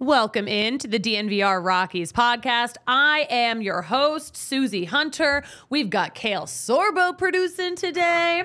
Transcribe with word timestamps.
Welcome 0.00 0.46
in 0.46 0.78
to 0.78 0.86
the 0.86 1.00
DNVR 1.00 1.64
Rockies 1.64 2.12
podcast. 2.12 2.76
I 2.86 3.26
am 3.30 3.60
your 3.60 3.82
host, 3.82 4.34
Suzie 4.34 4.86
Hunter. 4.86 5.42
We've 5.70 5.90
got 5.90 6.14
Kale 6.14 6.44
Sorbo 6.44 7.18
producing 7.18 7.74
today. 7.74 8.44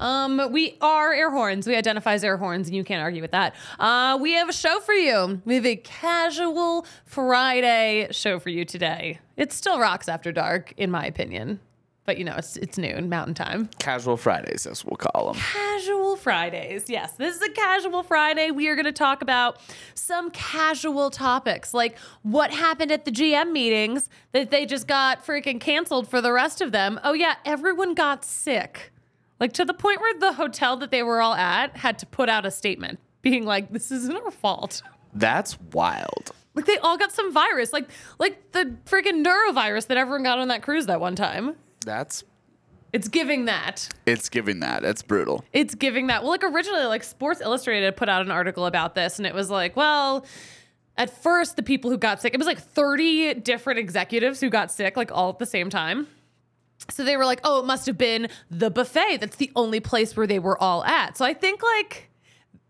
Um, 0.00 0.50
we 0.50 0.76
are 0.80 1.12
air 1.12 1.30
horns. 1.30 1.68
We 1.68 1.76
identify 1.76 2.14
as 2.14 2.24
air 2.24 2.36
horns, 2.36 2.66
and 2.66 2.76
you 2.76 2.82
can't 2.82 3.00
argue 3.00 3.22
with 3.22 3.30
that. 3.30 3.54
Uh, 3.78 4.18
we 4.20 4.32
have 4.32 4.48
a 4.48 4.52
show 4.52 4.80
for 4.80 4.94
you. 4.94 5.40
We 5.44 5.54
have 5.54 5.66
a 5.66 5.76
casual 5.76 6.84
Friday 7.04 8.08
show 8.10 8.40
for 8.40 8.48
you 8.48 8.64
today. 8.64 9.20
It 9.36 9.52
still 9.52 9.78
rocks 9.78 10.08
after 10.08 10.32
dark, 10.32 10.74
in 10.76 10.90
my 10.90 11.06
opinion. 11.06 11.60
But 12.06 12.18
you 12.18 12.24
know, 12.24 12.34
it's 12.36 12.56
it's 12.56 12.76
noon, 12.76 13.08
mountain 13.08 13.34
time. 13.34 13.70
Casual 13.78 14.16
Fridays, 14.16 14.66
as 14.66 14.84
we'll 14.84 14.96
call 14.96 15.32
them. 15.32 15.40
Casual 15.40 16.16
Fridays. 16.16 16.90
Yes, 16.90 17.12
this 17.12 17.36
is 17.36 17.42
a 17.42 17.50
casual 17.50 18.02
Friday. 18.02 18.50
We 18.50 18.68
are 18.68 18.74
going 18.74 18.84
to 18.84 18.92
talk 18.92 19.22
about 19.22 19.58
some 19.94 20.30
casual 20.30 21.10
topics 21.10 21.72
like 21.72 21.96
what 22.22 22.50
happened 22.50 22.92
at 22.92 23.04
the 23.04 23.10
GM 23.10 23.52
meetings 23.52 24.10
that 24.32 24.50
they 24.50 24.66
just 24.66 24.86
got 24.86 25.24
freaking 25.24 25.60
canceled 25.60 26.08
for 26.08 26.20
the 26.20 26.32
rest 26.32 26.60
of 26.60 26.72
them. 26.72 27.00
Oh, 27.02 27.14
yeah, 27.14 27.36
everyone 27.44 27.94
got 27.94 28.24
sick. 28.24 28.92
Like 29.40 29.52
to 29.54 29.64
the 29.64 29.74
point 29.74 30.00
where 30.00 30.18
the 30.18 30.34
hotel 30.34 30.76
that 30.76 30.90
they 30.90 31.02
were 31.02 31.20
all 31.20 31.34
at 31.34 31.76
had 31.76 31.98
to 32.00 32.06
put 32.06 32.28
out 32.28 32.46
a 32.46 32.50
statement 32.50 33.00
being 33.22 33.44
like, 33.44 33.72
this 33.72 33.90
isn't 33.90 34.14
our 34.14 34.30
fault. 34.30 34.82
That's 35.14 35.58
wild. 35.72 36.32
Like 36.54 36.66
they 36.66 36.78
all 36.78 36.96
got 36.96 37.12
some 37.12 37.32
virus, 37.32 37.72
like 37.72 37.88
like 38.18 38.52
the 38.52 38.76
freaking 38.86 39.24
norovirus 39.24 39.88
that 39.88 39.96
everyone 39.96 40.22
got 40.22 40.38
on 40.38 40.48
that 40.48 40.62
cruise 40.62 40.86
that 40.86 41.00
one 41.00 41.16
time. 41.16 41.56
That's 41.84 42.24
It's 42.92 43.08
giving 43.08 43.44
that. 43.46 43.88
it's 44.06 44.28
giving 44.28 44.60
that. 44.60 44.84
It's 44.84 45.02
brutal. 45.02 45.44
It's 45.52 45.74
giving 45.74 46.06
that. 46.08 46.22
Well, 46.22 46.30
like 46.30 46.44
originally, 46.44 46.84
like 46.84 47.04
Sports 47.04 47.40
Illustrated 47.40 47.96
put 47.96 48.08
out 48.08 48.22
an 48.22 48.30
article 48.30 48.66
about 48.66 48.94
this, 48.94 49.18
and 49.18 49.26
it 49.26 49.34
was 49.34 49.50
like, 49.50 49.76
well, 49.76 50.24
at 50.96 51.10
first, 51.22 51.56
the 51.56 51.62
people 51.62 51.90
who 51.90 51.98
got 51.98 52.20
sick, 52.22 52.34
it 52.34 52.38
was 52.38 52.46
like 52.46 52.60
30 52.60 53.34
different 53.34 53.78
executives 53.80 54.40
who 54.40 54.48
got 54.48 54.70
sick, 54.70 54.96
like 54.96 55.10
all 55.10 55.30
at 55.30 55.38
the 55.38 55.46
same 55.46 55.68
time. 55.70 56.06
So 56.90 57.02
they 57.02 57.16
were 57.16 57.24
like, 57.24 57.40
oh, 57.44 57.60
it 57.60 57.66
must 57.66 57.86
have 57.86 57.96
been 57.98 58.28
the 58.50 58.70
buffet. 58.70 59.18
That's 59.18 59.36
the 59.36 59.50
only 59.56 59.80
place 59.80 60.16
where 60.16 60.26
they 60.26 60.38
were 60.38 60.60
all 60.62 60.84
at. 60.84 61.16
So 61.16 61.24
I 61.24 61.32
think 61.34 61.62
like 61.62 62.10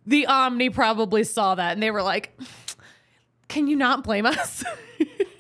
the 0.07 0.27
Omni 0.27 0.71
probably 0.71 1.25
saw 1.25 1.55
that 1.57 1.73
and 1.73 1.83
they 1.83 1.91
were 1.91 2.03
like, 2.03 2.39
can 3.49 3.67
you 3.67 3.77
not 3.77 4.05
blame 4.05 4.25
us? 4.27 4.63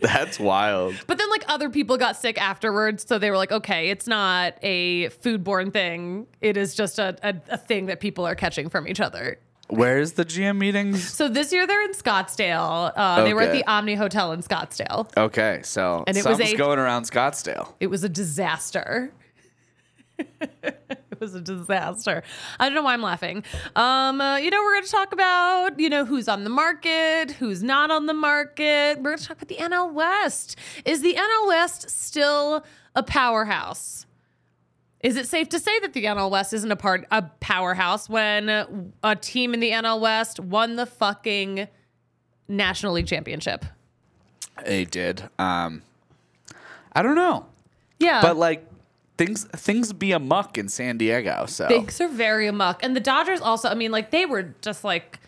That's 0.04 0.38
wild. 0.38 0.94
But 1.06 1.18
then, 1.18 1.28
like, 1.30 1.44
other 1.48 1.70
people 1.70 1.96
got 1.96 2.16
sick 2.16 2.40
afterwards. 2.40 3.04
So 3.08 3.18
they 3.18 3.30
were 3.30 3.36
like, 3.36 3.52
okay, 3.52 3.90
it's 3.90 4.06
not 4.06 4.54
a 4.62 5.08
foodborne 5.08 5.72
thing. 5.72 6.26
It 6.40 6.56
is 6.56 6.74
just 6.74 6.98
a, 6.98 7.16
a, 7.22 7.34
a 7.50 7.58
thing 7.58 7.86
that 7.86 8.00
people 8.00 8.26
are 8.26 8.34
catching 8.34 8.68
from 8.68 8.86
each 8.86 9.00
other. 9.00 9.38
Where's 9.68 10.12
the 10.12 10.24
GM 10.26 10.58
meetings? 10.58 11.02
So 11.10 11.26
this 11.28 11.50
year 11.50 11.66
they're 11.66 11.82
in 11.84 11.92
Scottsdale. 11.92 12.92
Uh, 12.94 13.24
They 13.24 13.32
were 13.32 13.40
at 13.40 13.48
Okay. 13.48 13.58
the 13.62 13.66
Omni 13.66 13.94
Hotel 13.94 14.32
in 14.32 14.42
Scottsdale. 14.42 15.08
Okay, 15.16 15.60
so 15.64 16.04
And 16.06 16.16
it 16.16 16.20
was 16.24 16.36
something's 16.36 16.52
a- 16.52 16.56
going 16.56 16.78
around 16.78 17.04
Scottsdale. 17.04 17.72
It 17.80 17.86
was 17.86 18.04
a 18.04 18.08
disaster. 18.10 19.10
was 21.24 21.34
a 21.34 21.40
disaster. 21.40 22.22
I 22.60 22.66
don't 22.68 22.74
know 22.74 22.82
why 22.82 22.92
I'm 22.94 23.02
laughing. 23.02 23.42
Um, 23.74 24.20
uh, 24.20 24.36
you 24.36 24.50
know, 24.50 24.62
we're 24.62 24.74
going 24.74 24.84
to 24.84 24.90
talk 24.90 25.12
about, 25.12 25.80
you 25.80 25.88
know, 25.88 26.04
who's 26.04 26.28
on 26.28 26.44
the 26.44 26.50
market, 26.50 27.32
who's 27.32 27.62
not 27.62 27.90
on 27.90 28.06
the 28.06 28.14
market. 28.14 28.96
We're 28.98 29.10
going 29.10 29.18
to 29.18 29.24
talk 29.26 29.36
about 29.42 29.48
the 29.48 29.56
NL 29.56 29.92
West. 29.92 30.56
Is 30.84 31.00
the 31.02 31.14
NL 31.14 31.48
West 31.48 31.88
still 31.90 32.64
a 32.94 33.02
powerhouse? 33.02 34.06
Is 35.00 35.16
it 35.16 35.26
safe 35.26 35.48
to 35.50 35.58
say 35.58 35.78
that 35.80 35.92
the 35.92 36.04
NL 36.04 36.30
West 36.30 36.52
isn't 36.52 36.70
a 36.70 36.76
part 36.76 37.06
a 37.10 37.22
powerhouse 37.40 38.08
when 38.08 38.48
a 39.02 39.16
team 39.16 39.52
in 39.54 39.60
the 39.60 39.70
NL 39.70 40.00
West 40.00 40.40
won 40.40 40.76
the 40.76 40.86
fucking 40.86 41.68
National 42.48 42.92
League 42.94 43.06
championship? 43.06 43.64
They 44.64 44.84
did. 44.84 45.28
Um, 45.38 45.82
I 46.92 47.02
don't 47.02 47.16
know, 47.16 47.46
Yeah. 47.98 48.22
but 48.22 48.36
like 48.36 48.66
things 49.16 49.44
things 49.44 49.92
be 49.92 50.12
a 50.12 50.18
muck 50.18 50.58
in 50.58 50.68
San 50.68 50.98
Diego. 50.98 51.46
So 51.46 51.68
Things 51.68 52.00
are 52.00 52.08
very 52.08 52.46
amok, 52.46 52.82
and 52.84 52.94
the 52.96 53.00
Dodgers 53.00 53.40
also. 53.40 53.68
I 53.68 53.74
mean, 53.74 53.90
like 53.92 54.10
they 54.10 54.26
were 54.26 54.54
just 54.62 54.84
like 54.84 55.18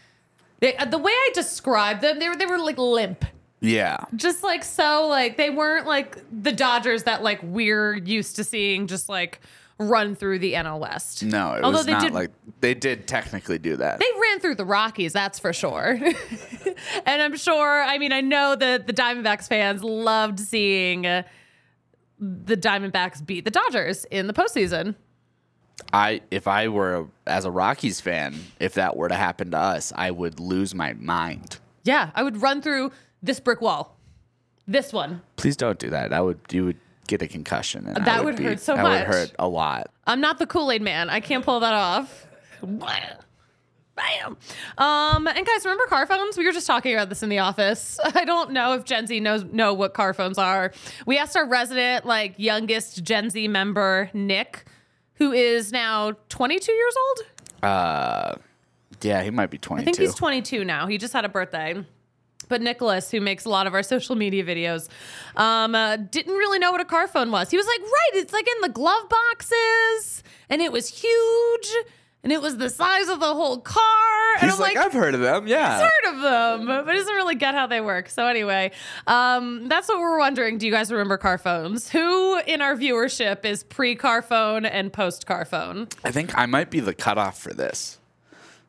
they, 0.61 0.75
the 0.91 0.99
way 0.99 1.13
I 1.13 1.31
described 1.35 2.01
them. 2.01 2.19
They 2.19 2.29
were 2.29 2.37
they 2.37 2.47
were 2.47 2.59
like 2.59 2.79
limp, 2.79 3.25
yeah, 3.61 3.99
just 4.15 4.43
like 4.43 4.65
so. 4.65 5.07
Like 5.09 5.37
they 5.37 5.51
weren't 5.51 5.87
like 5.87 6.19
the 6.43 6.53
Dodgers 6.53 7.05
that 7.05 7.23
like 7.23 7.41
we're 7.43 7.95
used 7.97 8.37
to 8.37 8.45
seeing, 8.45 8.87
just 8.87 9.09
like 9.09 9.41
run 9.79 10.17
through 10.17 10.39
the 10.39 10.55
NL 10.55 10.79
West. 10.79 11.23
no, 11.23 11.53
it 11.53 11.63
Although 11.63 11.77
was 11.79 11.87
they 11.87 11.93
not 11.93 12.01
did- 12.01 12.13
like 12.15 12.31
they 12.61 12.73
did 12.73 13.07
technically 13.07 13.59
do 13.59 13.77
that. 13.77 14.01
They 14.01 14.07
ran 14.21 14.41
through 14.41 14.55
the 14.55 14.65
Rockies, 14.65 15.13
that's 15.13 15.39
for 15.39 15.53
sure. 15.53 15.99
and 17.07 17.23
I'm 17.23 17.37
sure, 17.37 17.83
I 17.83 17.99
mean, 17.99 18.11
I 18.13 18.23
know 18.23 18.57
that 18.57 18.87
the 18.87 18.95
Diamondbacks 18.95 19.47
fans 19.49 19.85
loved 19.85 20.41
seeing 20.41 21.07
uh, 21.07 21.25
the 22.19 22.57
Diamondbacks 22.57 23.25
beat 23.25 23.45
the 23.45 23.51
Dodgers 23.51 24.05
in 24.11 24.27
the 24.27 24.33
postseason. 24.33 24.95
I 25.93 26.23
if 26.31 26.49
I 26.49 26.69
were 26.69 27.07
as 27.27 27.45
a 27.45 27.51
Rockies 27.51 28.01
fan, 28.01 28.35
if 28.59 28.75
that 28.75 28.97
were 28.97 29.09
to 29.09 29.15
happen 29.15 29.51
to 29.51 29.59
us, 29.59 29.93
I 29.95 30.11
would 30.11 30.41
lose 30.41 30.75
my 30.75 30.95
mind. 30.95 31.59
Yeah, 31.85 32.11
I 32.15 32.23
would 32.23 32.41
run 32.43 32.63
through 32.63 32.93
this 33.23 33.41
brick 33.41 33.61
wall. 33.61 33.97
This 34.67 34.93
one. 34.93 35.23
Please 35.37 35.57
don't 35.57 35.79
do 35.79 35.91
that. 35.91 36.13
I 36.13 36.21
would 36.21 36.41
you 36.51 36.65
would 36.65 36.79
get 37.07 37.23
a 37.23 37.29
concussion. 37.29 37.87
And 37.87 38.05
That 38.05 38.25
would 38.25 38.39
hurt 38.39 38.61
so 38.61 38.75
that 38.75 38.83
much. 38.83 38.93
That 38.93 39.09
would 39.09 39.15
hurt 39.15 39.33
a 39.39 39.49
lot. 39.49 39.91
I'm 40.07 40.21
not 40.21 40.39
the 40.39 40.47
Kool 40.47 40.71
Aid 40.73 40.83
man. 40.83 41.11
I 41.11 41.21
can't 41.21 41.45
pull 41.45 41.61
that 41.61 41.75
off. 41.75 42.27
Bam. 43.97 44.37
Um, 44.79 45.27
and 45.27 45.47
guys, 45.47 45.65
remember 45.65 45.87
car 45.87 46.07
phones? 46.07 46.37
We 46.37 46.45
were 46.45 46.53
just 46.53 46.67
talking 46.67 46.93
about 46.95 47.09
this 47.09 47.23
in 47.23 47.29
the 47.31 47.39
office. 47.39 47.99
I 48.15 48.25
don't 48.25 48.53
know 48.53 48.75
if 48.75 48.85
Gen 48.85 49.07
Z 49.07 49.19
knows 49.21 49.45
know 49.45 49.73
what 49.75 49.95
car 49.95 50.13
phones 50.15 50.39
are. 50.39 50.73
We 51.07 51.19
asked 51.19 51.37
our 51.37 51.49
resident, 51.49 52.05
like 52.05 52.35
youngest 52.37 53.03
Gen 53.03 53.31
Z 53.31 53.49
member, 53.49 54.11
Nick, 54.13 54.65
who 55.15 55.33
is 55.33 55.73
now 55.73 56.13
22 56.29 56.73
years 56.73 56.95
old. 57.09 57.27
Uh, 57.63 58.35
yeah, 59.03 59.23
he 59.23 59.31
might 59.31 59.51
be 59.51 59.59
22. 59.59 59.83
I 59.83 59.85
think 59.85 59.99
he's 59.99 60.15
22 60.15 60.65
now. 60.65 60.87
He 60.87 60.99
just 60.99 61.13
had 61.13 61.25
a 61.25 61.29
birthday. 61.29 61.85
But 62.49 62.63
Nicholas, 62.63 63.11
who 63.11 63.21
makes 63.21 63.45
a 63.45 63.49
lot 63.49 63.67
of 63.67 63.75
our 63.75 63.83
social 63.83 64.15
media 64.15 64.45
videos, 64.45 64.89
um, 65.35 65.75
uh, 65.75 65.97
didn't 65.97 66.35
really 66.35 66.61
know 66.61 66.71
what 66.71 66.81
a 66.81 66.85
car 66.85 67.09
phone 67.09 67.33
was. 67.33 67.51
He 67.51 67.57
was 67.57 67.67
like, 67.67 67.81
right, 67.81 68.11
it's 68.15 68.33
like 68.33 68.47
in 68.47 68.61
the 68.63 68.69
glove 68.69 69.09
boxes, 69.09 70.23
and 70.49 70.63
it 70.63 70.71
was 70.71 70.89
huge, 70.89 71.69
and 72.27 72.33
it 72.33 72.43
was 72.43 72.57
the 72.57 72.69
size 72.69 73.07
of 73.07 73.21
the 73.21 73.33
whole 73.35 73.59
car. 73.59 73.83
And 74.41 74.51
He's 74.51 74.55
I'm 74.55 74.59
like, 74.61 74.75
like, 74.75 74.85
I've 74.87 74.93
heard 74.93 75.15
of 75.15 75.21
them. 75.21 75.47
Yeah. 75.47 75.77
I've 75.77 75.83
heard 75.83 76.15
of 76.17 76.23
them, 76.23 76.67
but 76.67 76.93
doesn't 76.93 77.15
really 77.15 77.37
get 77.37 77.55
how 77.55 77.69
they 77.69 77.81
work. 77.81 78.09
So 78.11 78.27
anyway, 78.27 78.73
um, 79.07 79.69
that's 79.69 79.87
what 79.87 80.01
we're 80.01 80.19
wondering. 80.19 80.59
Do 80.59 80.67
you 80.67 80.73
guys 80.73 80.91
remember 80.91 81.19
car 81.19 81.39
phones? 81.39 81.89
Who 81.89 82.37
in 82.41 82.63
our 82.63 82.75
viewership 82.75 83.45
is 83.45 83.63
pre-car 83.63 84.23
phone 84.23 84.67
and 84.67 84.93
post-car 84.93 85.45
phone? 85.45 85.87
I 86.03 86.11
think 86.11 86.37
I 86.37 86.47
might 86.47 86.69
be 86.69 86.81
the 86.81 86.95
cutoff 86.95 87.39
for 87.41 87.55
this. 87.55 87.99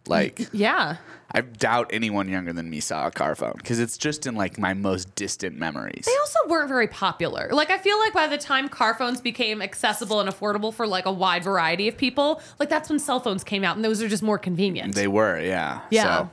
Like, 0.06 0.48
Yeah. 0.54 0.98
I 1.32 1.42
doubt 1.42 1.90
anyone 1.92 2.30
younger 2.30 2.54
than 2.54 2.70
me 2.70 2.80
saw 2.80 3.08
a 3.08 3.12
car 3.12 3.36
phone 3.36 3.54
because 3.58 3.80
it's 3.80 3.98
just 3.98 4.26
in 4.26 4.36
like 4.36 4.58
my 4.58 4.74
most 4.74 5.14
distant 5.16 5.58
memories. 5.58 6.06
They 6.06 6.18
also 6.18 6.40
weren't 6.48 6.70
very 6.70 6.88
popular. 6.88 7.50
Like 7.52 7.70
I 7.70 7.78
feel 7.78 8.00
like 8.00 8.14
by 8.14 8.28
the 8.28 8.38
time 8.38 8.70
car 8.70 8.94
phones 8.94 9.20
became 9.20 9.62
accessible 9.62 10.22
and 10.22 10.30
affordable 10.30 10.74
for 10.74 10.88
like 10.88 11.06
a 11.06 11.12
wide 11.12 11.44
variety 11.44 11.88
of 11.88 11.98
people, 11.98 12.42
like 12.60 12.70
that's 12.70 12.90
when 12.90 13.00
cell 13.00 13.20
phones 13.20 13.44
came 13.44 13.64
out 13.64 13.76
and 13.76 13.84
those 13.84 14.02
are 14.02 14.08
just 14.08 14.24
more 14.24 14.38
convenient. 14.38 14.96
They 14.96 15.08
were, 15.08 15.40
yeah. 15.40 15.82
Yeah. 15.90 16.04
So, 16.04 16.30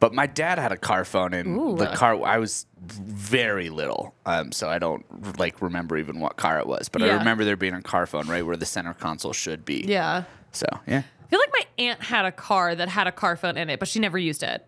but 0.00 0.14
my 0.14 0.26
dad 0.26 0.58
had 0.58 0.70
a 0.70 0.76
car 0.76 1.04
phone, 1.04 1.34
and 1.34 1.56
Ooh. 1.56 1.76
the 1.76 1.88
car 1.88 2.22
I 2.24 2.38
was 2.38 2.66
very 2.80 3.68
little, 3.68 4.14
um, 4.26 4.52
so 4.52 4.68
I 4.68 4.78
don't 4.78 5.38
like 5.38 5.60
remember 5.60 5.96
even 5.96 6.20
what 6.20 6.36
car 6.36 6.60
it 6.60 6.68
was. 6.68 6.88
But 6.88 7.02
I 7.02 7.16
remember 7.16 7.44
there 7.44 7.56
being 7.56 7.74
a 7.74 7.82
car 7.82 8.06
phone 8.06 8.28
right 8.28 8.46
where 8.46 8.56
the 8.56 8.66
center 8.66 8.94
console 8.94 9.32
should 9.32 9.64
be. 9.64 9.84
yeah. 9.86 10.24
So 10.52 10.66
yeah, 10.86 11.02
feel 11.28 11.38
like 11.40 11.50
my 11.52 11.84
aunt 11.84 12.02
had 12.02 12.24
a 12.24 12.32
car 12.32 12.74
that 12.74 12.88
had 12.88 13.06
a 13.06 13.12
car 13.12 13.36
phone 13.36 13.56
in 13.56 13.70
it, 13.70 13.78
but 13.78 13.88
she 13.88 13.98
never 14.00 14.18
used 14.18 14.42
it 14.42 14.66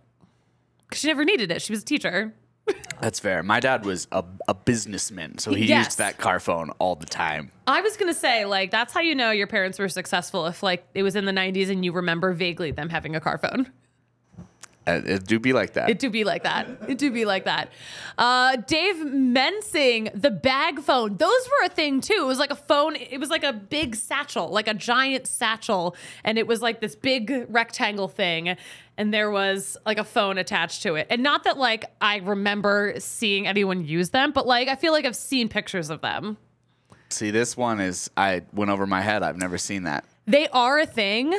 because 0.89 1.01
She 1.01 1.09
never 1.09 1.25
needed 1.25 1.51
it. 1.51 1.63
She 1.63 1.73
was 1.73 1.83
a 1.83 1.85
teacher. 1.85 2.35
that's 3.01 3.19
fair. 3.19 3.43
My 3.43 3.59
dad 3.61 3.85
was 3.85 4.07
a, 4.13 4.23
a 4.47 4.55
businessman, 4.55 5.39
so 5.39 5.53
he 5.55 5.67
Yes. 5.67 5.87
used 5.87 5.99
that 5.99 6.19
car 6.19 6.39
phone 6.39 6.71
all 6.79 6.95
the 6.97 7.07
time. 7.07 7.51
I 7.67 7.81
was 7.81 7.97
gonna 7.97 8.15
say, 8.15 8.45
like, 8.45 8.71
that's 8.71 8.93
how 8.93 9.01
you 9.01 9.15
know 9.15 9.31
your 9.31 9.47
parents 9.47 9.79
were 9.79 9.89
successful 9.89 10.47
if 10.47 10.63
like 10.63 10.87
it 10.95 11.03
was 11.03 11.17
in 11.17 11.25
the 11.25 11.33
nineties 11.33 11.71
and 11.71 11.85
you 11.85 11.93
remember 11.93 12.33
vaguely 12.33 12.71
them 12.71 12.89
having 12.89 13.17
a 13.17 13.21
car 13.21 13.39
phone. 13.39 13.71
It 14.87 15.27
do 15.27 15.39
be 15.39 15.53
like 15.53 15.75
that. 15.75 15.91
It 15.91 15.99
do 15.99 16.11
be 16.11 16.25
like 16.25 16.43
that. 16.45 16.67
It 16.89 16.99
do 16.99 17.11
be 17.11 17.25
like 17.25 17.45
that. 17.45 17.71
Uh, 18.17 18.57
Dave 18.57 18.97
Mensing, 18.97 20.11
the 20.15 20.31
bag 20.31 20.81
phone. 20.81 21.17
Those 21.17 21.49
were 21.49 21.67
a 21.67 21.69
thing 21.69 22.01
too. 22.01 22.19
It 22.21 22.27
was 22.27 22.39
like 22.39 22.51
a 22.51 22.57
phone. 22.57 22.97
It 22.97 23.19
was 23.19 23.29
like 23.29 23.45
a 23.45 23.53
big 23.53 23.95
satchel, 23.95 24.49
like 24.49 24.69
a 24.69 24.75
giant 24.75 25.27
satchel, 25.27 25.95
and 26.25 26.39
it 26.39 26.47
was 26.47 26.63
like 26.63 26.81
this 26.81 26.97
big 26.97 27.47
rectangle 27.51 28.09
thing, 28.09 28.57
and 28.97 29.13
there 29.13 29.31
was 29.31 29.77
like 29.85 29.99
a 29.99 30.05
phone 30.05 30.39
attached 30.39 30.83
to 30.83 30.95
it. 30.95 31.07
And 31.11 31.23
not 31.23 31.45
that 31.45 31.59
like 31.59 31.85
I 32.01 32.17
remember 32.17 32.95
seeing 32.99 33.47
anyone 33.47 33.85
use 33.85 34.11
them, 34.11 34.33
but 34.33 34.47
like 34.47 34.69
I 34.69 34.77
feel 34.77 34.93
like 34.93 35.05
I've 35.05 35.17
seen 35.17 35.49
pictures 35.49 35.91
of 35.91 36.01
them. 36.01 36.39
See, 37.11 37.31
this 37.31 37.57
one 37.57 37.81
is 37.81 38.11
I 38.17 38.43
went 38.53 38.71
over 38.71 38.87
my 38.87 39.03
head. 39.03 39.23
I've 39.23 39.37
never 39.37 39.59
seen 39.59 39.83
that. 39.83 40.05
They 40.27 40.49
are 40.49 40.79
a 40.79 40.87
thing, 40.87 41.35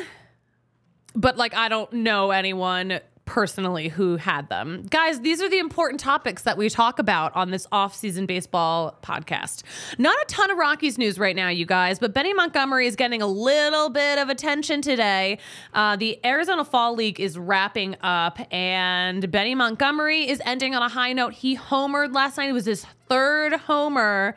but 1.15 1.37
like 1.37 1.53
I 1.55 1.69
don't 1.69 1.91
know 1.91 2.31
anyone 2.31 2.99
personally 3.31 3.87
who 3.87 4.17
had 4.17 4.49
them. 4.49 4.85
Guys, 4.89 5.21
these 5.21 5.41
are 5.41 5.47
the 5.47 5.57
important 5.57 6.01
topics 6.01 6.41
that 6.41 6.57
we 6.57 6.69
talk 6.69 6.99
about 6.99 7.33
on 7.33 7.49
this 7.49 7.65
off-season 7.71 8.25
baseball 8.25 8.99
podcast. 9.01 9.63
Not 9.97 10.17
a 10.21 10.25
ton 10.25 10.51
of 10.51 10.57
Rockies 10.57 10.97
news 10.97 11.17
right 11.17 11.33
now, 11.33 11.47
you 11.47 11.65
guys, 11.65 11.97
but 11.97 12.13
Benny 12.13 12.33
Montgomery 12.33 12.87
is 12.87 12.97
getting 12.97 13.21
a 13.21 13.27
little 13.27 13.89
bit 13.89 14.19
of 14.19 14.27
attention 14.27 14.81
today. 14.81 15.37
Uh, 15.73 15.95
the 15.95 16.19
Arizona 16.25 16.65
Fall 16.65 16.93
League 16.93 17.21
is 17.21 17.39
wrapping 17.39 17.95
up, 18.01 18.37
and 18.53 19.31
Benny 19.31 19.55
Montgomery 19.55 20.27
is 20.27 20.41
ending 20.45 20.75
on 20.75 20.81
a 20.81 20.89
high 20.89 21.13
note. 21.13 21.31
He 21.31 21.55
homered 21.55 22.13
last 22.13 22.35
night. 22.35 22.49
It 22.49 22.53
was 22.53 22.65
his 22.65 22.85
third 23.07 23.53
homer 23.53 24.35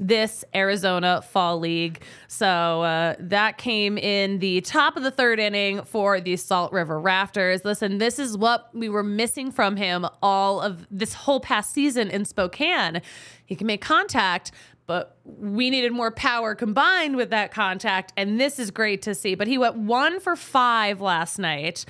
this 0.00 0.44
Arizona 0.54 1.22
Fall 1.22 1.60
League. 1.60 2.02
So 2.26 2.82
uh, 2.82 3.14
that 3.20 3.58
came 3.58 3.98
in 3.98 4.38
the 4.38 4.62
top 4.62 4.96
of 4.96 5.02
the 5.02 5.10
third 5.10 5.38
inning 5.38 5.82
for 5.82 6.20
the 6.20 6.36
Salt 6.36 6.72
River 6.72 6.98
Rafters. 6.98 7.64
Listen, 7.64 7.98
this 7.98 8.18
is 8.18 8.36
what 8.36 8.74
we 8.74 8.88
were 8.88 9.04
missing 9.04 9.52
from 9.52 9.76
him 9.76 10.06
all 10.22 10.60
of 10.60 10.86
this 10.90 11.12
whole 11.12 11.38
past 11.38 11.72
season 11.72 12.08
in 12.08 12.24
Spokane. 12.24 13.02
He 13.44 13.54
can 13.54 13.66
make 13.66 13.82
contact. 13.82 14.50
But 14.86 15.18
we 15.24 15.70
needed 15.70 15.92
more 15.92 16.10
power 16.10 16.56
combined 16.56 17.14
with 17.14 17.30
that 17.30 17.52
contact, 17.52 18.12
and 18.16 18.40
this 18.40 18.58
is 18.58 18.72
great 18.72 19.02
to 19.02 19.14
see. 19.14 19.36
But 19.36 19.46
he 19.46 19.56
went 19.56 19.76
one 19.76 20.18
for 20.18 20.34
five 20.34 21.00
last 21.00 21.38
night 21.38 21.84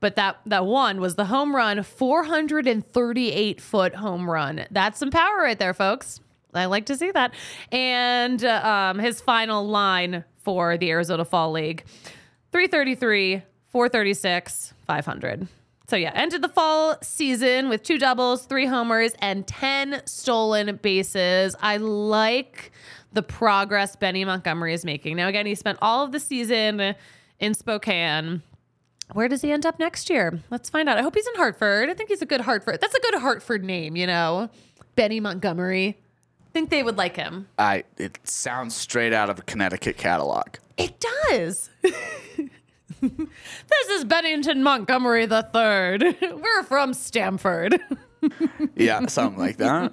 but 0.00 0.16
that 0.16 0.40
that 0.46 0.66
one 0.66 1.00
was 1.00 1.14
the 1.14 1.26
home 1.26 1.54
run 1.54 1.82
438 1.82 3.60
foot 3.60 3.94
home 3.94 4.28
run 4.28 4.66
that's 4.70 4.98
some 4.98 5.10
power 5.10 5.38
right 5.38 5.58
there 5.60 5.72
folks 5.72 6.20
I 6.54 6.66
like 6.66 6.86
to 6.86 6.96
see 6.96 7.10
that. 7.10 7.34
And 7.70 8.44
uh, 8.44 8.90
um, 8.92 8.98
his 8.98 9.20
final 9.20 9.66
line 9.66 10.24
for 10.38 10.76
the 10.76 10.90
Arizona 10.90 11.24
Fall 11.24 11.52
League 11.52 11.84
333, 12.52 13.42
436, 13.68 14.74
500. 14.86 15.48
So, 15.88 15.96
yeah, 15.96 16.12
ended 16.14 16.42
the 16.42 16.48
fall 16.48 16.96
season 17.02 17.68
with 17.68 17.82
two 17.82 17.98
doubles, 17.98 18.46
three 18.46 18.66
homers, 18.66 19.12
and 19.18 19.46
10 19.46 20.02
stolen 20.06 20.76
bases. 20.76 21.54
I 21.60 21.76
like 21.76 22.72
the 23.12 23.22
progress 23.22 23.96
Benny 23.96 24.24
Montgomery 24.24 24.74
is 24.74 24.84
making. 24.84 25.16
Now, 25.16 25.28
again, 25.28 25.44
he 25.44 25.54
spent 25.54 25.78
all 25.82 26.04
of 26.04 26.12
the 26.12 26.20
season 26.20 26.94
in 27.40 27.54
Spokane. 27.54 28.42
Where 29.12 29.28
does 29.28 29.42
he 29.42 29.52
end 29.52 29.66
up 29.66 29.78
next 29.78 30.08
year? 30.08 30.40
Let's 30.50 30.70
find 30.70 30.88
out. 30.88 30.96
I 30.96 31.02
hope 31.02 31.14
he's 31.14 31.26
in 31.26 31.34
Hartford. 31.34 31.90
I 31.90 31.94
think 31.94 32.08
he's 32.08 32.22
a 32.22 32.26
good 32.26 32.40
Hartford. 32.40 32.80
That's 32.80 32.94
a 32.94 33.00
good 33.00 33.20
Hartford 33.20 33.62
name, 33.62 33.96
you 33.96 34.06
know? 34.06 34.48
Benny 34.94 35.20
Montgomery 35.20 35.98
think 36.52 36.70
they 36.70 36.82
would 36.82 36.98
like 36.98 37.16
him. 37.16 37.48
I 37.58 37.84
it 37.98 38.18
sounds 38.24 38.74
straight 38.74 39.12
out 39.12 39.30
of 39.30 39.38
a 39.38 39.42
Connecticut 39.42 39.96
catalog. 39.96 40.46
It 40.76 41.04
does. 41.30 41.70
this 41.82 42.00
is 43.90 44.04
Bennington 44.04 44.62
Montgomery 44.62 45.26
the 45.26 45.42
Third. 45.52 46.04
We're 46.20 46.62
from 46.64 46.94
Stamford. 46.94 47.80
yeah, 48.76 49.06
something 49.06 49.38
like 49.38 49.56
that. 49.56 49.92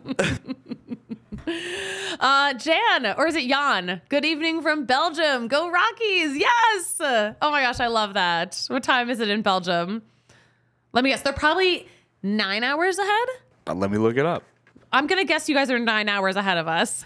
uh, 2.19 2.53
Jan, 2.53 3.13
or 3.17 3.27
is 3.27 3.35
it 3.35 3.47
Jan? 3.47 4.01
Good 4.09 4.25
evening 4.25 4.61
from 4.61 4.85
Belgium. 4.85 5.47
Go 5.47 5.69
Rockies! 5.69 6.37
Yes. 6.37 6.95
Oh 6.99 7.51
my 7.51 7.61
gosh, 7.61 7.79
I 7.79 7.87
love 7.87 8.13
that. 8.13 8.63
What 8.67 8.83
time 8.83 9.09
is 9.09 9.19
it 9.19 9.29
in 9.29 9.41
Belgium? 9.41 10.03
Let 10.93 11.03
me 11.03 11.09
guess. 11.09 11.21
They're 11.21 11.33
probably 11.33 11.87
nine 12.21 12.63
hours 12.63 12.97
ahead. 12.97 13.27
Uh, 13.67 13.73
let 13.73 13.91
me 13.91 13.97
look 13.97 14.17
it 14.17 14.25
up. 14.25 14.43
I'm 14.91 15.07
going 15.07 15.21
to 15.21 15.27
guess 15.27 15.47
you 15.49 15.55
guys 15.55 15.69
are 15.69 15.79
nine 15.79 16.09
hours 16.09 16.35
ahead 16.35 16.57
of 16.57 16.67
us. 16.67 17.05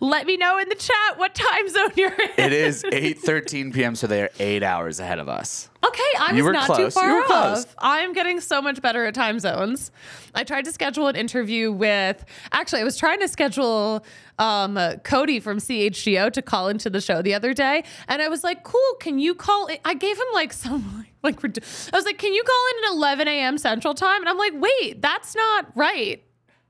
Let 0.00 0.26
me 0.26 0.36
know 0.36 0.58
in 0.58 0.68
the 0.68 0.74
chat 0.74 1.18
what 1.18 1.34
time 1.34 1.68
zone 1.68 1.90
you're 1.96 2.12
in. 2.12 2.30
It 2.38 2.52
is 2.52 2.82
8:13 2.84 3.74
p.m., 3.74 3.94
so 3.94 4.06
they 4.06 4.22
are 4.22 4.30
eight 4.38 4.62
hours 4.62 4.98
ahead 4.98 5.18
of 5.18 5.28
us. 5.28 5.68
Okay, 5.86 6.02
I 6.18 6.32
was 6.32 6.52
not 6.52 6.66
close. 6.66 6.78
too 6.78 6.90
far 6.90 7.22
off. 7.30 7.76
I'm 7.78 8.12
getting 8.12 8.40
so 8.40 8.62
much 8.62 8.80
better 8.80 9.04
at 9.04 9.14
time 9.14 9.38
zones. 9.38 9.90
I 10.34 10.44
tried 10.44 10.64
to 10.64 10.72
schedule 10.72 11.06
an 11.08 11.16
interview 11.16 11.70
with. 11.70 12.24
Actually, 12.52 12.80
I 12.80 12.84
was 12.84 12.96
trying 12.96 13.20
to 13.20 13.28
schedule 13.28 14.04
um, 14.38 14.78
Cody 15.04 15.38
from 15.38 15.58
CHGO 15.58 16.32
to 16.32 16.42
call 16.42 16.68
into 16.68 16.88
the 16.90 17.00
show 17.00 17.20
the 17.22 17.34
other 17.34 17.52
day, 17.52 17.84
and 18.08 18.22
I 18.22 18.28
was 18.28 18.42
like, 18.42 18.64
"Cool, 18.64 18.94
can 19.00 19.18
you 19.18 19.34
call?" 19.34 19.66
In? 19.66 19.76
I 19.84 19.94
gave 19.94 20.16
him 20.16 20.26
like 20.32 20.52
some 20.54 21.06
like. 21.22 21.44
I 21.44 21.50
was 21.92 22.04
like, 22.06 22.18
"Can 22.18 22.32
you 22.32 22.42
call 22.42 22.64
in 22.78 22.84
at 22.84 22.96
11 22.96 23.28
a.m. 23.28 23.58
Central 23.58 23.92
Time?" 23.94 24.22
And 24.22 24.28
I'm 24.30 24.38
like, 24.38 24.54
"Wait, 24.54 25.02
that's 25.02 25.34
not 25.36 25.76
right." 25.76 26.22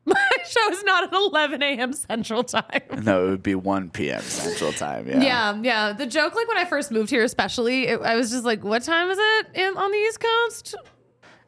My 0.14 0.28
show 0.46 0.70
is 0.70 0.82
not 0.84 1.04
at 1.04 1.12
11 1.12 1.62
a.m. 1.62 1.92
Central 1.92 2.42
Time. 2.42 2.82
No, 3.02 3.26
it 3.26 3.30
would 3.30 3.42
be 3.42 3.54
1 3.54 3.90
p.m. 3.90 4.22
Central 4.22 4.72
Time. 4.72 5.06
Yeah. 5.06 5.20
Yeah. 5.20 5.60
Yeah. 5.62 5.92
The 5.92 6.06
joke, 6.06 6.34
like 6.34 6.48
when 6.48 6.56
I 6.56 6.64
first 6.64 6.90
moved 6.90 7.10
here, 7.10 7.24
especially, 7.24 7.88
it, 7.88 8.00
I 8.00 8.16
was 8.16 8.30
just 8.30 8.44
like, 8.44 8.64
what 8.64 8.82
time 8.82 9.10
is 9.10 9.18
it 9.20 9.46
in, 9.54 9.76
on 9.76 9.90
the 9.90 9.98
East 9.98 10.20
Coast? 10.20 10.74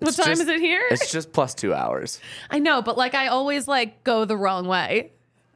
What 0.01 0.09
it's 0.09 0.17
time 0.17 0.29
just, 0.29 0.43
is 0.43 0.49
it 0.49 0.61
here? 0.61 0.83
It's 0.91 1.11
just 1.11 1.33
plus 1.33 1.55
two 1.55 1.75
hours. 1.75 2.21
I 2.51 2.59
know, 2.59 2.81
but 2.83 2.97
like 2.97 3.15
I 3.15 3.29
always 3.29 3.69
like 3.69 4.03
go 4.05 4.25
the 4.25 4.37
wrong 4.37 4.67
way. 4.67 5.13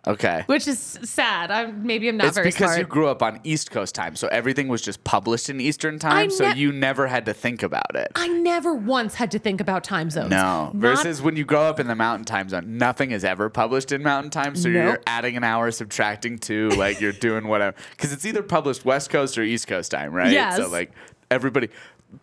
Okay. 0.06 0.44
Which 0.46 0.68
is 0.68 0.78
sad. 0.78 1.50
I'm 1.50 1.86
maybe 1.86 2.08
I'm 2.08 2.16
not 2.16 2.28
it's 2.28 2.36
very 2.36 2.48
because 2.48 2.72
smart. 2.72 2.78
you 2.78 2.84
grew 2.84 3.08
up 3.08 3.22
on 3.22 3.40
East 3.44 3.70
Coast 3.70 3.94
time, 3.94 4.16
so 4.16 4.28
everything 4.28 4.68
was 4.68 4.82
just 4.82 5.02
published 5.04 5.48
in 5.48 5.60
Eastern 5.60 5.98
time, 5.98 6.28
ne- 6.28 6.34
so 6.34 6.48
you 6.48 6.72
never 6.72 7.06
had 7.06 7.26
to 7.26 7.34
think 7.34 7.62
about 7.62 7.94
it. 7.94 8.12
I 8.14 8.28
never 8.28 8.74
once 8.74 9.14
had 9.14 9.30
to 9.32 9.38
think 9.38 9.60
about 9.60 9.84
time 9.84 10.10
zones. 10.10 10.30
No. 10.30 10.70
Not- 10.72 10.74
Versus 10.74 11.22
when 11.22 11.36
you 11.36 11.44
grow 11.44 11.62
up 11.62 11.80
in 11.80 11.86
the 11.86 11.94
Mountain 11.94 12.26
Time 12.26 12.48
Zone, 12.48 12.76
nothing 12.78 13.10
is 13.12 13.24
ever 13.24 13.48
published 13.48 13.92
in 13.92 14.02
Mountain 14.02 14.30
Time, 14.30 14.56
so 14.56 14.68
nope. 14.68 14.84
you're 14.84 15.00
adding 15.06 15.36
an 15.36 15.44
hour, 15.44 15.70
subtracting 15.70 16.38
two, 16.38 16.68
like 16.70 17.00
you're 17.00 17.12
doing 17.12 17.48
whatever. 17.48 17.76
Because 17.92 18.12
it's 18.12 18.26
either 18.26 18.42
published 18.42 18.84
West 18.84 19.10
Coast 19.10 19.38
or 19.38 19.42
East 19.42 19.66
Coast 19.66 19.90
time, 19.90 20.12
right? 20.12 20.32
Yes. 20.32 20.56
So 20.56 20.68
like 20.68 20.92
everybody 21.30 21.68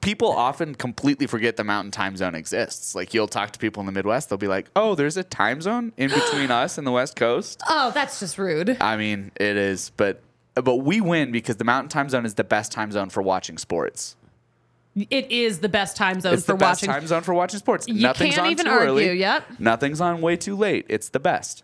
people 0.02 0.30
often 0.32 0.76
completely 0.76 1.28
forget 1.28 1.58
the 1.58 1.64
mountain 1.64 1.92
time 1.92 2.16
zone 2.16 2.36
exists. 2.36 2.96
Like 2.96 3.14
you'll 3.14 3.28
talk 3.28 3.52
to 3.52 3.60
people 3.60 3.82
in 3.82 3.86
the 3.86 3.92
Midwest, 3.92 4.30
they'll 4.30 4.38
be 4.38 4.48
like, 4.48 4.68
"Oh, 4.76 4.96
there's 4.96 5.18
a 5.18 5.24
time 5.24 5.62
zone 5.62 5.92
in 5.98 6.10
between 6.14 6.52
us 6.52 6.78
and 6.78 6.88
the 6.88 6.92
West 6.92 7.16
Coast." 7.16 7.62
Oh, 7.68 7.92
that's 7.94 8.20
just 8.20 8.38
rude. 8.38 8.78
I 8.82 8.98
mean, 8.98 9.32
it 9.36 9.58
is, 9.58 9.92
but 9.98 10.22
but 10.56 10.78
we 10.78 11.02
win 11.02 11.32
because 11.32 11.58
the 11.58 11.64
mountain 11.64 11.90
time 11.90 12.10
zone 12.10 12.26
is 12.26 12.36
the 12.36 12.44
best 12.44 12.72
time 12.72 12.92
zone 12.92 13.10
for 13.10 13.22
watching 13.22 13.58
sports. 13.58 14.16
It 14.96 15.32
is 15.32 15.60
the 15.60 15.70
best 15.70 15.96
time 15.96 16.20
zone 16.20 16.34
it's 16.34 16.46
for 16.46 16.52
the 16.54 16.58
best 16.58 16.82
watching. 16.82 16.90
time 16.94 17.08
zone 17.08 17.22
for 17.24 17.34
watching 17.34 17.60
sports. 17.60 17.88
You 17.88 18.02
Nothing's 18.02 18.36
can't 18.36 18.48
on 18.48 18.52
even 18.52 18.66
too 18.66 18.72
argue. 18.72 18.88
early. 18.88 19.14
Yep. 19.20 19.60
Nothing's 19.60 20.02
on 20.02 20.20
way 20.20 20.36
too 20.36 20.56
late. 20.56 20.86
It's 20.90 21.08
the 21.10 21.20
best. 21.20 21.64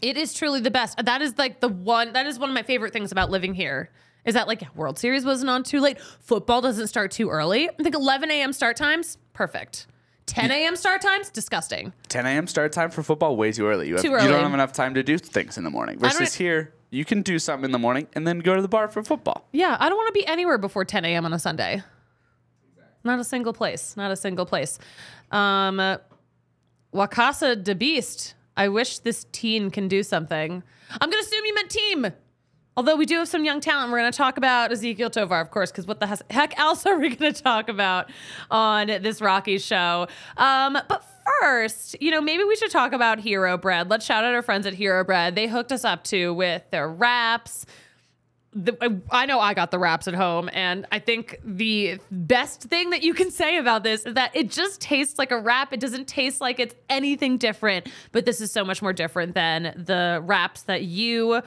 It 0.00 0.16
is 0.16 0.32
truly 0.32 0.60
the 0.60 0.70
best. 0.70 1.04
That 1.04 1.20
is 1.20 1.36
like 1.36 1.60
the 1.60 1.68
one. 1.68 2.12
That 2.12 2.26
is 2.26 2.38
one 2.38 2.48
of 2.48 2.54
my 2.54 2.62
favorite 2.62 2.92
things 2.92 3.10
about 3.10 3.28
living 3.30 3.54
here 3.54 3.90
is 4.24 4.34
that 4.34 4.48
like 4.48 4.62
World 4.76 4.98
Series 4.98 5.24
wasn't 5.24 5.50
on 5.50 5.62
too 5.62 5.80
late. 5.80 6.00
Football 6.20 6.60
doesn't 6.60 6.88
start 6.88 7.10
too 7.10 7.30
early. 7.30 7.68
I 7.68 7.82
think 7.82 7.94
11 7.94 8.30
a.m. 8.30 8.52
start 8.52 8.76
times, 8.76 9.18
perfect. 9.32 9.86
10 10.26 10.50
a.m. 10.52 10.76
start 10.76 11.00
times, 11.00 11.28
disgusting. 11.28 11.92
10 12.08 12.24
a.m. 12.24 12.46
start 12.46 12.72
time 12.72 12.90
for 12.90 13.02
football, 13.02 13.36
way 13.36 13.50
too 13.50 13.66
early. 13.66 13.88
You, 13.88 13.94
have, 13.94 14.02
too 14.04 14.12
early. 14.12 14.24
you 14.24 14.30
don't 14.30 14.42
have 14.42 14.54
enough 14.54 14.72
time 14.72 14.94
to 14.94 15.02
do 15.02 15.18
things 15.18 15.58
in 15.58 15.64
the 15.64 15.70
morning. 15.70 15.98
Versus 15.98 16.34
here, 16.34 16.72
you 16.90 17.04
can 17.04 17.22
do 17.22 17.38
something 17.38 17.64
in 17.64 17.72
the 17.72 17.78
morning 17.80 18.06
and 18.14 18.26
then 18.26 18.38
go 18.38 18.54
to 18.54 18.62
the 18.62 18.68
bar 18.68 18.86
for 18.86 19.02
football. 19.02 19.48
Yeah, 19.52 19.76
I 19.80 19.88
don't 19.88 19.96
want 19.96 20.06
to 20.08 20.12
be 20.12 20.26
anywhere 20.26 20.58
before 20.58 20.84
10 20.84 21.04
a.m. 21.04 21.24
on 21.24 21.32
a 21.32 21.38
Sunday. 21.38 21.82
Not 23.02 23.18
a 23.18 23.24
single 23.24 23.52
place. 23.52 23.96
Not 23.96 24.12
a 24.12 24.16
single 24.16 24.46
place. 24.46 24.78
Um, 25.32 25.80
uh, 25.80 25.96
Wakasa 26.94 27.62
de 27.62 27.74
Beast. 27.74 28.34
I 28.56 28.68
wish 28.68 28.98
this 28.98 29.26
teen 29.32 29.70
can 29.70 29.88
do 29.88 30.02
something. 30.02 30.62
I'm 30.92 31.10
going 31.10 31.22
to 31.22 31.26
assume 31.26 31.44
you 31.44 31.54
meant 31.54 31.70
team. 31.70 32.06
Although 32.76 32.96
we 32.96 33.04
do 33.04 33.18
have 33.18 33.28
some 33.28 33.44
young 33.44 33.60
talent, 33.60 33.90
we're 33.90 33.98
going 33.98 34.12
to 34.12 34.16
talk 34.16 34.36
about 34.36 34.70
Ezequiel 34.70 35.10
Tovar, 35.10 35.40
of 35.40 35.50
course, 35.50 35.70
because 35.70 35.86
what 35.86 35.98
the 35.98 36.22
heck 36.30 36.58
else 36.58 36.86
are 36.86 36.98
we 36.98 37.14
going 37.14 37.32
to 37.32 37.42
talk 37.42 37.68
about 37.68 38.10
on 38.50 38.86
this 38.86 39.20
Rocky 39.20 39.58
show? 39.58 40.06
Um, 40.36 40.78
but 40.88 41.04
first, 41.40 42.00
you 42.00 42.10
know, 42.10 42.20
maybe 42.20 42.44
we 42.44 42.54
should 42.56 42.70
talk 42.70 42.92
about 42.92 43.18
Hero 43.18 43.58
Bread. 43.58 43.90
Let's 43.90 44.06
shout 44.06 44.24
out 44.24 44.34
our 44.34 44.42
friends 44.42 44.66
at 44.66 44.74
Hero 44.74 45.04
Bread. 45.04 45.34
They 45.34 45.48
hooked 45.48 45.72
us 45.72 45.84
up 45.84 46.04
too 46.04 46.32
with 46.32 46.62
their 46.70 46.88
wraps. 46.88 47.66
The, 48.52 49.00
I 49.10 49.26
know 49.26 49.38
I 49.38 49.54
got 49.54 49.70
the 49.70 49.78
wraps 49.78 50.08
at 50.08 50.14
home, 50.14 50.50
and 50.52 50.84
I 50.90 50.98
think 50.98 51.38
the 51.44 52.00
best 52.10 52.62
thing 52.62 52.90
that 52.90 53.02
you 53.02 53.14
can 53.14 53.30
say 53.30 53.58
about 53.58 53.84
this 53.84 54.04
is 54.04 54.14
that 54.14 54.34
it 54.34 54.50
just 54.50 54.80
tastes 54.80 55.18
like 55.18 55.30
a 55.30 55.38
wrap. 55.38 55.72
It 55.72 55.78
doesn't 55.78 56.08
taste 56.08 56.40
like 56.40 56.58
it's 56.58 56.74
anything 56.88 57.36
different, 57.38 57.88
but 58.10 58.26
this 58.26 58.40
is 58.40 58.50
so 58.50 58.64
much 58.64 58.82
more 58.82 58.92
different 58.92 59.34
than 59.34 59.72
the 59.76 60.20
wraps 60.24 60.62
that 60.62 60.82
you 60.82 61.42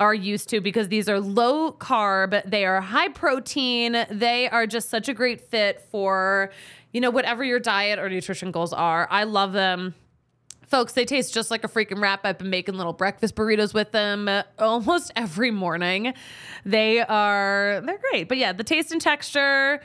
are 0.00 0.14
used 0.14 0.48
to 0.50 0.60
because 0.60 0.88
these 0.88 1.08
are 1.08 1.20
low 1.20 1.72
carb, 1.72 2.48
they 2.48 2.64
are 2.64 2.80
high 2.80 3.08
protein, 3.08 4.04
they 4.10 4.48
are 4.48 4.66
just 4.66 4.90
such 4.90 5.08
a 5.08 5.14
great 5.14 5.40
fit 5.40 5.80
for, 5.90 6.50
you 6.92 7.00
know, 7.00 7.10
whatever 7.10 7.44
your 7.44 7.60
diet 7.60 7.98
or 7.98 8.08
nutrition 8.08 8.50
goals 8.50 8.72
are. 8.72 9.06
I 9.10 9.24
love 9.24 9.52
them. 9.52 9.94
Folks, 10.66 10.94
they 10.94 11.04
taste 11.04 11.32
just 11.32 11.50
like 11.50 11.62
a 11.62 11.68
freaking 11.68 12.00
wrap. 12.00 12.24
I've 12.24 12.38
been 12.38 12.50
making 12.50 12.74
little 12.74 12.92
breakfast 12.92 13.36
burritos 13.36 13.72
with 13.72 13.92
them 13.92 14.28
almost 14.58 15.12
every 15.16 15.50
morning. 15.50 16.14
They 16.64 17.00
are 17.00 17.82
they're 17.84 17.98
great. 17.98 18.28
But 18.28 18.38
yeah, 18.38 18.52
the 18.52 18.64
taste 18.64 18.90
and 18.90 19.00
texture 19.00 19.80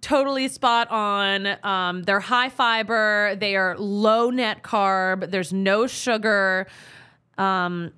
totally 0.00 0.48
spot 0.48 0.90
on. 0.90 1.56
Um, 1.64 2.02
they're 2.02 2.20
high 2.20 2.48
fiber, 2.48 3.36
they 3.38 3.56
are 3.56 3.76
low 3.78 4.30
net 4.30 4.62
carb, 4.62 5.30
there's 5.30 5.52
no 5.52 5.86
sugar. 5.86 6.66
Um, 7.38 7.92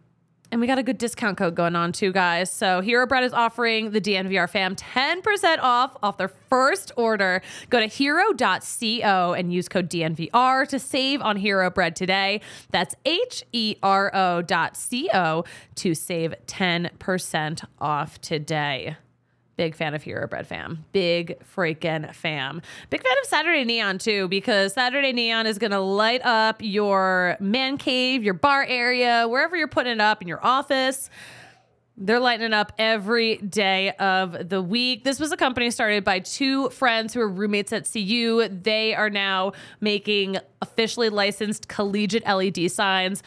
And 0.50 0.60
we 0.60 0.66
got 0.66 0.78
a 0.78 0.82
good 0.82 0.96
discount 0.96 1.36
code 1.36 1.54
going 1.54 1.76
on 1.76 1.92
too, 1.92 2.10
guys. 2.10 2.50
So 2.50 2.80
Hero 2.80 3.06
Bread 3.06 3.22
is 3.22 3.34
offering 3.34 3.90
the 3.90 4.00
DNVR 4.00 4.48
fam 4.48 4.74
10% 4.76 5.58
off 5.60 5.96
off 6.02 6.16
their 6.16 6.28
first 6.28 6.90
order. 6.96 7.42
Go 7.68 7.80
to 7.80 7.86
hero.co 7.86 9.34
and 9.34 9.52
use 9.52 9.68
code 9.68 9.90
DNVR 9.90 10.66
to 10.68 10.78
save 10.78 11.20
on 11.20 11.36
Hero 11.36 11.68
Bread 11.70 11.94
today. 11.94 12.40
That's 12.70 12.94
H 13.04 13.44
E 13.52 13.76
R 13.82 14.10
O 14.14 14.40
dot 14.40 14.76
C 14.76 15.10
O 15.12 15.44
to 15.76 15.94
save 15.94 16.34
10% 16.46 17.64
off 17.78 18.20
today. 18.20 18.96
Big 19.58 19.74
fan 19.74 19.92
of 19.92 20.04
Hero 20.04 20.28
Bread 20.28 20.46
fam. 20.46 20.84
Big 20.92 21.36
freaking 21.40 22.14
fam. 22.14 22.62
Big 22.90 23.02
fan 23.02 23.12
of 23.20 23.28
Saturday 23.28 23.64
Neon 23.64 23.98
too, 23.98 24.28
because 24.28 24.72
Saturday 24.72 25.12
Neon 25.12 25.48
is 25.48 25.58
going 25.58 25.72
to 25.72 25.80
light 25.80 26.24
up 26.24 26.62
your 26.62 27.36
man 27.40 27.76
cave, 27.76 28.22
your 28.22 28.34
bar 28.34 28.64
area, 28.64 29.26
wherever 29.26 29.56
you're 29.56 29.66
putting 29.66 29.94
it 29.94 30.00
up 30.00 30.22
in 30.22 30.28
your 30.28 30.38
office. 30.46 31.10
They're 31.96 32.20
lighting 32.20 32.46
it 32.46 32.54
up 32.54 32.72
every 32.78 33.38
day 33.38 33.90
of 33.94 34.48
the 34.48 34.62
week. 34.62 35.02
This 35.02 35.18
was 35.18 35.32
a 35.32 35.36
company 35.36 35.72
started 35.72 36.04
by 36.04 36.20
two 36.20 36.70
friends 36.70 37.12
who 37.12 37.20
are 37.20 37.28
roommates 37.28 37.72
at 37.72 37.90
CU. 37.92 38.48
They 38.48 38.94
are 38.94 39.10
now 39.10 39.54
making 39.80 40.36
officially 40.62 41.08
licensed 41.08 41.66
collegiate 41.66 42.24
LED 42.24 42.70
signs 42.70 43.24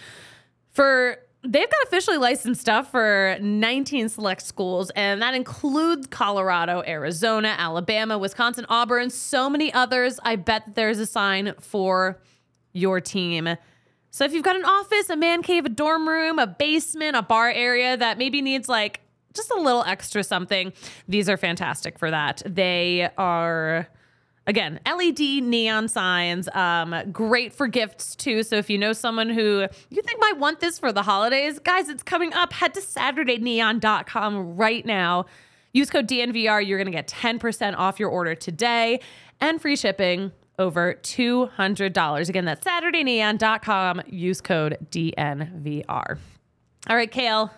for 0.70 1.18
they've 1.44 1.70
got 1.70 1.84
officially 1.84 2.18
licensed 2.18 2.62
stuff 2.62 2.92
for 2.92 3.38
19 3.42 4.10
select 4.10 4.42
schools, 4.42 4.92
and 4.96 5.22
that 5.22 5.34
includes 5.34 6.08
Colorado, 6.08 6.84
Arizona, 6.86 7.56
Alabama, 7.58 8.18
Wisconsin, 8.18 8.66
Auburn, 8.70 9.10
so 9.10 9.50
many 9.50 9.74
others. 9.74 10.20
I 10.24 10.36
bet 10.36 10.76
there's 10.76 11.00
a 11.00 11.06
sign 11.06 11.54
for 11.60 12.22
your 12.74 13.02
team. 13.02 13.56
So 14.12 14.26
if 14.26 14.34
you've 14.34 14.44
got 14.44 14.58
an 14.58 14.66
office, 14.66 15.10
a 15.10 15.16
man 15.16 15.42
cave, 15.42 15.66
a 15.66 15.70
dorm 15.70 16.08
room, 16.08 16.38
a 16.38 16.48
basement, 16.48 17.16
a 17.16 17.22
bar 17.22 17.50
area 17.50 17.96
that 17.96 18.18
maybe 18.18 18.42
needs 18.42 18.68
like 18.68 19.00
just 19.34 19.50
a 19.52 19.56
little 19.56 19.84
extra 19.84 20.24
something, 20.24 20.74
these 21.08 21.30
are 21.30 21.38
fantastic 21.38 21.98
for 21.98 22.12
that. 22.12 22.42
They 22.46 23.10
are 23.18 23.88
again 24.48 24.80
led 24.86 25.20
neon 25.20 25.88
signs 25.88 26.48
um, 26.54 26.96
great 27.12 27.54
for 27.54 27.68
gifts 27.68 28.16
too. 28.16 28.44
So 28.44 28.58
if 28.58 28.70
you 28.70 28.78
know 28.78 28.94
someone 28.94 29.30
who 29.30 29.68
you 29.90 30.02
think 30.02 30.20
might 30.20 30.38
want 30.38 30.60
this 30.60 30.80
for 30.80 30.92
the 30.92 31.04
holidays 31.04 31.60
guys 31.60 31.90
it's 31.90 32.04
coming 32.04 32.34
up. 32.34 32.54
Head 32.54 32.74
to 32.76 32.82
saturdayneon.com 32.82 34.56
right 34.56 34.86
now. 34.86 35.26
Use 35.74 35.90
code 35.90 36.08
dnvr 36.08 36.66
you're 36.66 36.78
going 36.78 36.86
to 36.86 36.92
get 36.92 37.08
10% 37.08 37.76
off 37.78 38.00
your 38.00 38.10
order 38.10 38.36
today 38.36 39.00
and 39.40 39.62
free 39.62 39.76
shipping 39.76 40.32
over 40.60 40.96
$200 41.02 42.30
again 42.30 42.46
that's 42.46 42.66
saturdayneon.com 42.66 44.02
use 44.08 44.42
code 44.42 44.78
dnvr 44.92 46.18
all 46.90 46.96
right 46.96 47.12
kale 47.12 47.52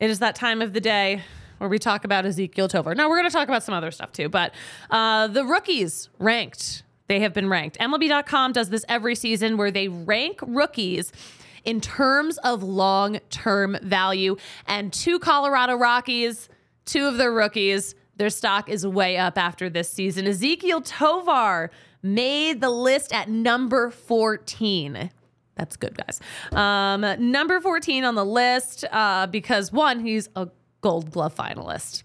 it 0.00 0.10
is 0.10 0.18
that 0.18 0.34
time 0.34 0.60
of 0.60 0.72
the 0.72 0.80
day 0.80 1.22
where 1.58 1.68
we 1.68 1.78
talk 1.78 2.04
about 2.04 2.24
Ezequiel 2.24 2.68
Tovar. 2.68 2.94
Now, 2.94 3.08
we're 3.08 3.18
going 3.18 3.28
to 3.28 3.36
talk 3.36 3.48
about 3.48 3.62
some 3.62 3.74
other 3.74 3.90
stuff 3.90 4.12
too, 4.12 4.28
but 4.28 4.54
uh, 4.90 5.26
the 5.26 5.44
rookies 5.44 6.08
ranked, 6.18 6.82
they 7.08 7.20
have 7.20 7.32
been 7.32 7.48
ranked. 7.48 7.78
MLB.com 7.78 8.52
does 8.52 8.70
this 8.70 8.84
every 8.88 9.14
season 9.14 9.56
where 9.56 9.70
they 9.70 9.88
rank 9.88 10.40
rookies 10.42 11.12
in 11.64 11.80
terms 11.80 12.38
of 12.38 12.62
long 12.62 13.18
term 13.30 13.76
value. 13.82 14.36
And 14.66 14.92
two 14.92 15.18
Colorado 15.18 15.74
Rockies, 15.74 16.48
two 16.84 17.06
of 17.06 17.18
their 17.18 17.32
rookies, 17.32 17.94
their 18.16 18.30
stock 18.30 18.68
is 18.68 18.86
way 18.86 19.16
up 19.16 19.38
after 19.38 19.70
this 19.70 19.88
season. 19.88 20.26
Ezequiel 20.26 20.84
Tovar 20.84 21.70
made 22.02 22.60
the 22.60 22.70
list 22.70 23.12
at 23.12 23.28
number 23.28 23.90
14. 23.90 25.10
That's 25.54 25.76
good, 25.76 25.96
guys. 25.96 26.20
Um, 26.52 27.30
number 27.30 27.60
14 27.60 28.04
on 28.04 28.14
the 28.14 28.24
list 28.24 28.84
uh, 28.92 29.26
because 29.26 29.72
one, 29.72 30.00
he's 30.00 30.28
a 30.36 30.48
Gold 30.80 31.10
Glove 31.10 31.34
finalist. 31.34 32.04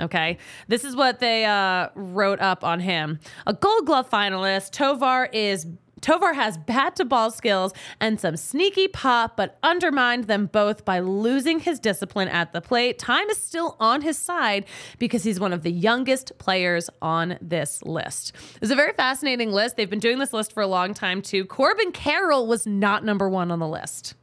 Okay. 0.00 0.38
This 0.68 0.84
is 0.84 0.94
what 0.94 1.20
they 1.20 1.44
uh, 1.44 1.88
wrote 1.94 2.40
up 2.40 2.64
on 2.64 2.80
him. 2.80 3.18
A 3.46 3.54
Gold 3.54 3.86
Glove 3.86 4.10
finalist, 4.10 4.72
Tovar 4.72 5.28
is 5.32 5.66
Tovar 6.02 6.34
has 6.34 6.58
bat 6.58 6.94
to 6.96 7.04
ball 7.04 7.30
skills 7.30 7.72
and 8.00 8.20
some 8.20 8.36
sneaky 8.36 8.86
pop, 8.86 9.36
but 9.36 9.58
undermined 9.62 10.24
them 10.24 10.46
both 10.46 10.84
by 10.84 11.00
losing 11.00 11.58
his 11.58 11.80
discipline 11.80 12.28
at 12.28 12.52
the 12.52 12.60
plate. 12.60 12.98
Time 12.98 13.28
is 13.30 13.38
still 13.38 13.76
on 13.80 14.02
his 14.02 14.18
side 14.18 14.66
because 14.98 15.24
he's 15.24 15.40
one 15.40 15.52
of 15.52 15.62
the 15.62 15.72
youngest 15.72 16.32
players 16.38 16.90
on 17.00 17.38
this 17.40 17.82
list. 17.82 18.32
It's 18.60 18.70
a 18.70 18.76
very 18.76 18.92
fascinating 18.92 19.50
list. 19.50 19.76
They've 19.76 19.88
been 19.90 19.98
doing 19.98 20.18
this 20.18 20.34
list 20.34 20.52
for 20.52 20.62
a 20.62 20.66
long 20.66 20.92
time 20.92 21.22
too. 21.22 21.46
Corbin 21.46 21.92
Carroll 21.92 22.46
was 22.46 22.66
not 22.66 23.02
number 23.02 23.28
one 23.28 23.50
on 23.50 23.58
the 23.58 23.68
list. 23.68 24.14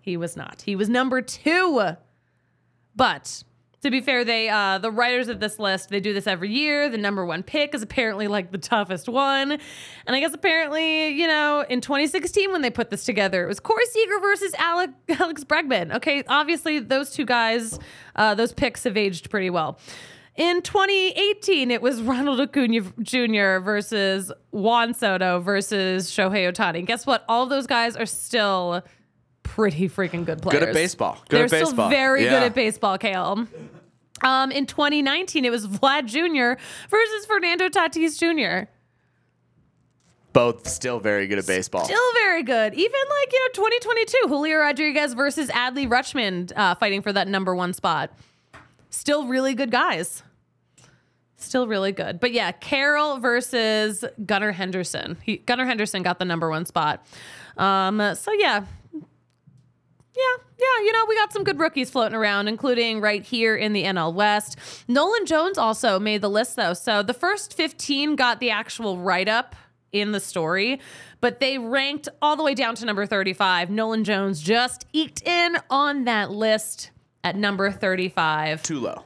He 0.00 0.16
was 0.16 0.36
not. 0.36 0.62
He 0.62 0.74
was 0.74 0.88
number 0.88 1.22
two. 1.22 1.94
But 2.94 3.44
to 3.82 3.90
be 3.90 4.00
fair, 4.00 4.24
they 4.24 4.48
uh, 4.48 4.78
the 4.78 4.90
writers 4.90 5.28
of 5.28 5.40
this 5.40 5.58
list 5.58 5.88
they 5.88 6.00
do 6.00 6.12
this 6.12 6.26
every 6.26 6.50
year. 6.50 6.88
The 6.88 6.98
number 6.98 7.26
one 7.26 7.42
pick 7.42 7.74
is 7.74 7.82
apparently 7.82 8.28
like 8.28 8.52
the 8.52 8.58
toughest 8.58 9.08
one, 9.08 9.52
and 9.52 10.16
I 10.16 10.20
guess 10.20 10.32
apparently 10.32 11.08
you 11.08 11.26
know 11.26 11.64
in 11.68 11.80
2016 11.80 12.52
when 12.52 12.62
they 12.62 12.70
put 12.70 12.90
this 12.90 13.04
together, 13.04 13.44
it 13.44 13.48
was 13.48 13.60
Corey 13.60 13.86
Seager 13.86 14.18
versus 14.20 14.54
Alec, 14.54 14.90
Alex 15.20 15.44
Bregman. 15.44 15.94
Okay, 15.96 16.22
obviously 16.28 16.78
those 16.78 17.10
two 17.10 17.24
guys, 17.24 17.78
uh, 18.14 18.34
those 18.34 18.52
picks 18.52 18.84
have 18.84 18.96
aged 18.96 19.30
pretty 19.30 19.50
well. 19.50 19.78
In 20.34 20.62
2018, 20.62 21.70
it 21.70 21.82
was 21.82 22.00
Ronald 22.00 22.40
Acuna 22.40 22.80
Jr. 23.02 23.62
versus 23.62 24.32
Juan 24.50 24.94
Soto 24.94 25.40
versus 25.40 26.10
Shohei 26.10 26.50
Ohtani. 26.50 26.86
Guess 26.86 27.04
what? 27.04 27.24
All 27.28 27.44
those 27.44 27.66
guys 27.66 27.96
are 27.96 28.06
still 28.06 28.82
pretty 29.54 29.86
freaking 29.86 30.24
good 30.24 30.40
players. 30.40 30.60
Good 30.60 30.68
at 30.70 30.74
baseball. 30.74 31.18
Good 31.28 31.36
They're 31.36 31.44
at 31.44 31.50
baseball. 31.50 31.72
still 31.74 31.88
very 31.90 32.24
Yeah. 32.24 32.30
good 32.30 32.42
at 32.44 32.54
baseball, 32.54 32.96
Kale. 32.96 33.46
Um, 34.22 34.50
in 34.50 34.64
2019, 34.64 35.44
it 35.44 35.50
was 35.50 35.66
Vlad 35.66 36.06
Jr. 36.06 36.58
versus 36.88 37.26
Fernando 37.26 37.68
Tatis 37.68 38.18
Jr. 38.18 38.70
Both 40.32 40.66
still 40.68 41.00
very 41.00 41.26
good 41.26 41.38
at 41.38 41.46
baseball. 41.46 41.84
Still 41.84 42.12
very 42.14 42.42
good. 42.42 42.72
Even 42.72 43.00
like, 43.10 43.32
you 43.32 43.40
know, 43.40 43.48
2022, 43.52 44.18
Julio 44.28 44.58
Rodriguez 44.58 45.12
versus 45.12 45.50
Adley 45.50 45.86
Rutschman 45.86 46.50
uh, 46.56 46.74
fighting 46.76 47.02
for 47.02 47.12
that 47.12 47.28
number 47.28 47.54
one 47.54 47.74
spot. 47.74 48.10
Still 48.88 49.26
really 49.26 49.54
good 49.54 49.70
guys. 49.70 50.22
Still 51.36 51.66
really 51.66 51.92
good. 51.92 52.20
But 52.20 52.32
yeah, 52.32 52.52
Carroll 52.52 53.18
versus 53.18 54.02
Gunnar 54.24 54.52
Henderson. 54.52 55.18
He, 55.22 55.38
Gunnar 55.38 55.66
Henderson 55.66 56.02
got 56.02 56.18
the 56.18 56.24
number 56.24 56.48
one 56.48 56.64
spot. 56.64 57.04
Um, 57.58 58.14
so 58.14 58.32
yeah. 58.32 58.64
Yeah, 60.14 60.44
yeah, 60.58 60.84
you 60.84 60.92
know, 60.92 61.04
we 61.08 61.16
got 61.16 61.32
some 61.32 61.42
good 61.42 61.58
rookies 61.58 61.90
floating 61.90 62.16
around, 62.16 62.48
including 62.48 63.00
right 63.00 63.22
here 63.22 63.56
in 63.56 63.72
the 63.72 63.84
NL 63.84 64.12
West. 64.12 64.58
Nolan 64.86 65.24
Jones 65.24 65.56
also 65.56 65.98
made 65.98 66.20
the 66.20 66.28
list, 66.28 66.56
though. 66.56 66.74
So 66.74 67.02
the 67.02 67.14
first 67.14 67.54
15 67.54 68.16
got 68.16 68.38
the 68.38 68.50
actual 68.50 68.98
write 68.98 69.28
up 69.28 69.56
in 69.90 70.12
the 70.12 70.20
story, 70.20 70.80
but 71.20 71.40
they 71.40 71.58
ranked 71.58 72.08
all 72.20 72.36
the 72.36 72.42
way 72.42 72.54
down 72.54 72.74
to 72.74 72.84
number 72.84 73.06
35. 73.06 73.70
Nolan 73.70 74.04
Jones 74.04 74.40
just 74.40 74.86
eked 74.92 75.22
in 75.22 75.56
on 75.70 76.04
that 76.04 76.30
list 76.30 76.90
at 77.24 77.36
number 77.36 77.70
35. 77.70 78.62
Too 78.62 78.80
low. 78.80 79.04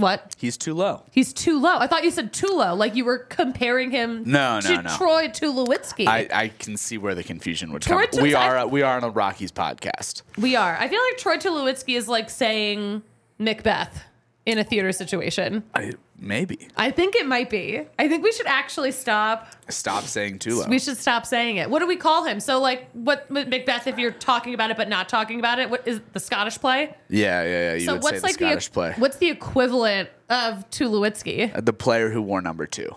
What? 0.00 0.34
He's 0.38 0.56
too 0.56 0.74
low. 0.74 1.04
He's 1.10 1.32
too 1.32 1.60
low. 1.60 1.76
I 1.78 1.86
thought 1.86 2.04
you 2.04 2.10
said 2.10 2.32
too 2.32 2.48
low, 2.52 2.74
like 2.74 2.94
you 2.96 3.04
were 3.04 3.18
comparing 3.18 3.90
him 3.90 4.22
No, 4.26 4.60
to 4.62 4.74
no, 4.76 4.80
no. 4.82 4.96
Troy 4.96 5.28
Tulowitzki. 5.28 6.06
I, 6.06 6.28
I 6.32 6.48
can 6.48 6.76
see 6.76 6.98
where 6.98 7.14
the 7.14 7.22
confusion 7.24 7.72
would 7.72 7.82
Troy 7.82 8.06
come. 8.06 8.20
Tulowitzki- 8.20 8.22
We 8.22 8.34
are 8.34 8.66
we 8.66 8.82
are 8.82 8.96
on 8.96 9.04
a 9.04 9.10
Rockies 9.10 9.52
podcast. 9.52 10.22
we 10.38 10.56
are. 10.56 10.76
I 10.78 10.88
feel 10.88 11.00
like 11.10 11.18
Troy 11.18 11.36
Tulowitzki 11.36 11.96
is 11.96 12.08
like 12.08 12.30
saying 12.30 13.02
Macbeth 13.38 14.04
in 14.46 14.58
a 14.58 14.64
theater 14.64 14.90
situation. 14.92 15.62
I, 15.74 15.92
maybe 16.20 16.68
I 16.76 16.90
think 16.90 17.16
it 17.16 17.26
might 17.26 17.50
be. 17.50 17.82
I 17.98 18.08
think 18.08 18.22
we 18.22 18.30
should 18.32 18.46
actually 18.46 18.92
stop. 18.92 19.48
stop 19.68 20.04
saying 20.04 20.38
too 20.38 20.60
low. 20.60 20.66
We 20.68 20.78
should 20.78 20.96
stop 20.98 21.26
saying 21.26 21.56
it. 21.56 21.70
What 21.70 21.78
do 21.80 21.86
we 21.86 21.96
call 21.96 22.24
him? 22.24 22.38
So, 22.40 22.60
like, 22.60 22.88
what 22.92 23.30
Macbeth? 23.30 23.86
If 23.86 23.98
you're 23.98 24.10
talking 24.12 24.54
about 24.54 24.70
it 24.70 24.76
but 24.76 24.88
not 24.88 25.08
talking 25.08 25.38
about 25.38 25.58
it, 25.58 25.70
what 25.70 25.86
is 25.88 26.00
the 26.12 26.20
Scottish 26.20 26.58
play? 26.58 26.94
yeah, 27.08 27.42
yeah, 27.42 27.48
yeah. 27.48 27.74
You 27.74 27.80
so, 27.86 27.92
would 27.94 28.02
what's 28.02 28.16
say 28.16 28.20
the 28.20 28.26
like 28.26 28.34
Scottish 28.34 28.68
the 28.68 28.72
play. 28.72 28.94
what's 28.98 29.16
the 29.16 29.30
equivalent 29.30 30.08
of 30.28 30.68
Tulowitzki? 30.70 31.56
Uh, 31.56 31.60
The 31.60 31.72
player 31.72 32.10
who 32.10 32.22
wore 32.22 32.42
number 32.42 32.66
two. 32.66 32.94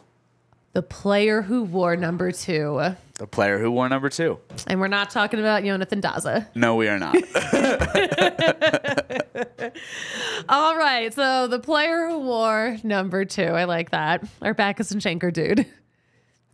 The 0.73 0.81
player 0.81 1.43
who 1.43 1.63
wore 1.63 1.95
number 1.95 2.31
two, 2.31 2.93
The 3.19 3.27
player 3.27 3.59
who 3.59 3.69
wore 3.69 3.87
number 3.89 4.09
two. 4.09 4.39
and 4.65 4.79
we're 4.79 4.87
not 4.87 5.11
talking 5.11 5.39
about 5.39 5.63
Jonathan 5.63 6.01
Daza. 6.01 6.47
No, 6.55 6.75
we 6.75 6.87
are 6.87 6.97
not. 6.97 7.15
All 10.49 10.75
right, 10.75 11.13
so 11.13 11.47
the 11.47 11.59
player 11.59 12.07
who 12.07 12.19
wore 12.21 12.77
number 12.83 13.23
two, 13.23 13.43
I 13.43 13.65
like 13.65 13.91
that. 13.91 14.23
Our 14.41 14.55
Backus 14.55 14.91
and 14.91 14.99
Shanker 15.01 15.31
dude. 15.31 15.67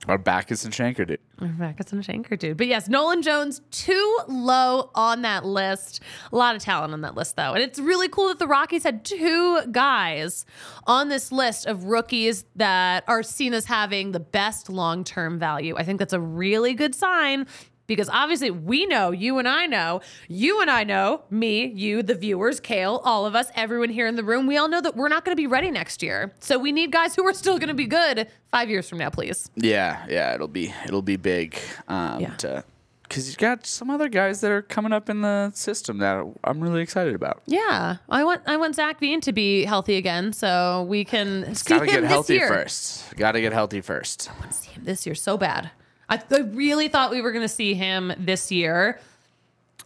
Our 0.10 0.18
Backus 0.18 0.66
and 0.66 0.74
Shanker, 0.74 1.08
dude. 1.08 1.20
Our 1.40 1.48
Backus 1.50 1.94
and 1.94 2.04
Shanker 2.04 2.38
dude. 2.38 2.58
But 2.58 2.66
yes, 2.66 2.90
Nolan 2.90 3.22
Jones 3.22 3.62
too 3.70 4.20
low 4.28 4.90
on 4.96 5.22
that 5.22 5.46
list. 5.46 6.02
A 6.32 6.36
lot 6.36 6.56
of 6.56 6.64
talent 6.64 6.94
on 6.94 7.02
that 7.02 7.14
list 7.16 7.36
though. 7.36 7.54
And 7.54 7.62
it's 7.62 7.78
really 7.78 8.10
cool 8.10 8.30
that 8.30 8.40
the 8.40 8.48
Rockies 8.48 8.84
had 8.84 9.06
two 9.06 9.62
guys 9.72 10.46
on 10.88 11.10
this 11.10 11.32
list 11.32 11.68
of 11.68 11.84
rookies 11.84 12.46
that 12.56 13.04
are 13.08 13.22
seen 13.22 13.54
as 13.54 13.66
having 13.66 14.12
the 14.12 14.20
best 14.20 14.68
long-term 14.68 15.38
value. 15.38 15.76
I 15.78 15.84
think 15.84 16.00
that's 16.00 16.14
a 16.14 16.20
really 16.20 16.74
good 16.74 16.96
sign 16.96 17.46
because 17.90 18.08
obviously 18.08 18.50
we 18.52 18.86
know, 18.86 19.12
you 19.12 19.38
and 19.40 19.48
I 19.50 19.66
know, 19.66 20.00
you 20.30 20.62
and 20.62 20.72
I 20.72 20.86
know, 20.86 21.24
me, 21.30 21.66
you, 21.66 22.02
the 22.02 22.16
viewers, 22.16 22.62
Kale, 22.62 23.02
all 23.04 23.26
of 23.26 23.36
us, 23.36 23.48
everyone 23.56 23.90
here 23.90 24.08
in 24.08 24.16
the 24.16 24.24
room, 24.24 24.48
we 24.48 24.56
all 24.56 24.70
know 24.70 24.80
that 24.80 24.96
we're 24.96 25.10
not 25.10 25.26
going 25.26 25.34
to 25.36 25.42
be 25.42 25.48
ready 25.48 25.70
next 25.72 26.02
year. 26.02 26.32
So 26.40 26.58
we 26.58 26.72
need 26.72 26.92
guys 26.94 27.16
who 27.16 27.26
are 27.28 27.34
still 27.34 27.58
going 27.60 27.68
to 27.68 27.74
be 27.74 27.88
good 27.88 28.28
five 28.50 28.70
years 28.70 28.88
from 28.88 29.00
now, 29.00 29.10
please. 29.10 29.50
Yeah, 29.56 30.06
yeah, 30.08 30.34
it'll 30.34 30.48
be 30.48 30.74
it'll 30.86 31.02
be 31.02 31.18
big. 31.18 31.60
Um, 31.90 32.22
Yeah. 32.22 32.36
to 32.38 32.64
because 33.04 33.28
you 33.28 33.36
got 33.38 33.66
some 33.66 33.90
other 33.90 34.08
guys 34.08 34.40
that 34.42 34.52
are 34.52 34.62
coming 34.62 34.94
up 34.94 35.10
in 35.10 35.22
the 35.22 35.50
system 35.56 35.98
that 35.98 36.24
I'm 36.44 36.60
really 36.62 36.82
excited 36.84 37.16
about. 37.16 37.42
Yeah, 37.48 37.98
I 38.08 38.24
want 38.24 38.44
I 38.46 38.56
want 38.58 38.76
Zac 38.76 39.00
Veen 39.00 39.20
to 39.22 39.34
be 39.34 39.66
healthy 39.66 39.96
again, 39.96 40.32
so 40.32 40.86
we 40.88 41.04
can 41.06 41.56
see 41.56 41.70
Gotta 41.74 41.86
him 41.86 41.92
get 41.92 42.02
this 42.02 42.10
healthy 42.12 42.34
year. 42.36 42.48
first. 42.48 43.16
Gotta 43.18 43.42
get 43.42 43.52
healthy 43.52 43.82
first. 43.82 44.30
see 44.52 44.70
him 44.74 44.84
this 44.84 45.08
year 45.08 45.16
so 45.16 45.38
bad. 45.40 45.72
I, 46.10 46.22
I 46.32 46.40
really 46.40 46.88
thought 46.88 47.12
we 47.12 47.22
were 47.22 47.32
going 47.32 47.44
to 47.44 47.54
see 47.54 47.74
him 47.74 48.12
this 48.18 48.52
year. 48.52 49.00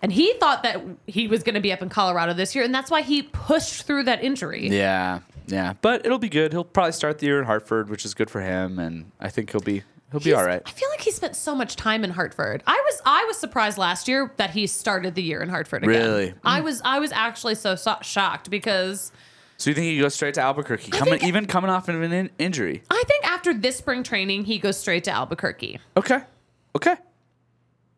And 0.02 0.12
he 0.12 0.34
thought 0.34 0.64
that 0.64 0.82
he 1.08 1.28
was 1.28 1.44
going 1.44 1.56
to 1.56 1.62
be 1.62 1.72
up 1.72 1.82
in 1.82 1.88
Colorado 1.90 2.34
this 2.34 2.56
year. 2.56 2.64
And 2.66 2.76
that's 2.76 2.92
why 2.92 3.02
he 3.04 3.24
pushed 3.24 3.84
through 3.84 4.04
that 4.04 4.22
injury. 4.24 4.68
Yeah, 4.68 5.20
yeah, 5.48 5.74
but 5.82 6.06
it'll 6.06 6.20
be 6.20 6.30
good. 6.30 6.52
He'll 6.52 6.66
probably 6.66 6.92
start 6.92 7.20
the 7.20 7.26
year 7.26 7.40
in 7.40 7.46
Hartford, 7.46 7.90
which 7.90 8.04
is 8.04 8.14
good 8.14 8.30
for 8.30 8.42
him, 8.42 8.80
and 8.80 9.12
I 9.20 9.30
think 9.30 9.52
he'll 9.52 9.62
be 9.62 9.84
he'll 10.12 10.20
be 10.20 10.26
He's- 10.32 10.38
all 10.38 10.46
right. 10.46 10.62
I 10.66 10.72
feel 10.72 10.90
like 10.90 11.02
he 11.02 11.12
spent 11.12 11.36
so 11.38 11.56
much 11.56 11.76
time 11.78 12.04
in 12.04 12.12
Hartford. 12.12 12.64
I 12.68 12.82
was 12.86 13.02
I 13.06 13.24
was 13.26 13.38
surprised 13.38 13.78
last 13.78 14.08
year 14.10 14.32
that 14.38 14.50
he 14.50 14.68
started 14.68 15.16
the 15.16 15.24
year 15.24 15.42
in 15.42 15.48
Hartford 15.50 15.84
again. 15.84 16.02
Really? 16.02 16.34
I 16.44 16.60
was 16.62 16.82
I 16.84 17.00
was 17.00 17.12
actually 17.14 17.56
so, 17.56 17.76
so 17.76 17.96
shocked 18.02 18.50
because 18.50 19.12
So 19.64 19.70
you 19.70 19.76
think 19.76 19.86
he 19.86 19.98
goes 19.98 20.14
straight 20.14 20.34
to 20.34 20.42
Albuquerque, 20.42 20.92
coming 20.92 21.20
think- 21.20 21.24
even 21.24 21.46
coming 21.46 21.70
off 21.70 21.88
of 21.88 22.02
an 22.02 22.12
in- 22.12 22.30
injury? 22.38 22.84
I 22.90 23.02
think 23.08 23.26
after 23.26 23.54
this 23.54 23.78
spring 23.78 24.04
training 24.04 24.44
he 24.44 24.60
goes 24.60 24.76
straight 24.78 25.06
to 25.06 25.12
Albuquerque. 25.12 25.80
Okay, 25.96 26.20
okay. 26.76 26.96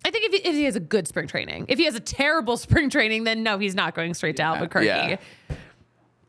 I 0.05 0.11
think 0.11 0.25
if 0.31 0.43
he, 0.43 0.47
if 0.47 0.53
he 0.53 0.63
has 0.65 0.75
a 0.75 0.79
good 0.79 1.07
spring 1.07 1.25
training, 1.25 1.65
if 1.67 1.79
he 1.79 1.85
has 1.85 1.95
a 1.95 1.99
terrible 1.99 2.55
spring 2.65 2.91
training, 2.91 3.23
then 3.23 3.41
no, 3.41 3.57
he's 3.57 3.73
not 3.73 3.95
going 3.95 4.13
straight 4.13 4.35
to 4.35 4.43
Albuquerque. 4.43 4.85
yeah. 4.85 5.17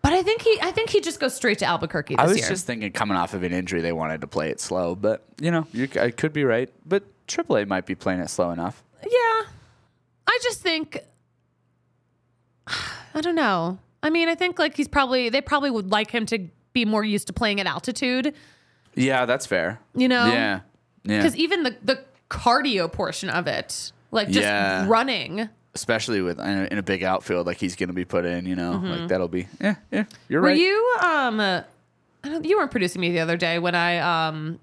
But 0.01 0.15
I 0.15 0.23
think 0.23 0.41
he, 0.41 0.59
I 0.63 0.71
think 0.71 0.89
he 0.89 1.03
just 1.03 1.21
goes 1.21 1.35
straight 1.35 1.59
to 1.59 1.67
Albuquerque 1.67 2.15
this 2.15 2.25
I 2.25 2.27
was 2.27 2.39
year. 2.39 2.49
just 2.49 2.65
thinking, 2.67 2.91
coming 2.93 3.19
off 3.19 3.35
of 3.35 3.43
an 3.43 3.53
injury, 3.53 3.83
they 3.83 3.93
wanted 3.93 4.23
to 4.23 4.27
play 4.27 4.49
it 4.49 4.59
slow, 4.59 4.95
but 4.95 5.23
you 5.39 5.51
know, 5.51 5.67
you, 5.71 5.87
I 6.01 6.13
could 6.13 6.33
be 6.33 6.45
right. 6.45 6.73
But 6.87 7.05
AAA 7.27 7.69
might 7.69 7.85
be 7.85 7.95
playing 7.95 8.21
it 8.21 8.31
slow 8.31 8.53
enough. 8.53 8.83
yeah, 9.03 9.43
I 10.27 10.39
just 10.43 10.63
think, 10.63 10.99
I 12.67 13.21
don't 13.21 13.35
know. 13.35 13.81
I 14.07 14.11
mean, 14.11 14.29
I 14.29 14.37
think 14.37 14.59
like 14.59 14.77
he's 14.77 14.87
probably 14.89 15.29
they 15.31 15.41
probably 15.41 15.71
would 15.71 15.91
like 15.91 16.11
him 16.13 16.27
to 16.27 16.39
be 16.73 16.85
more 16.85 17.05
used 17.05 17.27
to 17.27 17.33
playing 17.33 17.59
at 17.61 17.67
altitude, 17.67 18.35
Yeah, 18.95 19.27
that's 19.27 19.47
fair. 19.47 19.81
you 19.95 20.07
know? 20.09 20.27
Yeah, 20.27 20.61
yeah. 21.03 21.17
Because 21.19 21.35
even 21.37 21.65
the 21.65 21.77
the 21.83 22.05
cardio 22.31 22.91
portion 22.93 23.29
of 23.31 23.47
it, 23.49 23.93
like 24.13 24.29
just 24.29 24.41
Yeah. 24.41 24.87
running. 24.89 25.49
Especially 25.75 26.23
with 26.23 26.39
in 26.39 26.47
a, 26.47 26.65
in 26.71 26.79
a 26.79 26.83
big 26.83 27.03
outfield 27.03 27.47
like 27.47 27.59
he's 27.59 27.77
going 27.77 27.89
to 27.89 27.93
be 27.95 28.05
put 28.05 28.25
in, 28.25 28.47
you 28.47 28.55
know, 28.57 28.81
like 28.83 29.09
that'll 29.09 29.29
be. 29.29 29.47
Yeah, 29.61 29.75
yeah. 29.91 30.05
You're 30.29 30.41
Mm-hmm. 30.41 30.43
Were 30.43 30.49
right. 30.49 30.59
you 30.59 30.97
um 31.03 31.41
uh, 31.41 31.63
I 32.25 32.29
don't, 32.31 32.45
you 32.45 32.57
weren't 32.57 32.71
producing 32.71 33.01
me 33.01 33.11
the 33.11 33.21
other 33.21 33.37
day 33.37 33.59
when 33.59 33.75
I 33.75 33.99
um 33.99 34.59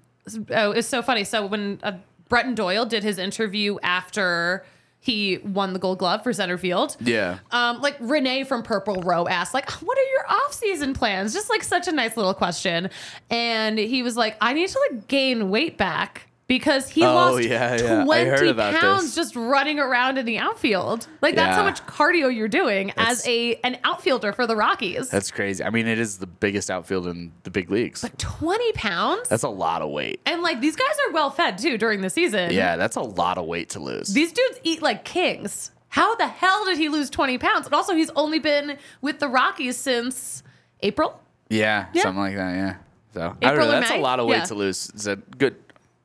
oh 0.50 0.70
it's 0.72 0.88
so 0.88 1.02
funny. 1.02 1.22
So 1.24 1.46
when 1.46 1.78
uh, 1.82 1.92
Brenton 2.28 2.54
Doyle 2.54 2.84
did 2.86 3.02
his 3.04 3.18
interview 3.18 3.78
after 3.82 4.64
he 5.04 5.36
won 5.44 5.74
the 5.74 5.78
Gold 5.78 5.98
Glove 5.98 6.22
for 6.22 6.32
center 6.32 6.56
field. 6.56 6.96
yeah. 6.98 7.40
Um, 7.50 7.82
like 7.82 7.94
Renee 8.00 8.44
from 8.44 8.62
Purple 8.62 9.02
Row 9.02 9.28
asked, 9.28 9.52
like, 9.52 9.70
what 9.70 9.98
are 9.98 10.10
your 10.12 10.26
off-season 10.30 10.94
plans? 10.94 11.34
Just 11.34 11.50
like 11.50 11.62
such 11.62 11.86
a 11.88 11.92
nice 11.92 12.16
little 12.16 12.32
question. 12.32 12.88
And 13.28 13.78
he 13.78 14.02
was 14.02 14.16
like, 14.16 14.38
I 14.40 14.54
need 14.54 14.70
to 14.70 14.80
like 14.90 15.06
gain 15.06 15.50
weight 15.50 15.76
back 15.76 16.30
because 16.46 16.88
he 16.90 17.02
Oh, 17.02 17.14
lost 17.14 17.44
yeah, 17.44 17.76
yeah. 17.80 18.00
I 18.02 18.04
20 18.04 18.24
heard 18.30 18.46
about 18.48 18.74
pounds 18.78 19.04
this. 19.04 19.14
just 19.14 19.36
running 19.36 19.78
around 19.78 20.18
in 20.18 20.26
the 20.26 20.38
outfield. 20.38 21.06
Like 21.22 21.34
that's 21.34 21.56
how 21.56 21.62
much 21.64 21.84
cardio 21.86 22.34
you're 22.34 22.48
doing 22.48 22.92
as 22.96 23.26
a 23.26 23.54
an 23.64 23.78
outfielder 23.84 24.32
for 24.32 24.46
the 24.46 24.54
Rockies. 24.56 25.08
That's 25.08 25.30
crazy. 25.30 25.64
I 25.64 25.70
mean, 25.70 25.86
it 25.86 25.98
is 25.98 26.18
the 26.18 26.26
biggest 26.26 26.70
outfield 26.70 27.06
in 27.06 27.32
the 27.44 27.50
big 27.50 27.70
leagues. 27.70 28.02
But 28.02 28.18
20 28.18 28.72
pounds? 28.72 29.28
That's 29.28 29.42
a 29.42 29.48
lot 29.48 29.80
of 29.82 29.90
weight. 29.90 30.20
and 30.26 30.42
like 30.42 30.60
these 30.60 30.76
guys 30.76 30.96
are 31.08 31.12
well 31.12 31.30
fed 31.30 31.56
too 31.58 31.78
during 31.78 32.02
the 32.02 32.10
season. 32.10 32.52
Yeah, 32.52 32.76
that's 32.76 32.96
a 32.96 33.02
lot 33.02 33.38
of 33.38 33.46
weight 33.46 33.70
to 33.70 33.80
lose. 33.80 34.08
These 34.12 34.32
dudes 34.32 34.60
eat 34.64 34.82
like 34.82 35.04
kings. 35.04 35.70
How 35.88 36.16
the 36.16 36.26
hell 36.26 36.64
did 36.64 36.76
he 36.76 36.88
lose 36.88 37.08
20 37.08 37.38
pounds? 37.38 37.66
And 37.66 37.74
also, 37.74 37.94
he's 37.94 38.10
only 38.16 38.40
been 38.40 38.78
with 39.00 39.20
the 39.20 39.28
Rockies 39.28 39.76
since 39.76 40.42
April. 40.82 41.20
Yeah, 41.48 41.86
Yeah. 41.92 42.02
something 42.02 42.20
like 42.20 42.34
that. 42.34 42.52
Yeah. 42.54 42.74
So 43.14 43.36
I 43.40 43.50
don't 43.50 43.58
know. 43.60 43.70
That's 43.70 43.92
a 43.92 43.98
lot 43.98 44.18
of 44.18 44.26
weight 44.26 44.38
Yeah. 44.38 44.44
to 44.46 44.54
lose. 44.56 44.90
Is 44.90 45.06
a 45.06 45.14
good? 45.16 45.54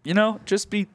You 0.10 0.16
know, 0.16 0.40
just 0.44 0.72
be 0.72 0.88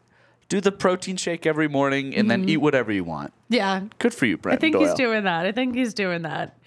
do 0.48 0.60
the 0.60 0.72
protein 0.72 1.16
shake 1.16 1.46
every 1.46 1.68
morning 1.68 2.16
and 2.16 2.28
then 2.28 2.48
eat 2.48 2.56
whatever 2.56 2.90
you 2.90 3.04
want. 3.04 3.32
Yeah. 3.48 3.82
Good 4.00 4.12
for 4.12 4.26
you. 4.26 4.38
Mm-hmm. 4.38 4.50
I 4.50 4.56
think 4.56 4.74
he's 4.74 4.92
doing 4.94 5.22
that. 5.22 5.46
I 5.46 5.52
think 5.52 5.76
he's 5.76 5.94
doing 5.94 6.22
that. 6.22 6.58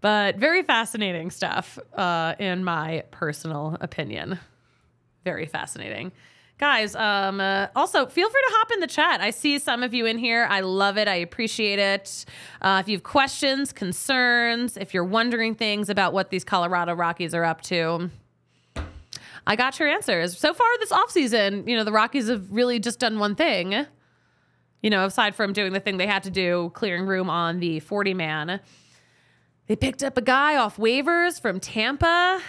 But 0.00 0.36
very 0.36 0.62
fascinating 0.62 1.32
stuff, 1.32 1.76
uh, 1.94 2.36
in 2.38 2.62
my 2.62 3.02
personal 3.10 3.76
opinion. 3.80 4.38
Very 5.24 5.46
fascinating. 5.46 6.12
Guys, 6.58 6.94
um, 6.94 7.40
uh, 7.40 7.66
also 7.74 8.06
feel 8.06 8.30
free 8.30 8.42
to 8.46 8.54
hop 8.54 8.70
in 8.74 8.78
the 8.78 8.86
chat. 8.86 9.20
I 9.20 9.30
see 9.30 9.58
some 9.58 9.82
of 9.82 9.92
you 9.92 10.06
in 10.06 10.18
here. 10.18 10.46
I 10.48 10.60
love 10.60 10.98
it. 10.98 11.08
I 11.08 11.16
appreciate 11.16 11.80
it. 11.80 12.24
Uh, 12.62 12.78
if 12.80 12.88
you 12.88 12.96
have 12.96 13.02
questions, 13.02 13.72
concerns, 13.72 14.76
if 14.76 14.94
you're 14.94 15.02
wondering 15.02 15.56
things 15.56 15.90
about 15.90 16.12
what 16.12 16.30
these 16.30 16.44
Colorado 16.44 16.94
Rockies 16.94 17.34
are 17.34 17.44
up 17.44 17.60
to, 17.62 18.08
I 19.48 19.56
got 19.56 19.78
your 19.78 19.88
answers. 19.88 20.36
So 20.36 20.52
far 20.52 20.66
this 20.78 20.92
offseason, 20.92 21.66
you 21.66 21.74
know, 21.74 21.82
the 21.82 21.90
Rockies 21.90 22.28
have 22.28 22.52
really 22.52 22.78
just 22.78 23.00
done 23.00 23.18
one 23.18 23.34
thing. 23.34 23.86
You 24.82 24.90
know, 24.90 25.06
aside 25.06 25.34
from 25.34 25.54
doing 25.54 25.72
the 25.72 25.80
thing 25.80 25.96
they 25.96 26.06
had 26.06 26.22
to 26.24 26.30
do, 26.30 26.70
clearing 26.74 27.06
room 27.06 27.30
on 27.30 27.58
the 27.58 27.80
40 27.80 28.12
man, 28.12 28.60
they 29.66 29.74
picked 29.74 30.04
up 30.04 30.18
a 30.18 30.20
guy 30.20 30.56
off 30.56 30.76
waivers 30.76 31.40
from 31.40 31.60
Tampa 31.60 32.42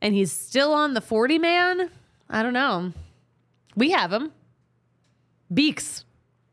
and 0.00 0.14
he's 0.14 0.32
still 0.32 0.72
on 0.72 0.94
the 0.94 1.02
40 1.02 1.38
man. 1.38 1.90
I 2.30 2.42
don't 2.42 2.54
know. 2.54 2.94
We 3.76 3.90
have 3.90 4.10
him. 4.10 4.32
Beeks. 5.52 6.06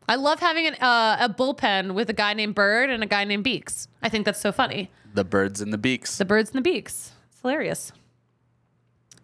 I 0.06 0.16
love 0.16 0.40
having 0.40 0.66
an, 0.66 0.74
uh, 0.74 1.16
a 1.20 1.28
bullpen 1.30 1.94
with 1.94 2.10
a 2.10 2.12
guy 2.12 2.34
named 2.34 2.54
Bird 2.54 2.90
and 2.90 3.02
a 3.02 3.06
guy 3.06 3.24
named 3.24 3.44
Beeks. 3.44 3.88
I 4.02 4.10
think 4.10 4.26
that's 4.26 4.40
so 4.40 4.52
funny. 4.52 4.90
The 5.14 5.24
birds 5.24 5.62
and 5.62 5.72
the 5.72 5.78
beaks. 5.78 6.18
The 6.18 6.26
birds 6.26 6.50
and 6.50 6.58
the 6.58 6.70
beaks. 6.70 7.12
It's 7.30 7.40
hilarious. 7.40 7.92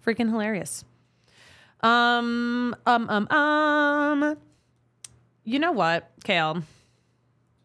Freaking 0.07 0.31
hilarious. 0.31 0.85
Um, 1.81 2.77
um, 2.87 3.11
um, 3.11 3.29
um. 3.31 4.37
You 5.45 5.59
know 5.59 5.73
what, 5.73 6.11
Kale? 6.25 6.63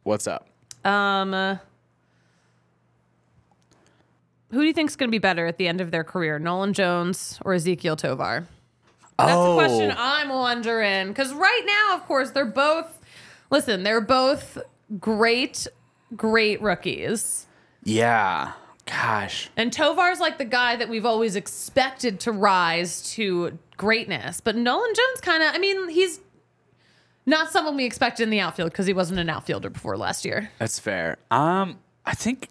What's 0.03 0.27
up? 0.27 0.47
Um, 0.83 1.33
uh, 1.33 1.57
who 4.51 4.61
do 4.61 4.65
you 4.65 4.73
think's 4.73 4.95
going 4.95 5.09
to 5.09 5.11
be 5.11 5.19
better 5.19 5.45
at 5.45 5.57
the 5.57 5.67
end 5.67 5.81
of 5.81 5.91
their 5.91 6.03
career, 6.03 6.39
Nolan 6.39 6.73
Jones 6.73 7.39
or 7.45 7.53
Ezequiel 7.53 7.97
Tovar? 7.97 8.47
That's 9.17 9.31
oh, 9.33 9.55
the 9.55 9.55
question 9.55 9.93
I'm 9.95 10.29
wondering. 10.29 11.09
Because 11.09 11.33
right 11.33 11.63
now, 11.65 11.95
of 11.95 12.05
course, 12.05 12.31
they're 12.31 12.45
both. 12.45 12.99
Listen, 13.51 13.83
they're 13.83 14.01
both 14.01 14.57
great, 14.99 15.67
great 16.15 16.61
rookies. 16.61 17.45
yeah. 17.83 18.53
Gosh. 18.91 19.49
And 19.55 19.71
Tovar's 19.71 20.19
like 20.19 20.37
the 20.37 20.45
guy 20.45 20.75
that 20.75 20.89
we've 20.89 21.05
always 21.05 21.35
expected 21.37 22.19
to 22.21 22.31
rise 22.33 23.01
to 23.13 23.57
greatness. 23.77 24.41
But 24.41 24.57
Nolan 24.57 24.93
Jones 24.93 25.21
kind 25.21 25.41
of, 25.41 25.55
I 25.55 25.59
mean, 25.59 25.87
he's 25.87 26.19
not 27.25 27.51
someone 27.51 27.77
we 27.77 27.85
expected 27.85 28.23
in 28.23 28.29
the 28.31 28.41
outfield 28.41 28.71
because 28.71 28.85
he 28.87 28.93
wasn't 28.93 29.19
an 29.19 29.29
outfielder 29.29 29.69
before 29.69 29.95
last 29.97 30.25
year. 30.25 30.51
That's 30.59 30.77
fair. 30.77 31.17
Um, 31.31 31.79
I 32.05 32.13
think. 32.15 32.49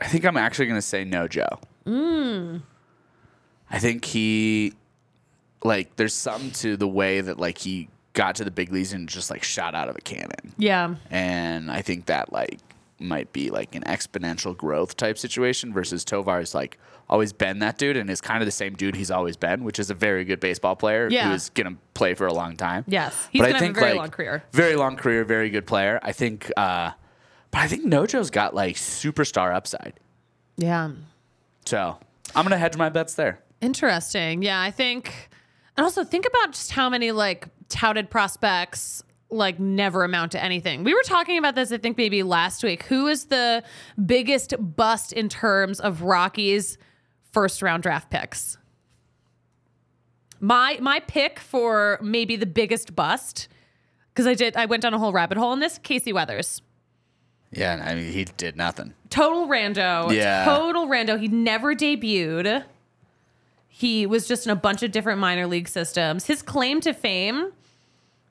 I 0.00 0.06
think 0.06 0.24
I'm 0.24 0.38
actually 0.38 0.66
gonna 0.66 0.80
say 0.80 1.04
Nojo. 1.04 1.60
Mm. 1.84 2.62
I 3.70 3.78
think 3.78 4.06
he, 4.06 4.72
like, 5.62 5.94
there's 5.96 6.14
something 6.14 6.52
to 6.52 6.78
the 6.78 6.88
way 6.88 7.20
that 7.20 7.38
like 7.38 7.58
he 7.58 7.88
got 8.14 8.36
to 8.36 8.44
the 8.44 8.50
big 8.50 8.72
leagues 8.72 8.94
and 8.94 9.08
just 9.10 9.30
like 9.30 9.42
shot 9.44 9.74
out 9.74 9.88
of 9.90 9.96
a 9.96 10.00
cannon, 10.00 10.54
Yeah. 10.56 10.94
and 11.10 11.70
I 11.70 11.82
think 11.82 12.06
that 12.06 12.32
like 12.32 12.58
might 13.00 13.32
be 13.32 13.50
like 13.50 13.74
an 13.74 13.82
exponential 13.84 14.56
growth 14.56 14.96
type 14.96 15.18
situation 15.18 15.72
versus 15.72 16.04
Tovar's 16.04 16.54
like 16.54 16.78
always 17.08 17.32
been 17.32 17.58
that 17.58 17.76
dude 17.78 17.96
and 17.96 18.08
is 18.08 18.20
kind 18.20 18.40
of 18.42 18.46
the 18.46 18.52
same 18.52 18.74
dude 18.74 18.94
he's 18.94 19.10
always 19.10 19.36
been, 19.36 19.64
which 19.64 19.78
is 19.78 19.90
a 19.90 19.94
very 19.94 20.24
good 20.24 20.38
baseball 20.40 20.76
player 20.76 21.08
Yeah. 21.10 21.28
who 21.28 21.34
is 21.34 21.50
gonna 21.50 21.76
play 21.94 22.14
for 22.14 22.26
a 22.26 22.32
long 22.32 22.56
time. 22.56 22.84
Yes. 22.86 23.28
He's 23.32 23.40
But 23.40 23.48
I 23.48 23.58
going 23.58 23.60
to 23.60 23.66
have 23.66 23.76
a 23.76 23.80
very 23.80 23.90
like, 23.92 23.98
long 23.98 24.10
career. 24.10 24.44
Very 24.52 24.76
long 24.76 24.96
career, 24.96 25.24
very 25.24 25.50
good 25.50 25.66
player. 25.66 25.98
I 26.02 26.12
think, 26.12 26.50
uh, 26.56 26.92
but 27.50 27.58
I 27.58 27.66
think 27.66 27.84
Nojo's 27.84 28.30
got 28.30 28.54
like 28.54 28.76
superstar 28.76 29.52
upside. 29.54 29.98
Yeah. 30.56 30.90
So 31.66 31.98
I'm 32.36 32.44
gonna 32.44 32.58
hedge 32.58 32.76
my 32.76 32.88
bets 32.90 33.14
there. 33.14 33.40
Interesting. 33.60 34.42
Yeah, 34.42 34.60
I 34.60 34.70
think, 34.70 35.30
and 35.76 35.84
also 35.84 36.04
think 36.04 36.26
about 36.26 36.52
just 36.52 36.70
how 36.72 36.88
many 36.88 37.10
like 37.12 37.48
touted 37.68 38.08
prospects 38.10 39.02
like 39.30 39.58
never 39.60 40.02
amount 40.04 40.32
to 40.32 40.42
anything. 40.42 40.82
We 40.84 40.92
were 40.94 41.02
talking 41.04 41.38
about 41.38 41.54
this, 41.54 41.70
I 41.72 41.78
think 41.78 41.96
maybe 41.96 42.22
last 42.22 42.62
week. 42.64 42.82
Who 42.84 43.06
is 43.06 43.26
the 43.26 43.62
biggest 44.04 44.54
bust 44.58 45.12
in 45.12 45.28
terms 45.28 45.78
of 45.80 46.02
Rockies' 46.02 46.76
first 47.32 47.62
round 47.62 47.82
draft 47.82 48.10
picks? 48.10 48.58
My 50.40 50.78
my 50.80 51.00
pick 51.00 51.38
for 51.38 51.98
maybe 52.02 52.36
the 52.36 52.46
biggest 52.46 52.96
bust 52.96 53.48
because 54.08 54.26
I 54.26 54.34
did. 54.34 54.56
I 54.56 54.64
went 54.66 54.82
down 54.82 54.94
a 54.94 54.98
whole 54.98 55.12
rabbit 55.12 55.36
hole 55.38 55.52
in 55.52 55.60
this. 55.60 55.78
Casey 55.78 56.12
Weathers, 56.12 56.62
Yeah, 57.52 57.82
I 57.84 57.94
mean, 57.94 58.10
he 58.12 58.24
did 58.24 58.56
nothing. 58.56 58.94
total 59.10 59.46
rando. 59.46 60.12
Yeah. 60.14 60.44
total 60.46 60.86
rando. 60.86 61.20
He 61.20 61.28
never 61.28 61.74
debuted. 61.74 62.64
He 63.68 64.06
was 64.06 64.26
just 64.26 64.46
in 64.46 64.50
a 64.52 64.56
bunch 64.56 64.82
of 64.82 64.92
different 64.92 65.20
minor 65.20 65.46
league 65.46 65.68
systems. 65.68 66.26
His 66.26 66.42
claim 66.42 66.80
to 66.82 66.92
fame, 66.94 67.52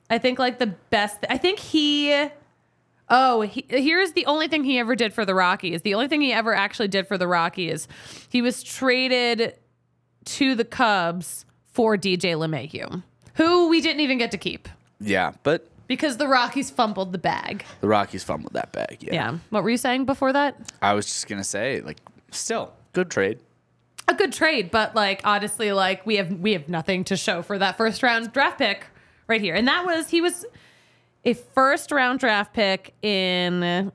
I 0.09 0.17
think, 0.17 0.39
like 0.39 0.59
the 0.59 0.67
best. 0.67 1.25
I 1.29 1.37
think 1.37 1.59
he. 1.59 2.27
Oh, 3.11 3.41
he, 3.41 3.65
here's 3.69 4.11
the 4.11 4.25
only 4.27 4.47
thing 4.47 4.63
he 4.63 4.77
ever 4.77 4.95
did 4.95 5.13
for 5.13 5.25
the 5.25 5.33
Rockies. 5.33 5.81
The 5.81 5.95
only 5.95 6.07
thing 6.07 6.21
he 6.21 6.31
ever 6.31 6.53
actually 6.53 6.89
did 6.89 7.07
for 7.07 7.17
the 7.17 7.27
Rockies, 7.27 7.87
he 8.29 8.41
was 8.41 8.61
traded 8.61 9.55
to 10.25 10.53
the 10.53 10.65
Cubs 10.65 11.45
for 11.71 11.97
DJ 11.97 12.35
LeMahieu, 12.35 13.01
who 13.35 13.67
we 13.69 13.81
didn't 13.81 14.01
even 14.01 14.17
get 14.19 14.29
to 14.31 14.37
keep 14.37 14.69
Yeah, 14.99 15.31
but 15.41 15.67
because 15.87 16.17
the 16.17 16.27
Rockies 16.27 16.69
fumbled 16.69 17.11
the 17.11 17.17
bag. 17.17 17.65
the 17.81 17.87
Rockies 17.87 18.23
fumbled 18.23 18.53
that 18.53 18.71
bag. 18.73 18.97
Yeah. 19.01 19.13
Yeah. 19.13 19.37
What 19.49 19.63
were 19.63 19.71
you 19.71 19.77
saying 19.77 20.05
before 20.05 20.31
that? 20.33 20.55
I 20.81 20.93
was 20.93 21.07
just 21.07 21.27
gonna 21.27 21.43
say, 21.43 21.81
like, 21.81 21.97
still 22.31 22.73
good 22.93 23.09
trade. 23.09 23.39
A 24.07 24.13
good 24.13 24.33
trade, 24.33 24.69
but 24.69 24.95
like 24.95 25.21
honestly, 25.23 25.71
like 25.71 26.05
we 26.05 26.17
have 26.17 26.31
we 26.39 26.53
have 26.53 26.69
nothing 26.69 27.03
to 27.05 27.17
show 27.17 27.41
for 27.41 27.57
that 27.57 27.75
first 27.77 28.03
round 28.03 28.31
draft 28.33 28.59
pick 28.59 28.85
right 29.29 29.41
here. 29.41 29.55
And 29.55 29.67
that 29.67 29.85
was 29.85 30.09
he 30.09 30.19
was 30.19 30.45
a 31.23 31.33
first 31.33 31.91
round 31.91 32.19
draft 32.19 32.53
pick 32.53 32.93
in 33.01 33.91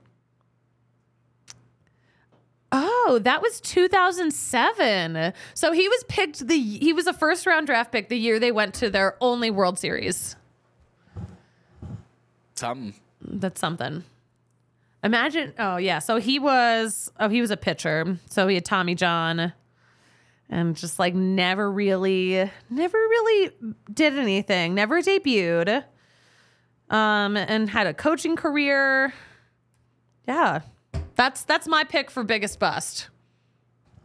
Oh, 2.76 3.20
that 3.22 3.40
was 3.40 3.60
2007. 3.60 5.32
So 5.54 5.72
he 5.72 5.88
was 5.88 6.04
picked 6.08 6.48
the 6.48 6.58
he 6.58 6.92
was 6.92 7.06
a 7.06 7.12
first 7.12 7.46
round 7.46 7.66
draft 7.66 7.92
pick 7.92 8.08
the 8.08 8.18
year 8.18 8.40
they 8.40 8.50
went 8.50 8.74
to 8.74 8.90
their 8.90 9.16
only 9.20 9.50
World 9.50 9.78
Series. 9.78 10.34
Something. 12.56 12.94
That's 13.20 13.60
something. 13.60 14.02
Imagine. 15.04 15.54
Oh 15.56 15.76
yeah. 15.76 16.00
So 16.00 16.16
he 16.16 16.40
was. 16.40 17.12
Oh, 17.20 17.28
he 17.28 17.40
was 17.40 17.52
a 17.52 17.56
pitcher. 17.56 18.18
So 18.28 18.48
he 18.48 18.56
had 18.56 18.64
Tommy 18.64 18.96
John, 18.96 19.52
and 20.48 20.76
just 20.76 20.98
like 20.98 21.14
never 21.14 21.70
really, 21.70 22.50
never 22.70 22.98
really 22.98 23.50
did 23.92 24.18
anything. 24.18 24.74
Never 24.74 25.00
debuted. 25.02 25.84
Um, 26.90 27.36
and 27.36 27.68
had 27.68 27.86
a 27.86 27.94
coaching 27.94 28.36
career. 28.36 29.14
Yeah, 30.28 30.60
that's 31.16 31.44
that's 31.44 31.66
my 31.66 31.84
pick 31.84 32.10
for 32.10 32.22
biggest 32.22 32.58
bust. 32.58 33.08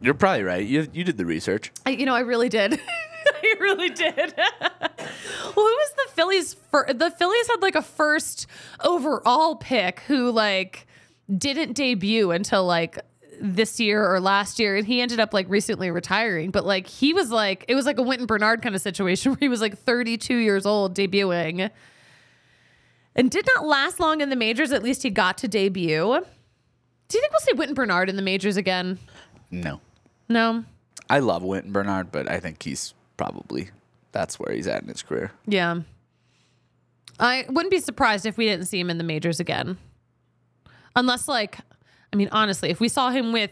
You're 0.02 0.14
probably 0.14 0.44
right. 0.44 0.66
You 0.66 0.88
you 0.94 1.04
did 1.04 1.18
the 1.18 1.26
research. 1.26 1.72
I, 1.86 1.92
you 1.92 2.06
know, 2.06 2.16
I 2.16 2.22
really 2.22 2.50
did. 2.50 2.80
I 3.28 3.56
really 3.60 3.90
did. 3.90 4.34
well, 4.38 4.80
who 5.54 5.62
was 5.62 5.92
the 5.98 6.12
Phillies? 6.14 6.54
For 6.54 6.86
the 6.94 7.12
Phillies 7.12 7.48
had 7.48 7.62
like 7.62 7.76
a 7.76 7.82
first 7.82 8.48
overall 8.84 9.56
pick 9.56 10.02
who 10.02 10.32
like 10.32 10.88
didn't 11.36 11.74
debut 11.74 12.32
until 12.32 12.66
like 12.66 13.00
this 13.42 13.80
year 13.80 14.06
or 14.06 14.20
last 14.20 14.60
year, 14.60 14.76
and 14.76 14.86
he 14.86 15.02
ended 15.02 15.20
up 15.20 15.34
like 15.34 15.48
recently 15.50 15.92
retiring. 15.92 16.52
But 16.52 16.66
like 16.66 16.88
he 16.88 17.14
was 17.14 17.32
like 17.32 17.66
it 17.68 17.76
was 17.76 17.86
like 17.86 17.98
a 17.98 18.02
Wynton 18.02 18.26
Bernard 18.26 18.62
kind 18.62 18.76
of 18.76 18.82
situation 18.82 19.32
where 19.34 19.40
he 19.40 19.50
was 19.50 19.62
like 19.62 19.78
32 19.78 20.36
years 20.36 20.66
old 20.66 20.96
debuting, 20.96 21.70
and 23.16 23.32
did 23.32 23.46
not 23.56 23.66
last 23.66 24.00
long 24.00 24.22
in 24.22 24.30
the 24.30 24.36
majors. 24.36 24.72
At 24.72 24.84
least 24.84 25.04
he 25.04 25.10
got 25.10 25.38
to 25.40 25.48
debut. 25.48 26.26
Do 27.08 27.18
you 27.18 27.22
think 27.22 27.32
we'll 27.32 27.40
see 27.40 27.54
Wynton 27.54 27.74
Bernard 27.76 28.10
in 28.10 28.16
the 28.16 28.22
majors 28.22 28.56
again? 28.56 29.00
No. 29.50 29.82
No. 30.28 30.64
I 31.10 31.20
love 31.20 31.42
Wynton 31.42 31.72
Bernard, 31.72 32.12
but 32.12 32.30
I 32.30 32.40
think 32.40 32.62
he's 32.62 32.94
probably 33.18 33.70
that's 34.12 34.40
where 34.40 34.54
he's 34.54 34.68
at 34.68 34.84
in 34.84 34.90
his 34.90 35.02
career. 35.02 35.32
Yeah. 35.48 35.82
I 37.20 37.46
wouldn't 37.50 37.72
be 37.72 37.80
surprised 37.80 38.26
if 38.26 38.38
we 38.38 38.46
didn't 38.46 38.68
see 38.68 38.80
him 38.80 38.90
in 38.90 38.98
the 38.98 39.04
majors 39.04 39.40
again. 39.40 39.78
Unless, 40.96 41.28
like, 41.28 41.60
I 42.12 42.16
mean, 42.16 42.30
honestly, 42.32 42.70
if 42.70 42.80
we 42.80 42.88
saw 42.90 43.10
him 43.12 43.32
with 43.32 43.52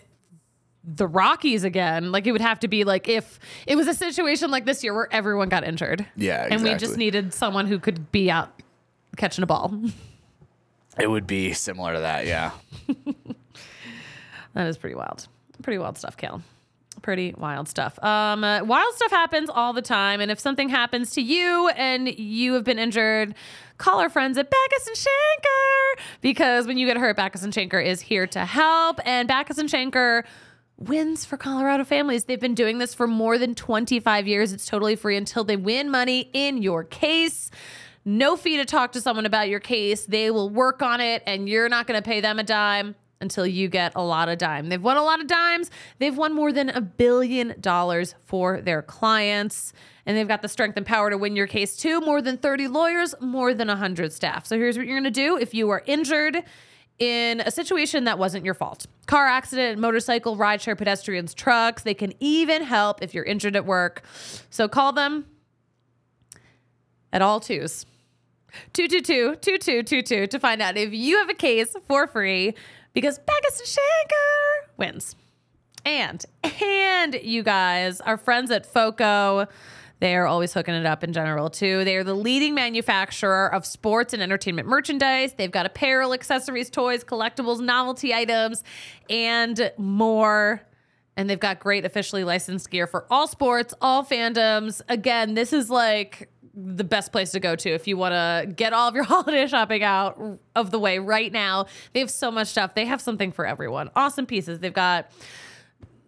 the 0.83 1.07
Rockies 1.07 1.63
again, 1.63 2.11
like, 2.11 2.25
it 2.27 2.31
would 2.31 2.41
have 2.41 2.59
to 2.61 2.67
be 2.67 2.83
like 2.83 3.07
if 3.09 3.39
it 3.65 3.75
was 3.75 3.87
a 3.87 3.93
situation 3.93 4.51
like 4.51 4.65
this 4.65 4.83
year 4.83 4.93
where 4.93 5.07
everyone 5.11 5.49
got 5.49 5.63
injured. 5.63 6.05
Yeah, 6.15 6.47
And 6.49 6.63
we 6.63 6.75
just 6.75 6.97
needed 6.97 7.33
someone 7.33 7.67
who 7.67 7.77
could 7.79 8.11
be 8.11 8.31
out 8.31 8.49
catching 9.15 9.43
a 9.43 9.47
ball. 9.47 9.73
It 10.99 11.07
would 11.07 11.27
be 11.27 11.53
similar 11.53 11.93
to 11.93 11.99
that, 11.99 12.25
yeah. 12.25 12.51
That 14.55 14.65
is 14.65 14.79
pretty 14.79 14.95
wild. 14.95 15.27
Pretty 15.61 15.77
wild 15.77 15.99
stuff, 15.99 16.17
Cal. 16.17 16.41
Pretty 17.01 17.33
wild 17.38 17.67
stuff. 17.67 18.01
Um, 18.03 18.43
uh, 18.43 18.63
wild 18.63 18.93
stuff 18.95 19.12
happens 19.12 19.49
all 19.49 19.71
the 19.73 19.81
time, 19.81 20.19
and 20.19 20.31
if 20.31 20.39
something 20.39 20.69
happens 20.69 21.12
to 21.12 21.21
you 21.21 21.69
and 21.69 22.07
you 22.07 22.53
have 22.53 22.63
been 22.63 22.79
injured, 22.79 23.36
call 23.77 23.99
our 23.99 24.10
friends 24.10 24.38
at 24.38 24.49
Backus 24.49 24.88
and 24.88 24.95
Shanker 24.95 26.03
because 26.21 26.65
when 26.65 26.77
you 26.77 26.88
get 26.88 26.97
hurt, 26.97 27.15
Backus 27.15 27.43
and 27.43 27.53
Shanker 27.53 27.83
is 27.83 28.01
here 28.01 28.25
to 28.27 28.45
help, 28.45 28.99
and 29.05 29.27
Backus 29.27 29.57
and 29.57 29.69
Shanker 29.69 30.23
wins 30.77 31.25
for 31.25 31.38
Colorado 31.38 31.83
families. 31.83 32.25
They've 32.25 32.39
been 32.39 32.55
doing 32.55 32.77
this 32.77 32.93
for 32.93 33.07
more 33.07 33.38
than 33.38 33.55
25 33.55 34.27
years. 34.27 34.53
It's 34.53 34.65
totally 34.65 34.95
free 34.95 35.17
until 35.17 35.43
they 35.43 35.57
win 35.57 35.89
money 35.89 36.29
in 36.33 36.62
your 36.62 36.83
case. 36.83 37.49
No 38.05 38.38
fee 38.38 38.57
to 38.57 38.65
talk 38.65 38.93
to 38.93 39.01
someone 39.01 39.25
about 39.25 39.49
your 39.49 39.60
case. 39.60 40.05
They 40.05 40.31
will 40.31 40.49
work 40.49 40.81
on 40.81 41.01
it, 41.01 41.23
and 41.25 41.49
you're 41.49 41.69
not 41.69 41.88
going 41.88 42.01
to 42.01 42.07
pay 42.07 42.21
them 42.21 42.39
a 42.39 42.43
dime 42.43 42.95
until 43.21 43.45
you 43.45 43.67
get 43.67 43.93
a 43.95 44.03
lot 44.03 44.30
of 44.30 44.38
dime. 44.38 44.69
They've 44.69 44.84
won 44.84 44.97
a 44.97 45.03
lot 45.03 45.19
of 45.19 45.27
dimes. 45.27 45.71
They've 45.99 46.15
won 46.15 46.34
more 46.34 46.51
than 46.51 46.69
a 46.69 46.82
billion 46.82 47.56
dollars 47.60 48.15
for 48.25 48.62
their 48.62 48.82
clients. 48.82 49.73
And 50.06 50.15
they've 50.15 50.27
got 50.27 50.41
the 50.41 50.47
strength 50.47 50.77
and 50.77 50.86
power 50.86 51.10
to 51.10 51.17
win 51.17 51.36
your 51.36 51.47
case 51.47 51.75
too. 51.75 51.99
More 52.01 52.21
than 52.21 52.38
30 52.38 52.67
lawyers, 52.67 53.15
more 53.19 53.53
than 53.53 53.67
100 53.67 54.13
staff. 54.13 54.45
So 54.45 54.58
here's 54.58 54.77
what 54.77 54.86
you're 54.86 54.95
going 54.95 55.12
to 55.12 55.12
do 55.12 55.38
if 55.38 55.53
you 55.53 55.69
are 55.69 55.84
injured 55.86 56.43
in 56.99 57.41
a 57.41 57.51
situation 57.51 58.06
that 58.06 58.17
wasn't 58.17 58.43
your 58.43 58.53
fault. 58.53 58.88
Car 59.06 59.27
accident, 59.27 59.80
motorcycle, 59.80 60.36
rideshare, 60.36 60.77
pedestrians, 60.77 61.34
trucks. 61.34 61.84
They 61.84 61.93
can 61.93 62.13
even 62.19 62.63
help 62.63 63.03
if 63.03 63.13
you're 63.13 63.23
injured 63.23 63.56
at 63.56 63.65
work. 63.65 64.03
So 64.49 64.67
call 64.67 64.93
them 64.93 65.25
at 67.13 67.21
all 67.21 67.39
twos. 67.39 67.86
222-2222 68.73 70.30
to 70.30 70.39
find 70.39 70.62
out 70.62 70.77
if 70.77 70.91
you 70.93 71.17
have 71.17 71.30
a 71.30 71.34
case 71.34 71.75
for 71.88 72.08
free 72.08 72.56
because 72.97 73.19
and 73.19 73.67
Shanker 73.67 74.77
wins. 74.77 75.15
And 75.86 76.25
and 76.43 77.13
you 77.13 77.43
guys, 77.43 78.01
our 78.01 78.17
friends 78.17 78.49
at 78.49 78.65
Foco, 78.65 79.45
they 79.99 80.15
are 80.15 80.25
always 80.25 80.51
hooking 80.51 80.73
it 80.73 80.88
up 80.88 81.03
in 81.03 81.13
general 81.13 81.51
too. 81.51 81.83
They 81.83 81.95
are 81.97 82.03
the 82.03 82.15
leading 82.15 82.55
manufacturer 82.55 83.53
of 83.53 83.67
sports 83.67 84.13
and 84.13 84.23
entertainment 84.23 84.67
merchandise. 84.67 85.33
They've 85.33 85.51
got 85.51 85.67
apparel, 85.67 86.12
accessories, 86.12 86.71
toys, 86.71 87.03
collectibles, 87.03 87.60
novelty 87.60 88.15
items, 88.15 88.63
and 89.12 89.71
more. 89.77 90.63
And 91.15 91.29
they've 91.29 91.39
got 91.39 91.60
great 91.60 91.86
officially 91.86 92.23
licensed 92.23 92.71
gear 92.71 92.88
for 92.88 93.05
all 93.12 93.27
sports, 93.27 93.75
all 93.79 94.03
fandoms. 94.03 94.81
Again, 94.89 95.36
this 95.36 95.53
is 95.53 95.69
like 95.69 96.31
the 96.57 96.83
best 96.83 97.11
place 97.11 97.31
to 97.31 97.39
go 97.39 97.55
to 97.55 97.69
if 97.69 97.87
you 97.87 97.97
want 97.97 98.13
to 98.13 98.51
get 98.51 98.73
all 98.73 98.89
of 98.89 98.95
your 98.95 99.03
holiday 99.13 99.45
shopping 99.45 99.83
out 99.83 100.39
of 100.55 100.71
the 100.71 100.79
way 100.79 100.97
right 100.97 101.31
now. 101.31 101.67
They 101.93 101.99
have 101.99 102.09
so 102.09 102.31
much 102.31 102.47
stuff. 102.47 102.73
They 102.73 102.85
have 102.85 102.99
something 102.99 103.31
for 103.31 103.45
everyone. 103.45 103.91
Awesome 103.95 104.25
pieces. 104.25 104.59
They've 104.59 104.73
got 104.73 105.11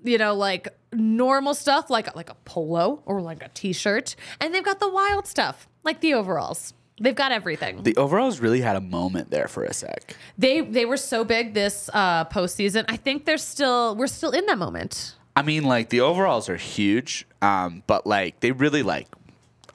you 0.03 0.17
know 0.17 0.33
like 0.33 0.69
normal 0.93 1.53
stuff 1.53 1.89
like 1.89 2.15
like 2.15 2.29
a 2.29 2.35
polo 2.45 3.03
or 3.05 3.21
like 3.21 3.43
a 3.43 3.49
t-shirt 3.49 4.15
and 4.39 4.55
they've 4.55 4.63
got 4.63 4.79
the 4.79 4.89
wild 4.89 5.27
stuff 5.27 5.67
like 5.83 6.01
the 6.01 6.13
overalls. 6.13 6.73
They've 7.01 7.15
got 7.15 7.31
everything. 7.31 7.83
The 7.83 7.95
overalls 7.95 8.39
really 8.39 8.62
had 8.62 8.75
a 8.75 8.81
moment 8.81 9.29
there 9.29 9.47
for 9.47 9.63
a 9.63 9.73
sec. 9.73 10.15
They 10.38 10.62
they 10.62 10.85
were 10.85 10.97
so 10.97 11.23
big 11.23 11.53
this 11.53 11.89
uh 11.93 12.25
postseason. 12.25 12.85
I 12.88 12.97
think 12.97 13.25
they're 13.25 13.38
still 13.38 13.95
we're 13.95 14.07
still 14.07 14.31
in 14.31 14.45
that 14.47 14.57
moment. 14.57 15.15
I 15.35 15.41
mean, 15.41 15.63
like 15.63 15.89
the 15.89 16.01
overalls 16.01 16.49
are 16.49 16.57
huge, 16.57 17.25
um, 17.41 17.83
but 17.88 18.05
like 18.05 18.41
they 18.41 18.51
really 18.51 18.83
like 18.83 19.07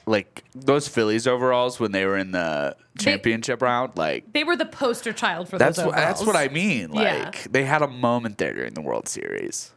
like 0.07 0.43
those 0.53 0.87
Phillies 0.87 1.25
overalls 1.27 1.79
when 1.79 1.91
they 1.91 2.05
were 2.05 2.17
in 2.17 2.31
the 2.31 2.75
championship 2.99 3.61
round. 3.61 3.93
Like 3.95 4.31
They 4.33 4.43
were 4.43 4.55
the 4.55 4.65
poster 4.65 5.13
child 5.13 5.49
for 5.49 5.57
that's 5.57 5.77
those 5.77 5.87
what 5.87 5.95
that's 5.95 6.25
what 6.25 6.35
I 6.35 6.47
mean. 6.49 6.91
Like 6.91 7.05
Yeah. 7.05 7.31
they 7.49 7.65
had 7.65 7.81
a 7.81 7.87
moment 7.87 8.37
there 8.37 8.53
during 8.53 8.73
the 8.73 8.81
World 8.81 9.07
Series. 9.07 9.71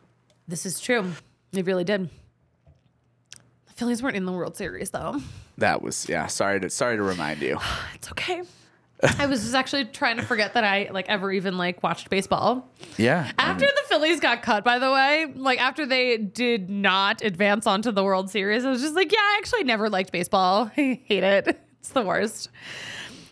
This 0.47 0.65
is 0.67 0.81
true. 0.81 1.13
They 1.53 1.63
really 1.63 1.85
did. 1.85 2.11
The 3.67 3.73
Phillies 3.75 4.03
weren't 4.03 4.17
in 4.17 4.27
the 4.27 4.33
World 4.33 4.57
Series 4.57 4.91
though. 4.91 5.21
That 5.57 5.83
was 5.83 6.09
yeah. 6.09 6.27
Sorry 6.27 6.61
to 6.61 6.71
sorry 6.71 6.97
to 6.97 7.03
remind 7.03 7.41
you. 7.41 7.59
It's 7.95 8.11
okay. 8.13 8.43
I 9.19 9.27
was 9.27 9.43
just 9.43 9.55
actually 9.55 9.85
trying 9.85 10.17
to 10.17 10.23
forget 10.23 10.55
that 10.55 10.65
I 10.65 10.89
like 10.93 11.09
ever 11.09 11.31
even 11.31 11.57
like 11.57 11.83
watched 11.83 12.11
baseball. 12.11 12.69
Yeah. 12.97 13.31
After 13.39 13.67
the 13.67 13.83
Phillies 13.89 14.19
got 14.21 14.43
cut, 14.43 14.65
by 14.65 14.79
the 14.79 14.91
way, 14.91 15.33
like 15.37 15.61
after 15.61 15.87
they 15.87 16.17
did 16.17 16.69
not 16.69 17.23
advance 17.23 17.67
onto 17.67 17.93
the 17.93 18.03
World 18.03 18.31
Series, 18.31 18.65
I 18.65 18.71
was 18.71 18.81
just 18.81 18.95
like, 18.95 19.13
yeah, 19.13 19.19
I 19.21 19.37
actually 19.39 19.65
never 19.65 19.89
liked 19.89 20.11
baseball. 20.11 20.71
I 20.77 21.01
hate 21.05 21.23
it. 21.23 21.61
It's 21.81 21.91
the 21.91 22.03
worst. 22.03 22.49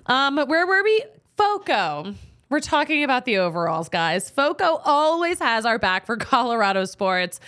Um, 0.07 0.37
where 0.37 0.67
were 0.67 0.83
we? 0.85 1.05
Foco. 1.37 2.15
We're 2.49 2.61
talking 2.61 3.03
about 3.03 3.25
the 3.25 3.39
overalls, 3.39 3.89
guys. 3.89 4.31
Foco 4.31 4.81
always 4.85 5.41
has 5.41 5.67
our 5.67 5.79
back 5.81 6.07
for 6.07 6.17
Colorado 6.17 6.85
sports. 6.85 7.41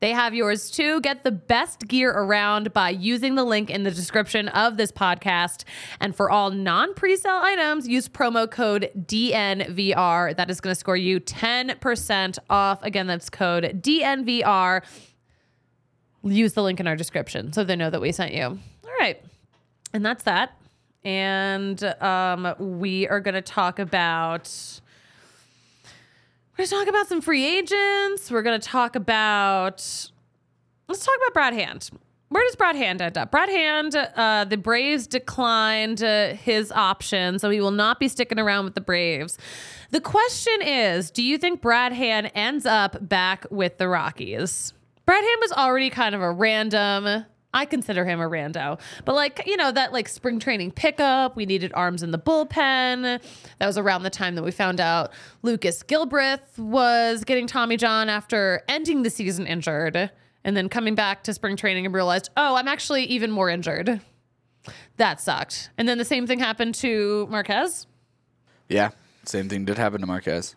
They 0.00 0.12
have 0.12 0.34
yours 0.34 0.70
too. 0.70 1.00
Get 1.00 1.24
the 1.24 1.30
best 1.30 1.88
gear 1.88 2.10
around 2.10 2.72
by 2.74 2.90
using 2.90 3.34
the 3.34 3.44
link 3.44 3.70
in 3.70 3.82
the 3.82 3.90
description 3.90 4.48
of 4.48 4.76
this 4.76 4.92
podcast. 4.92 5.64
And 6.00 6.14
for 6.14 6.30
all 6.30 6.50
non 6.50 6.92
presale 6.92 7.40
items, 7.40 7.88
use 7.88 8.08
promo 8.08 8.50
code 8.50 8.90
DNVR. 8.94 10.36
That 10.36 10.50
is 10.50 10.60
going 10.60 10.72
to 10.72 10.78
score 10.78 10.96
you 10.96 11.20
10% 11.20 12.38
off. 12.50 12.82
Again, 12.82 13.06
that's 13.06 13.30
code 13.30 13.80
DNVR. 13.82 14.82
Use 16.24 16.52
the 16.52 16.62
link 16.62 16.78
in 16.78 16.86
our 16.86 16.96
description 16.96 17.52
so 17.52 17.64
they 17.64 17.76
know 17.76 17.88
that 17.88 18.00
we 18.00 18.12
sent 18.12 18.34
you. 18.34 18.44
All 18.44 18.92
right. 19.00 19.22
And 19.94 20.04
that's 20.04 20.24
that. 20.24 20.58
And 21.04 21.82
um, 22.02 22.54
we 22.58 23.08
are 23.08 23.20
going 23.20 23.34
to 23.34 23.42
talk 23.42 23.78
about. 23.78 24.80
We're 26.58 26.64
to 26.64 26.70
talk 26.70 26.88
about 26.88 27.06
some 27.06 27.20
free 27.20 27.44
agents. 27.44 28.30
We're 28.30 28.42
to 28.42 28.58
talk 28.58 28.96
about. 28.96 29.76
Let's 30.88 31.04
talk 31.04 31.14
about 31.16 31.34
Brad 31.34 31.52
Hand. 31.52 31.90
Where 32.30 32.42
does 32.44 32.56
Brad 32.56 32.76
Hand 32.76 33.02
end 33.02 33.18
up? 33.18 33.30
Brad 33.30 33.50
Hand, 33.50 33.94
uh, 33.94 34.46
the 34.48 34.56
Braves 34.56 35.06
declined 35.06 36.02
uh, 36.02 36.32
his 36.34 36.72
option, 36.72 37.38
so 37.38 37.50
he 37.50 37.60
will 37.60 37.72
not 37.72 38.00
be 38.00 38.08
sticking 38.08 38.38
around 38.38 38.64
with 38.64 38.74
the 38.74 38.80
Braves. 38.80 39.36
The 39.90 40.00
question 40.00 40.62
is 40.62 41.10
do 41.10 41.22
you 41.22 41.36
think 41.36 41.60
Brad 41.60 41.92
Hand 41.92 42.32
ends 42.34 42.64
up 42.64 43.06
back 43.06 43.44
with 43.50 43.76
the 43.76 43.86
Rockies? 43.86 44.72
Brad 45.04 45.22
Hand 45.22 45.38
was 45.42 45.52
already 45.52 45.90
kind 45.90 46.14
of 46.14 46.22
a 46.22 46.32
random. 46.32 47.26
I 47.54 47.64
consider 47.64 48.04
him 48.04 48.20
a 48.20 48.28
rando, 48.28 48.78
but 49.04 49.14
like, 49.14 49.42
you 49.46 49.56
know, 49.56 49.72
that 49.72 49.92
like 49.92 50.08
spring 50.08 50.38
training 50.38 50.72
pickup, 50.72 51.36
we 51.36 51.46
needed 51.46 51.72
arms 51.74 52.02
in 52.02 52.10
the 52.10 52.18
bullpen. 52.18 53.20
That 53.58 53.66
was 53.66 53.78
around 53.78 54.02
the 54.02 54.10
time 54.10 54.34
that 54.34 54.42
we 54.42 54.50
found 54.50 54.80
out 54.80 55.12
Lucas 55.42 55.82
Gilbreath 55.82 56.58
was 56.58 57.24
getting 57.24 57.46
Tommy 57.46 57.76
John 57.76 58.08
after 58.08 58.62
ending 58.68 59.02
the 59.04 59.10
season 59.10 59.46
injured 59.46 60.10
and 60.44 60.56
then 60.56 60.68
coming 60.68 60.94
back 60.94 61.24
to 61.24 61.34
spring 61.34 61.56
training 61.56 61.86
and 61.86 61.94
realized, 61.94 62.30
oh, 62.36 62.56
I'm 62.56 62.68
actually 62.68 63.04
even 63.04 63.30
more 63.30 63.48
injured. 63.48 64.00
That 64.96 65.20
sucked. 65.20 65.70
And 65.78 65.88
then 65.88 65.98
the 65.98 66.04
same 66.04 66.26
thing 66.26 66.38
happened 66.38 66.74
to 66.76 67.26
Marquez. 67.30 67.86
Yeah, 68.68 68.90
same 69.24 69.48
thing 69.48 69.64
did 69.64 69.78
happen 69.78 70.00
to 70.00 70.06
Marquez. 70.06 70.56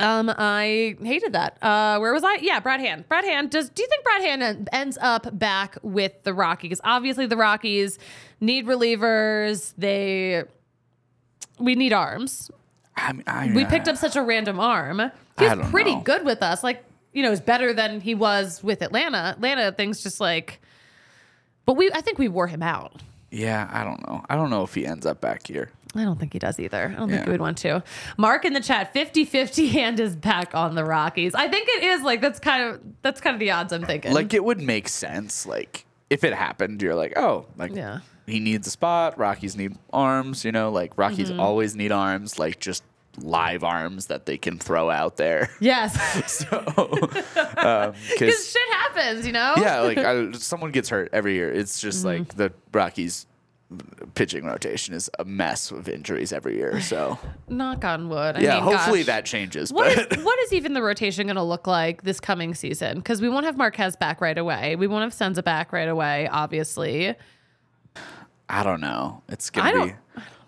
Um, 0.00 0.32
I 0.36 0.96
hated 1.02 1.32
that. 1.34 1.62
Uh, 1.62 1.98
where 1.98 2.12
was 2.12 2.24
I? 2.24 2.36
Yeah, 2.36 2.60
Brad 2.60 2.80
Hand. 2.80 3.08
Brad 3.08 3.24
Hand. 3.24 3.50
Does 3.50 3.68
do 3.68 3.82
you 3.82 3.88
think 3.88 4.02
Brad 4.04 4.22
Hand 4.22 4.68
ends 4.72 4.98
up 5.00 5.38
back 5.38 5.76
with 5.82 6.22
the 6.22 6.32
Rockies? 6.32 6.80
Obviously, 6.84 7.26
the 7.26 7.36
Rockies 7.36 7.98
need 8.40 8.66
relievers. 8.66 9.74
They 9.76 10.44
we 11.58 11.74
need 11.74 11.92
arms. 11.92 12.50
I, 12.96 13.12
mean, 13.12 13.24
I, 13.26 13.52
We 13.54 13.64
picked 13.64 13.88
up 13.88 13.96
such 13.96 14.16
a 14.16 14.22
random 14.22 14.58
arm. 14.58 15.10
He 15.38 15.46
I 15.46 15.54
was 15.54 15.70
pretty 15.70 15.94
know. 15.94 16.02
good 16.02 16.24
with 16.24 16.42
us. 16.42 16.62
Like 16.64 16.84
you 17.12 17.22
know, 17.22 17.32
is 17.32 17.40
better 17.40 17.72
than 17.72 18.00
he 18.00 18.14
was 18.14 18.62
with 18.62 18.82
Atlanta. 18.82 19.34
Atlanta 19.36 19.72
things 19.72 20.02
just 20.02 20.20
like, 20.20 20.60
but 21.66 21.74
we 21.74 21.90
I 21.92 22.00
think 22.00 22.18
we 22.18 22.28
wore 22.28 22.46
him 22.46 22.62
out. 22.62 23.02
Yeah, 23.30 23.68
I 23.72 23.84
don't 23.84 24.06
know. 24.06 24.24
I 24.28 24.36
don't 24.36 24.50
know 24.50 24.64
if 24.64 24.74
he 24.74 24.86
ends 24.86 25.06
up 25.06 25.20
back 25.20 25.46
here. 25.46 25.70
I 25.96 26.04
don't 26.04 26.18
think 26.20 26.32
he 26.32 26.38
does 26.38 26.60
either. 26.60 26.92
I 26.94 26.98
don't 26.98 27.08
think 27.10 27.24
he 27.24 27.30
would 27.30 27.40
want 27.40 27.58
to. 27.58 27.82
Mark 28.16 28.44
in 28.44 28.52
the 28.52 28.60
chat, 28.60 28.94
50-50 28.94 29.70
hand 29.70 29.98
is 29.98 30.14
back 30.14 30.54
on 30.54 30.74
the 30.76 30.84
Rockies. 30.84 31.34
I 31.34 31.48
think 31.48 31.68
it 31.68 31.82
is 31.82 32.02
like 32.02 32.20
that's 32.20 32.38
kind 32.38 32.62
of 32.62 32.80
that's 33.02 33.20
kind 33.20 33.34
of 33.34 33.40
the 33.40 33.50
odds 33.50 33.72
I'm 33.72 33.84
thinking. 33.84 34.12
Like 34.12 34.32
it 34.32 34.44
would 34.44 34.60
make 34.60 34.88
sense. 34.88 35.46
Like 35.46 35.86
if 36.08 36.22
it 36.22 36.32
happened, 36.32 36.80
you're 36.80 36.94
like, 36.94 37.14
oh, 37.18 37.46
like 37.56 37.74
Yeah. 37.74 38.00
he 38.26 38.38
needs 38.38 38.66
a 38.68 38.70
spot. 38.70 39.18
Rockies 39.18 39.56
need 39.56 39.76
arms. 39.92 40.44
You 40.44 40.52
know, 40.52 40.70
like 40.70 40.96
Rockies 40.96 41.30
Mm-hmm. 41.30 41.40
always 41.40 41.74
need 41.74 41.90
arms. 41.90 42.38
Like 42.38 42.60
just 42.60 42.84
live 43.18 43.64
arms 43.64 44.06
that 44.06 44.26
they 44.26 44.38
can 44.38 44.58
throw 44.58 44.88
out 44.90 45.16
there. 45.16 45.50
yes. 45.60 45.92
so, 46.32 46.58
um, 47.56 47.92
Because 48.10 48.18
'cause- 48.18 48.50
shit 48.52 48.72
happens, 48.74 49.26
you 49.26 49.32
know? 49.32 49.54
yeah, 49.58 49.80
like 49.80 49.98
I, 49.98 50.30
someone 50.32 50.70
gets 50.70 50.88
hurt 50.88 51.10
every 51.12 51.34
year. 51.34 51.50
It's 51.52 51.80
just 51.80 51.98
Mm-hmm. 52.04 52.06
like 52.20 52.36
the 52.36 52.52
Rockies 52.72 53.26
pitching 54.14 54.44
rotation 54.44 54.94
is 54.94 55.08
a 55.18 55.24
mess 55.24 55.70
of 55.70 55.88
injuries 55.88 56.32
every 56.32 56.56
year. 56.56 56.80
So 56.80 57.18
Knock 57.48 57.84
on 57.84 58.08
wood. 58.08 58.36
I 58.36 58.40
yeah, 58.40 58.54
mean, 58.54 58.62
hopefully 58.64 59.00
gosh. 59.00 59.06
that 59.06 59.24
changes. 59.26 59.72
What 59.72 59.94
but 59.94 60.18
is, 60.18 60.24
what 60.24 60.38
is 60.40 60.52
even 60.52 60.72
the 60.72 60.82
rotation 60.82 61.26
going 61.26 61.36
to 61.36 61.42
look 61.42 61.66
like 61.66 62.02
this 62.02 62.18
coming 62.20 62.54
season? 62.54 62.96
Because 62.98 63.20
we 63.20 63.28
won't 63.28 63.46
have 63.46 63.56
Marquez 63.56 63.94
back 63.96 64.20
right 64.20 64.36
away. 64.36 64.76
We 64.76 64.86
won't 64.86 65.02
have 65.02 65.14
Senza 65.14 65.42
back 65.42 65.72
right 65.72 65.88
away, 65.88 66.28
obviously. 66.28 67.14
I 68.48 68.62
don't 68.64 68.80
know. 68.80 69.22
It's 69.28 69.50
gonna 69.50 69.72
don't- 69.72 69.88
be. 69.88 69.94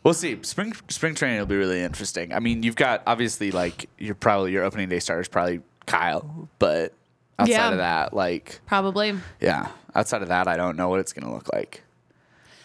We'll 0.02 0.14
see. 0.14 0.36
Spring 0.42 0.72
spring 0.88 1.14
training 1.14 1.38
will 1.38 1.46
be 1.46 1.56
really 1.56 1.80
interesting. 1.80 2.32
I 2.34 2.40
mean, 2.40 2.64
you've 2.64 2.74
got 2.74 3.04
obviously 3.06 3.52
like 3.52 3.88
your 3.98 4.16
probably 4.16 4.50
your 4.50 4.64
opening 4.64 4.88
day 4.88 4.98
starter 4.98 5.20
is 5.22 5.28
probably 5.28 5.60
Kyle, 5.86 6.48
but 6.58 6.92
outside 7.38 7.52
Yeah. 7.52 7.70
of 7.70 7.78
that, 7.78 8.12
like 8.12 8.60
Probably. 8.66 9.14
yeah, 9.40 9.68
outside 9.94 10.22
of 10.22 10.26
that, 10.28 10.48
I 10.48 10.56
don't 10.56 10.76
know 10.76 10.88
what 10.88 10.98
it's 10.98 11.12
gonna 11.12 11.32
look 11.32 11.52
like. 11.52 11.84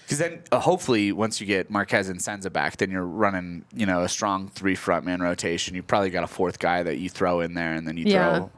Because 0.07 0.19
then 0.19 0.41
uh, 0.53 0.59
hopefully 0.61 1.11
once 1.11 1.41
you 1.41 1.45
get 1.45 1.69
Marquez 1.69 2.07
and 2.07 2.21
Senza 2.21 2.49
back, 2.49 2.77
then 2.77 2.89
you're 2.91 3.03
running 3.05 3.65
you 3.75 3.85
know 3.85 4.03
a 4.03 4.07
strong 4.09 4.47
three 4.47 4.73
front 4.75 5.03
man 5.05 5.19
rotation. 5.21 5.75
You 5.75 5.83
probably 5.83 6.09
got 6.11 6.23
a 6.23 6.27
fourth 6.27 6.59
guy 6.59 6.81
that 6.83 6.97
you 6.97 7.09
throw 7.09 7.41
in 7.41 7.53
there, 7.55 7.73
and 7.73 7.85
then 7.85 7.97
you 7.97 8.05
Yeah. 8.07 8.37
throw. 8.37 8.51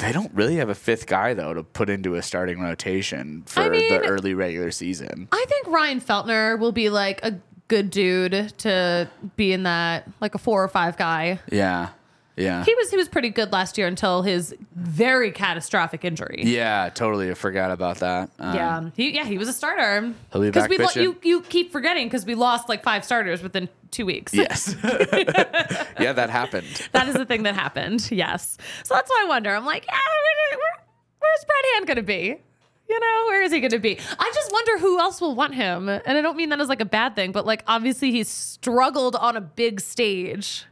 They 0.00 0.12
don't 0.12 0.32
really 0.34 0.56
have 0.56 0.68
a 0.68 0.74
fifth 0.74 1.06
guy 1.06 1.32
though 1.32 1.54
to 1.54 1.62
put 1.62 1.88
into 1.88 2.14
a 2.16 2.22
starting 2.22 2.60
rotation 2.60 3.44
for 3.46 3.60
I 3.60 3.68
mean- 3.70 3.88
the 3.90 4.00
early 4.06 4.34
regular 4.34 4.70
season. 4.70 5.28
I 5.32 5.44
think 5.48 5.66
Ryan 5.68 6.00
Feltner 6.02 6.58
will 6.58 6.72
be 6.72 6.90
like 6.90 7.20
a 7.24 7.38
good 7.68 7.88
dude 7.90 8.52
to 8.58 9.08
be 9.36 9.52
in 9.54 9.62
that, 9.62 10.06
like 10.20 10.34
a 10.34 10.38
four 10.38 10.62
or 10.62 10.68
five 10.68 10.98
guy. 10.98 11.40
Yeah, 11.50 11.88
yeah. 12.36 12.64
He 12.64 12.74
was 12.74 12.90
he 12.90 12.96
was 12.96 13.08
pretty 13.08 13.30
good 13.30 13.52
last 13.52 13.78
year 13.78 13.86
until 13.86 14.22
his 14.22 14.54
very 14.74 15.30
catastrophic 15.30 16.04
injury. 16.04 16.42
Yeah, 16.44 16.90
totally. 16.92 17.30
I 17.30 17.34
forgot 17.34 17.70
about 17.70 17.98
that. 17.98 18.30
Um, 18.38 18.54
Yeah, 18.56 18.90
he 18.96 19.14
yeah 19.14 19.24
he 19.24 19.38
was 19.38 19.48
a 19.48 19.52
starter. 19.52 20.12
He'll 20.32 20.42
be 20.42 20.50
back 20.50 20.68
we 20.68 20.78
lo- 20.78 20.88
you 20.96 21.16
you 21.22 21.42
keep 21.42 21.70
forgetting 21.72 22.06
because 22.06 22.26
we 22.26 22.34
lost 22.34 22.68
like 22.68 22.82
five 22.82 23.04
starters 23.04 23.42
within 23.42 23.68
two 23.90 24.06
weeks. 24.06 24.34
Yes. 24.44 24.74
yeah, 24.84 26.12
that 26.12 26.28
happened. 26.30 26.66
that 26.92 27.08
is 27.08 27.14
the 27.14 27.24
thing 27.24 27.44
that 27.44 27.54
happened. 27.54 28.10
Yes. 28.10 28.58
So 28.82 28.94
that's 28.94 29.08
why 29.08 29.22
I 29.24 29.28
wonder. 29.28 29.54
I'm 29.54 29.64
like, 29.64 29.86
yeah, 29.86 29.92
where, 29.94 30.58
where, 30.58 30.86
where's 31.20 31.44
Brad 31.44 31.64
Hand 31.74 31.86
going 31.86 31.96
to 31.96 32.02
be? 32.02 32.40
You 32.88 33.00
know, 33.00 33.24
where 33.28 33.42
is 33.42 33.52
he 33.52 33.60
going 33.60 33.70
to 33.70 33.78
be? 33.78 33.98
I 34.18 34.32
just 34.34 34.52
wonder 34.52 34.78
who 34.78 34.98
else 35.00 35.20
will 35.20 35.34
want 35.34 35.54
him. 35.54 35.88
And 35.88 36.02
I 36.06 36.20
don't 36.20 36.36
mean 36.36 36.50
that 36.50 36.60
as 36.60 36.68
like 36.68 36.82
a 36.82 36.84
bad 36.84 37.14
thing, 37.14 37.32
but 37.32 37.46
like 37.46 37.62
obviously 37.66 38.10
he's 38.10 38.28
struggled 38.28 39.16
on 39.16 39.36
a 39.36 39.40
big 39.40 39.80
stage. 39.80 40.66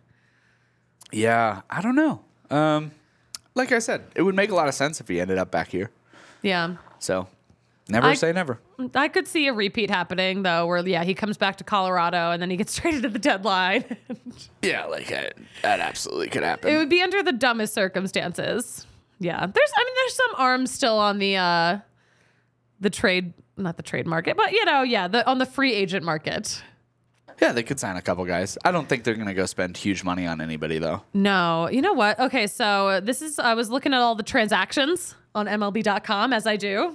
Yeah, 1.13 1.61
I 1.71 1.81
don't 1.83 1.95
know. 1.95 2.21
Um, 2.51 2.91
like 3.55 3.71
I 3.73 3.79
said, 3.79 4.03
it 4.15 4.23
would 4.23 4.35
make 4.35 4.51
a 4.51 4.55
lot 4.55 4.69
of 4.69 4.75
sense 4.75 5.01
if 5.01 5.09
he 5.09 5.21
ended 5.21 5.39
up 5.39 5.51
back 5.51 5.69
here. 5.69 5.91
Yeah. 6.43 6.77
So, 6.99 7.29
never 7.89 8.09
I- 8.09 8.15
say 8.15 8.33
never. 8.33 8.59
I 8.97 9.07
could 9.07 9.29
see 9.29 9.47
a 9.47 9.53
repeat 9.53 9.91
happening 9.91 10.43
though, 10.43 10.67
where 10.67 10.85
yeah, 10.87 11.05
he 11.05 11.15
comes 11.15 11.37
back 11.37 11.57
to 11.59 11.65
Colorado 11.65 12.33
and 12.33 12.43
then 12.43 12.51
he 12.51 12.57
gets 12.57 12.75
traded 12.81 13.05
at 13.05 13.13
the 13.13 13.19
deadline. 13.19 13.85
Yeah, 14.63 14.87
like 14.87 15.09
that, 15.09 15.35
that 15.63 15.81
absolutely 15.81 16.29
could 16.29 16.43
happen. 16.43 16.73
it 16.73 16.77
would 16.79 16.89
be 16.89 17.03
under 17.03 17.23
the 17.23 17.33
dumbest 17.33 17.75
circumstances. 17.75 18.87
Yeah. 19.19 19.39
There's 19.47 19.73
I 19.77 19.85
mean 19.85 19.95
there's 19.97 20.15
some 20.15 20.31
arms 20.39 20.71
still 20.71 20.99
on 20.99 21.19
the 21.19 21.37
uh 21.37 21.79
the 22.81 22.91
trade 22.91 23.35
not 23.57 23.77
the 23.77 23.83
trade 23.83 24.07
market, 24.07 24.37
but 24.37 24.53
you 24.53 24.65
know, 24.65 24.83
yeah, 24.83 25.07
the 25.09 25.25
on 25.29 25.39
the 25.39 25.47
free 25.47 25.73
agent 25.75 26.05
market. 26.05 26.63
Yeah, 27.43 27.51
they 27.51 27.65
could 27.65 27.81
sign 27.81 27.97
a 27.97 28.03
couple 28.03 28.25
guys. 28.25 28.57
I 28.65 28.71
don't 28.71 28.89
think 28.89 29.03
they're 29.03 29.17
gonna 29.17 29.35
go 29.35 29.47
spend 29.47 29.77
huge 29.77 30.05
money 30.05 30.29
on 30.29 30.41
anybody 30.41 30.79
though. 30.79 31.03
No, 31.13 31.69
you 31.69 31.83
know 31.83 31.93
what? 31.93 32.21
Okay, 32.21 32.47
so 32.47 33.01
this 33.03 33.21
is 33.21 33.41
I 33.41 33.55
was 33.55 33.69
looking 33.69 33.93
at 33.93 34.01
all 34.01 34.15
the 34.15 34.23
transactions 34.23 35.17
on 35.35 35.47
MLB.com 35.47 36.33
as 36.33 36.47
I 36.47 36.57
do. 36.57 36.95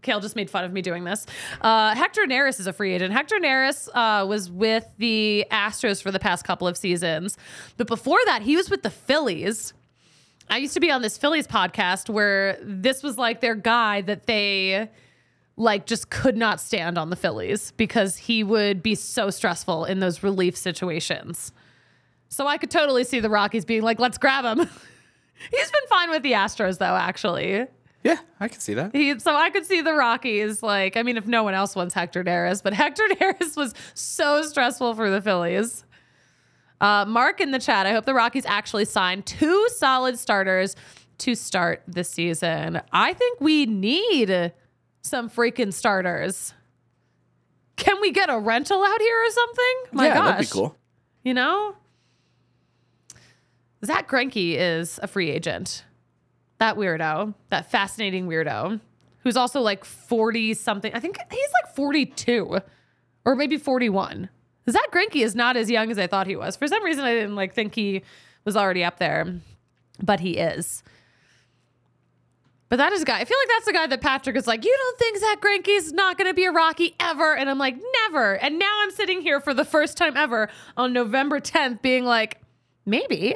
Kale 0.00 0.20
just 0.20 0.36
made 0.36 0.48
fun 0.48 0.64
of 0.64 0.72
me 0.72 0.80
doing 0.80 1.04
this. 1.04 1.26
Uh, 1.60 1.94
Hector 1.94 2.22
Neris 2.22 2.58
is 2.58 2.66
a 2.66 2.72
free 2.72 2.94
agent. 2.94 3.12
Hector 3.12 3.36
Neris 3.36 3.90
uh, 3.92 4.24
was 4.26 4.50
with 4.50 4.88
the 4.96 5.44
Astros 5.50 6.02
for 6.02 6.10
the 6.10 6.18
past 6.18 6.46
couple 6.46 6.66
of 6.66 6.78
seasons, 6.78 7.36
but 7.76 7.86
before 7.86 8.20
that, 8.24 8.40
he 8.40 8.56
was 8.56 8.70
with 8.70 8.82
the 8.82 8.90
Phillies. 8.90 9.74
I 10.48 10.56
used 10.56 10.72
to 10.72 10.80
be 10.80 10.90
on 10.90 11.02
this 11.02 11.18
Phillies 11.18 11.46
podcast 11.46 12.08
where 12.08 12.58
this 12.62 13.02
was 13.02 13.18
like 13.18 13.42
their 13.42 13.54
guy 13.54 14.00
that 14.00 14.24
they 14.26 14.88
like 15.60 15.84
just 15.84 16.08
could 16.08 16.36
not 16.36 16.58
stand 16.58 16.96
on 16.96 17.10
the 17.10 17.16
Phillies 17.16 17.72
because 17.72 18.16
he 18.16 18.42
would 18.42 18.82
be 18.82 18.94
so 18.94 19.28
stressful 19.28 19.84
in 19.84 20.00
those 20.00 20.22
relief 20.22 20.56
situations. 20.56 21.52
So 22.28 22.46
I 22.46 22.56
could 22.56 22.70
totally 22.70 23.04
see 23.04 23.20
the 23.20 23.28
Rockies 23.28 23.66
being 23.66 23.82
like, 23.82 24.00
let's 24.00 24.16
grab 24.16 24.44
him. 24.44 24.58
He's 25.50 25.70
been 25.70 25.88
fine 25.88 26.10
with 26.10 26.22
the 26.22 26.32
Astros 26.32 26.78
though, 26.78 26.96
actually. 26.96 27.66
Yeah, 28.02 28.16
I 28.40 28.48
can 28.48 28.60
see 28.60 28.72
that. 28.74 28.94
He, 28.94 29.18
so 29.18 29.34
I 29.34 29.50
could 29.50 29.66
see 29.66 29.82
the 29.82 29.92
Rockies 29.92 30.62
like, 30.62 30.96
I 30.96 31.02
mean, 31.02 31.18
if 31.18 31.26
no 31.26 31.42
one 31.42 31.52
else 31.52 31.76
wants 31.76 31.92
Hector 31.92 32.24
Neris, 32.24 32.62
but 32.62 32.72
Hector 32.72 33.06
Neris 33.20 33.56
was 33.56 33.74
so 33.92 34.40
stressful 34.42 34.94
for 34.94 35.10
the 35.10 35.20
Phillies. 35.20 35.84
Uh, 36.80 37.04
Mark 37.06 37.42
in 37.42 37.50
the 37.50 37.58
chat, 37.58 37.84
I 37.84 37.92
hope 37.92 38.06
the 38.06 38.14
Rockies 38.14 38.46
actually 38.46 38.86
sign 38.86 39.22
two 39.22 39.68
solid 39.76 40.18
starters 40.18 40.74
to 41.18 41.34
start 41.34 41.82
the 41.86 42.02
season. 42.02 42.80
I 42.92 43.12
think 43.12 43.42
we 43.42 43.66
need 43.66 44.54
some 45.02 45.30
freaking 45.30 45.72
starters. 45.72 46.54
Can 47.76 48.00
we 48.00 48.10
get 48.12 48.28
a 48.28 48.38
rental 48.38 48.82
out 48.84 49.00
here 49.00 49.24
or 49.26 49.30
something? 49.30 49.74
My 49.92 50.06
yeah, 50.06 50.14
gosh. 50.14 50.26
that'd 50.26 50.46
be 50.46 50.52
cool. 50.52 50.76
You 51.24 51.34
know? 51.34 51.74
Zack 53.84 54.10
Greinke 54.10 54.56
is 54.58 55.00
a 55.02 55.06
free 55.06 55.30
agent. 55.30 55.84
that 56.58 56.76
weirdo, 56.76 57.34
that 57.48 57.70
fascinating 57.70 58.26
weirdo, 58.28 58.80
who's 59.20 59.36
also 59.36 59.60
like 59.62 59.84
40 59.84 60.52
something. 60.54 60.92
I 60.94 61.00
think 61.00 61.18
he's 61.30 61.52
like 61.64 61.74
42 61.74 62.60
or 63.24 63.34
maybe 63.34 63.56
41. 63.56 64.28
Zack 64.68 64.92
Greinke 64.92 65.24
is 65.24 65.34
not 65.34 65.56
as 65.56 65.70
young 65.70 65.90
as 65.90 65.98
I 65.98 66.06
thought 66.06 66.26
he 66.26 66.36
was. 66.36 66.56
For 66.56 66.68
some 66.68 66.84
reason, 66.84 67.04
I 67.04 67.14
didn't 67.14 67.34
like 67.34 67.54
think 67.54 67.74
he 67.74 68.02
was 68.44 68.56
already 68.56 68.84
up 68.84 68.98
there, 68.98 69.40
but 70.02 70.20
he 70.20 70.32
is. 70.32 70.82
But 72.70 72.76
that 72.76 72.92
is 72.92 73.02
a 73.02 73.04
guy. 73.04 73.18
I 73.18 73.24
feel 73.24 73.36
like 73.36 73.48
that's 73.48 73.66
the 73.66 73.72
guy 73.72 73.86
that 73.88 74.00
Patrick 74.00 74.36
is 74.36 74.46
like, 74.46 74.64
you 74.64 74.74
don't 74.74 74.98
think 74.98 75.18
Zack 75.18 75.40
Greinke's 75.40 75.92
not 75.92 76.16
going 76.16 76.30
to 76.30 76.34
be 76.34 76.44
a 76.44 76.52
Rocky 76.52 76.94
ever? 77.00 77.36
And 77.36 77.50
I'm 77.50 77.58
like, 77.58 77.76
never. 78.04 78.34
And 78.34 78.60
now 78.60 78.72
I'm 78.82 78.92
sitting 78.92 79.20
here 79.20 79.40
for 79.40 79.52
the 79.52 79.64
first 79.64 79.96
time 79.96 80.16
ever 80.16 80.48
on 80.76 80.92
November 80.92 81.40
10th 81.40 81.82
being 81.82 82.04
like, 82.04 82.40
maybe. 82.86 83.34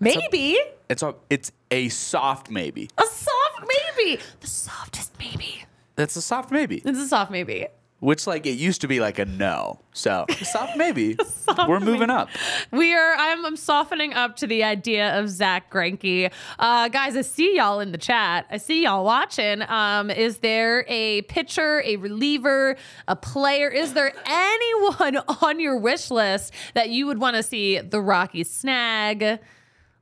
Maybe. 0.00 0.58
It's 0.88 1.04
a 1.04 1.14
it's 1.30 1.52
a 1.70 1.88
soft 1.88 2.50
maybe. 2.50 2.90
A 2.98 3.06
soft 3.06 3.72
maybe. 3.96 4.20
The 4.40 4.46
softest 4.48 5.12
maybe. 5.20 5.64
That's 5.94 6.16
a 6.16 6.22
soft 6.22 6.50
maybe. 6.50 6.82
It's 6.84 6.98
a 6.98 7.06
soft 7.06 7.30
maybe. 7.30 7.68
Which 8.02 8.26
like 8.26 8.46
it 8.46 8.58
used 8.58 8.80
to 8.80 8.88
be 8.88 8.98
like 8.98 9.20
a 9.20 9.24
no. 9.26 9.78
So 9.92 10.26
soft 10.42 10.76
maybe. 10.76 11.16
We're 11.68 11.78
moving 11.78 12.10
up. 12.10 12.30
We 12.72 12.92
are. 12.94 13.14
I'm, 13.16 13.46
I'm 13.46 13.56
softening 13.56 14.12
up 14.12 14.34
to 14.38 14.48
the 14.48 14.64
idea 14.64 15.16
of 15.20 15.30
Zack 15.30 15.70
Greinke. 15.70 16.32
Uh, 16.58 16.88
guys, 16.88 17.16
I 17.16 17.20
see 17.20 17.54
y'all 17.54 17.78
in 17.78 17.92
the 17.92 17.98
chat. 17.98 18.46
I 18.50 18.56
see 18.56 18.82
y'all 18.82 19.04
watching. 19.04 19.62
Um, 19.62 20.10
is 20.10 20.38
there 20.38 20.84
a 20.88 21.22
pitcher, 21.22 21.80
a 21.84 21.94
reliever, 21.94 22.74
a 23.06 23.14
player? 23.14 23.68
Is 23.68 23.92
there 23.92 24.12
anyone 24.26 25.18
on 25.40 25.60
your 25.60 25.76
wish 25.76 26.10
list 26.10 26.52
that 26.74 26.90
you 26.90 27.06
would 27.06 27.20
want 27.20 27.36
to 27.36 27.42
see 27.44 27.78
the 27.78 28.00
Rockies 28.00 28.50
snag? 28.50 29.38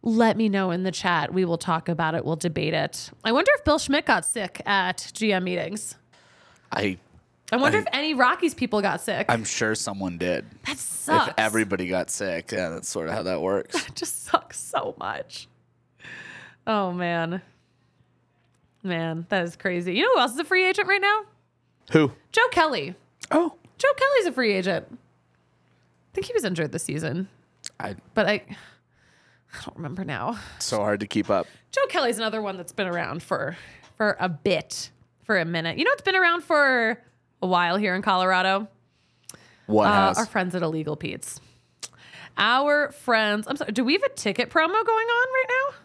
Let 0.01 0.39
me 0.39 0.49
know 0.49 0.71
in 0.71 0.85
the 0.85 0.91
chat. 0.91 1.35
We 1.35 1.45
will 1.45 1.59
talk 1.59 1.91
about 1.91 2.15
it. 2.15 2.25
We'll 2.25 2.37
debate 2.37 2.73
it. 2.73 3.11
I 3.25 3.33
wonder 3.33 3.51
if 3.57 3.65
Bill 3.67 3.79
Schmidt 3.79 4.07
got 4.07 4.25
sick 4.25 4.63
at 4.65 4.97
GM 5.13 5.43
meetings. 5.43 5.97
I 6.73 6.97
I 7.53 7.57
wonder 7.57 7.79
I- 7.79 7.81
if 7.83 7.87
any 7.93 8.15
Rockies 8.15 8.55
people 8.55 8.81
got 8.83 9.01
sick. 9.01 9.27
I'm 9.29 9.45
sure 9.45 9.75
someone 9.75 10.19
did. 10.19 10.45
that 10.67 10.79
sucks. 10.79 11.29
If 11.29 11.35
everybody 11.39 11.87
got 11.89 12.11
sick, 12.11 12.53
yeah, 12.53 12.69
that's 12.71 12.89
sort 12.89 13.09
of 13.09 13.15
how 13.15 13.23
that 13.25 13.41
works. 13.41 13.75
It 13.89 13.95
just 13.97 14.25
sucks 14.25 14.59
so 14.61 14.95
much. 14.99 15.49
Oh 16.67 16.93
man. 16.93 17.43
Man, 18.83 19.27
that 19.29 19.45
is 19.45 19.57
crazy. 19.57 19.95
You 19.95 20.03
know 20.05 20.15
who 20.15 20.21
else 20.21 20.33
is 20.33 20.39
a 20.39 20.45
free 20.45 20.67
agent 20.67 20.89
right 20.89 21.01
now? 21.01 21.23
Who? 21.93 22.13
Joe 22.33 22.49
Kelly. 22.51 22.95
Oh, 23.31 23.55
Joe 23.79 23.89
Kelly's 23.97 24.27
a 24.27 24.33
free 24.33 24.53
agent. 24.53 24.87
I 24.91 24.95
think 26.15 26.27
he 26.27 26.33
was 26.33 26.45
injured 26.45 26.73
this 26.73 26.83
season, 26.85 27.29
I 27.79 27.97
but 28.15 28.27
I 28.27 28.33
I 29.53 29.65
don't 29.65 29.77
remember 29.77 30.05
now. 30.05 30.39
so 30.61 30.79
hard 30.79 31.01
to 31.01 31.07
keep 31.07 31.29
up. 31.31 31.47
Joe 31.73 31.87
Kelly's 31.89 32.17
another 32.19 32.41
one 32.43 32.57
that's 32.57 32.73
been 32.73 32.87
around 32.89 33.23
for 33.23 33.57
for 33.97 34.17
a 34.19 34.29
bit, 34.29 34.91
for 35.25 35.39
a 35.39 35.45
minute. 35.45 35.77
You 35.79 35.85
know 35.85 35.91
it's 35.93 36.03
been 36.03 36.17
around 36.17 36.43
for 36.43 36.99
a 37.43 37.47
while 37.47 37.77
here 37.77 37.95
in 37.95 38.03
Colorado? 38.03 38.69
What 39.67 39.87
Uh, 39.87 40.09
has? 40.09 40.19
our 40.19 40.27
friends 40.27 40.55
at 40.55 40.63
Illegal 40.63 40.97
Pete's. 40.97 41.41
Our 42.37 42.91
friends. 42.93 43.47
I'm 43.49 43.57
sorry. 43.57 43.73
Do 43.73 43.85
we 43.85 43.93
have 43.95 44.03
a 44.03 44.09
ticket 44.11 44.51
promo 44.51 44.69
going 44.69 45.07
on 45.09 45.29
right 45.29 45.47
now? 45.49 45.77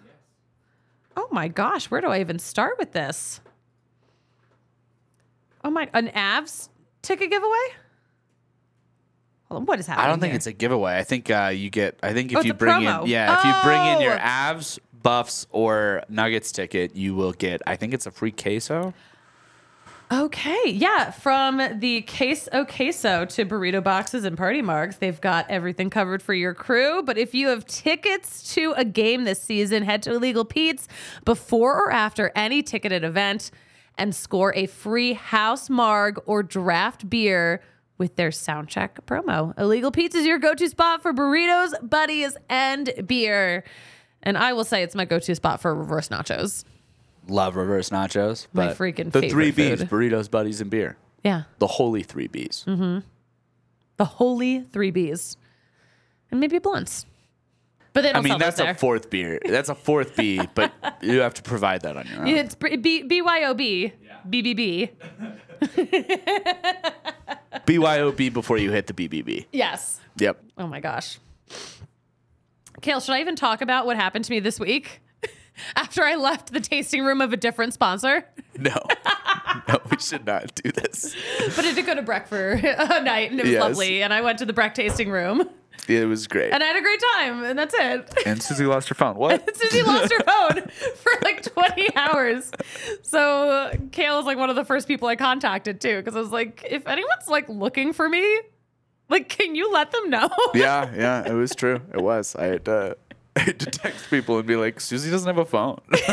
Oh 1.18 1.28
my 1.32 1.48
gosh, 1.48 1.90
where 1.90 2.02
do 2.02 2.08
I 2.08 2.20
even 2.20 2.40
start 2.40 2.78
with 2.78 2.92
this? 2.92 3.40
Oh 5.64 5.70
my, 5.70 5.90
an 5.94 6.08
Avs 6.10 6.70
ticket 7.02 7.30
giveaway? 7.32 7.58
Hold 9.50 9.62
on, 9.62 9.66
what 9.66 9.80
is 9.80 9.88
happening? 9.88 10.06
I 10.06 10.10
don't 10.10 10.20
think 10.20 10.32
here? 10.32 10.38
it's 10.38 10.48
a 10.48 10.54
giveaway. 10.54 10.98
I 10.98 11.04
think 11.04 11.30
uh, 11.30 11.52
you 11.54 11.70
get. 11.70 12.00
I 12.04 12.14
think 12.14 12.32
if 12.32 12.38
Oh, 12.38 12.40
it's 12.40 12.48
you 12.48 12.52
a 12.52 12.56
bring 12.56 12.74
promo. 12.82 13.04
in, 13.04 13.10
yeah, 13.10 13.38
if 13.40 13.46
you 13.46 13.54
bring 13.64 13.82
in 13.96 14.02
your 14.02 14.14
Oh. 14.16 14.18
Avs, 14.20 14.80
Buffs, 15.02 15.48
or 15.52 16.04
Nuggets 16.10 16.52
ticket, 16.52 16.96
you 16.96 17.16
will 17.16 17.32
get. 17.34 17.62
I 17.68 17.76
think 17.76 17.94
it's 17.94 18.06
a 18.08 18.12
free 18.12 18.32
queso. 18.32 18.94
Okay, 20.12 20.64
yeah, 20.68 21.10
from 21.10 21.80
the 21.80 22.02
case 22.02 22.48
o 22.54 22.64
queso 22.64 23.26
to 23.26 23.46
burrito 23.46 23.84
boxes 23.84 24.24
and 24.24 24.38
party 24.38 24.62
marks, 24.62 24.98
they've 24.98 25.20
got 25.20 25.50
everything 25.50 25.90
covered 25.90 26.22
for 26.22 26.36
your 26.36 26.54
crew. 26.54 27.02
But 27.02 27.18
if 27.18 27.34
you 27.34 27.48
have 27.48 27.66
tickets 27.66 28.54
to 28.54 28.74
a 28.78 28.86
game 28.86 29.24
this 29.24 29.42
season, 29.42 29.82
head 29.82 30.04
to 30.04 30.14
Illegal 30.14 30.46
Pete's 30.46 30.88
before 31.26 31.76
or 31.76 31.92
after 31.92 32.32
any 32.36 32.62
ticketed 32.62 33.04
event 33.04 33.50
and 33.98 34.14
score 34.16 34.54
a 34.56 34.68
free 34.68 35.14
house 35.14 35.72
marg 35.72 36.20
or 36.28 36.44
draft 36.44 37.10
beer 37.10 37.64
with 37.98 38.16
their 38.16 38.30
soundcheck 38.30 38.90
promo. 39.08 39.58
Illegal 39.58 39.90
Pete's 39.90 40.14
is 40.14 40.26
your 40.26 40.38
go-to 40.38 40.70
spot 40.70 41.02
for 41.02 41.14
burritos, 41.14 41.72
buddies, 41.82 42.38
and 42.48 42.94
beer. 43.08 43.64
And 44.22 44.38
I 44.38 44.54
will 44.54 44.66
say 44.66 44.84
it's 44.84 44.96
my 44.96 45.06
go-to 45.06 45.34
spot 45.34 45.62
for 45.62 45.74
reverse 45.74 46.10
nachos. 46.10 46.64
Love 47.28 47.56
reverse 47.56 47.90
nachos. 47.90 48.48
My 48.54 48.68
but 48.68 48.78
freaking 48.78 49.12
the 49.12 49.22
three 49.30 49.52
favorite 49.52 49.80
B's: 49.80 49.90
food. 49.90 49.90
burritos, 49.90 50.30
buddies, 50.30 50.62
and 50.62 50.70
beer. 50.70 50.98
Yeah. 51.24 51.44
The 51.60 51.68
holy 51.68 52.04
three 52.04 52.28
B's. 52.28 52.64
Mm-hmm. 52.68 53.00
the 53.98 54.06
holy 54.06 54.62
three 54.62 54.92
Bs, 54.92 55.36
and 56.32 56.40
maybe 56.40 56.60
blunts. 56.60 57.06
But 57.94 58.02
they 58.02 58.10
don't 58.10 58.18
I 58.18 58.22
mean, 58.22 58.32
sell 58.32 58.40
that's 58.40 58.58
those 58.58 58.68
a 58.68 58.74
fourth 58.76 59.10
beer. 59.10 59.40
That's 59.46 59.70
a 59.70 59.76
fourth 59.76 60.16
B, 60.18 60.42
but 60.54 60.74
you 61.02 61.22
have 61.22 61.34
to 61.36 61.42
provide 61.42 61.82
that 61.82 61.96
on 61.98 62.06
your 62.08 62.22
own. 62.22 62.28
It's 62.28 62.54
B- 62.54 62.76
B- 62.76 63.04
BYOB, 63.08 63.94
BBB. 64.30 64.90
BYOB 67.66 68.34
before 68.34 68.58
you 68.58 68.72
hit 68.72 68.88
the 68.88 68.94
BBB. 68.94 69.46
Yes. 69.52 70.00
Yep. 70.18 70.44
Oh 70.58 70.68
my 70.68 70.80
gosh. 70.80 71.20
Kale, 72.82 73.00
should 73.00 73.14
I 73.14 73.22
even 73.22 73.36
talk 73.36 73.62
about 73.62 73.86
what 73.86 73.96
happened 73.96 74.26
to 74.26 74.32
me 74.32 74.40
this 74.40 74.60
week 74.60 75.02
after 75.76 76.04
I 76.04 76.16
left 76.16 76.52
the 76.54 76.60
tasting 76.60 77.04
room 77.04 77.22
of 77.22 77.34
a 77.34 77.38
different 77.38 77.74
sponsor? 77.74 78.26
No. 78.58 78.74
no, 79.68 79.80
we 79.92 79.98
should 80.00 80.26
not 80.26 80.56
do 80.56 80.72
this. 80.72 81.14
But 81.58 81.66
I 81.66 81.74
did 81.74 81.86
go 81.86 81.94
to 81.94 82.02
Breck 82.02 82.26
for 82.30 82.52
a 82.64 83.02
night 83.02 83.32
and 83.32 83.40
it 83.42 83.44
was 83.44 83.52
Yes. 83.52 83.62
lovely. 83.62 84.02
And 84.02 84.14
I 84.14 84.22
went 84.22 84.40
to 84.40 84.46
the 84.46 84.54
Breck 84.54 84.76
tasting 84.76 85.10
room 85.12 85.50
It 85.90 86.08
was 86.08 86.26
great. 86.28 86.54
and 86.54 86.64
I 86.64 86.68
had 86.68 86.78
a 86.78 86.82
great 86.82 87.02
time. 87.16 87.44
And 87.44 87.60
that's 87.60 87.76
it. 87.78 88.14
And 88.26 88.42
Susie 88.42 88.66
lost 88.66 88.88
her 88.88 88.96
phone. 88.96 89.18
What? 89.18 89.58
Susie 89.58 89.84
lost 89.84 90.14
her 90.14 90.24
phone 90.24 90.70
for 90.96 91.12
like 91.24 91.42
20 91.44 91.96
hours. 91.98 92.50
So 93.02 93.50
uh, 93.50 93.74
Kale 93.92 94.20
is 94.20 94.26
like 94.26 94.38
one 94.38 94.50
of 94.50 94.56
the 94.56 94.64
first 94.64 94.88
people 94.88 95.10
I 95.10 95.18
contacted 95.18 95.82
too, 95.82 95.98
because 95.98 96.16
I 96.16 96.20
was 96.22 96.32
like, 96.32 96.66
if 96.70 96.88
anyone's 96.88 97.28
like 97.28 97.50
looking 97.50 97.92
for 97.92 98.08
me, 98.08 98.40
like, 99.10 99.28
can 99.28 99.54
you 99.54 99.70
let 99.74 99.92
them 99.92 100.10
know? 100.10 100.30
yeah, 100.54 100.90
yeah, 100.96 101.30
it 101.30 101.34
was 101.34 101.54
true. 101.54 101.82
It 101.94 102.02
was. 102.02 102.36
I 102.38 102.46
had 102.46 102.64
to, 102.66 102.72
I 102.72 102.86
had 102.86 103.05
to 103.46 103.54
text 103.54 104.10
people 104.10 104.38
and 104.38 104.48
be 104.48 104.56
like, 104.56 104.80
Susie 104.80 105.12
doesn't 105.12 105.28
have 105.28 105.38
a 105.38 105.46
phone. 105.46 105.80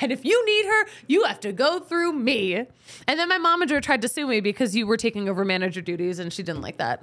and 0.00 0.12
if 0.12 0.24
you 0.24 0.44
need 0.44 0.66
her, 0.66 0.86
you 1.06 1.24
have 1.24 1.40
to 1.40 1.52
go 1.52 1.80
through 1.80 2.12
me. 2.12 2.54
And 2.54 3.18
then 3.18 3.28
my 3.28 3.38
momager 3.38 3.80
tried 3.80 4.02
to 4.02 4.08
sue 4.08 4.26
me 4.26 4.40
because 4.40 4.76
you 4.76 4.86
were 4.86 4.98
taking 4.98 5.28
over 5.28 5.44
manager 5.44 5.80
duties, 5.80 6.18
and 6.18 6.32
she 6.32 6.42
didn't 6.42 6.62
like 6.62 6.76
that. 6.78 7.02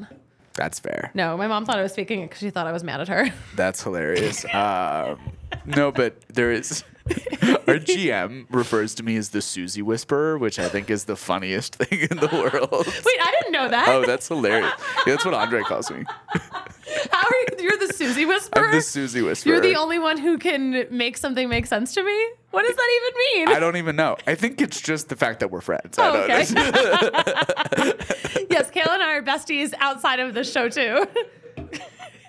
That's 0.53 0.79
fair. 0.79 1.11
No, 1.13 1.35
my 1.37 1.47
mom 1.47 1.65
thought 1.65 1.77
I 1.77 1.81
was 1.81 1.95
faking 1.95 2.21
it 2.21 2.27
because 2.27 2.39
she 2.39 2.49
thought 2.49 2.67
I 2.67 2.71
was 2.71 2.83
mad 2.83 3.01
at 3.01 3.07
her. 3.09 3.29
That's 3.55 3.81
hilarious. 3.83 4.45
Um, 4.53 5.19
no, 5.65 5.91
but 5.91 6.21
there 6.29 6.51
is. 6.51 6.83
Our 7.67 7.77
GM 7.79 8.45
refers 8.49 8.95
to 8.95 9.03
me 9.03 9.17
as 9.17 9.29
the 9.29 9.41
Susie 9.41 9.81
Whisperer, 9.81 10.37
which 10.37 10.57
I 10.57 10.69
think 10.69 10.89
is 10.89 11.05
the 11.05 11.15
funniest 11.15 11.75
thing 11.75 12.07
in 12.09 12.17
the 12.17 12.27
world. 12.27 12.85
Wait, 12.87 13.19
I 13.21 13.31
didn't 13.39 13.51
know 13.51 13.69
that. 13.69 13.87
Oh, 13.89 14.05
that's 14.05 14.27
hilarious. 14.27 14.71
Yeah, 15.05 15.13
that's 15.13 15.25
what 15.25 15.33
Andre 15.33 15.61
calls 15.63 15.91
me. 15.91 16.03
How 17.11 17.27
are 17.27 17.35
you? 17.57 17.63
You're 17.63 17.77
the 17.77 17.93
Susie 18.05 18.25
whisperer. 18.25 18.65
I'm 18.65 18.71
the 18.71 18.81
Susie 18.81 19.21
Whisperer. 19.21 19.53
You're 19.53 19.61
the 19.61 19.75
only 19.75 19.99
one 19.99 20.17
who 20.17 20.37
can 20.37 20.85
make 20.91 21.17
something 21.17 21.49
make 21.49 21.65
sense 21.65 21.93
to 21.95 22.03
me. 22.03 22.27
What 22.51 22.65
does 22.65 22.75
that 22.75 23.01
even 23.01 23.47
mean? 23.47 23.55
I 23.55 23.59
don't 23.59 23.77
even 23.77 23.95
know. 23.95 24.15
I 24.27 24.35
think 24.35 24.61
it's 24.61 24.79
just 24.79 25.09
the 25.09 25.15
fact 25.15 25.39
that 25.39 25.51
we're 25.51 25.61
friends. 25.61 25.97
Oh, 25.97 26.03
I 26.03 26.11
don't 26.11 26.23
okay. 26.23 26.53
know. 26.53 27.93
yes, 28.49 28.69
Kayla 28.71 28.89
and 28.89 29.03
I 29.03 29.15
are 29.15 29.23
besties 29.23 29.73
outside 29.79 30.19
of 30.19 30.33
the 30.33 30.43
show 30.43 30.69
too. 30.69 31.07
it 31.57 31.81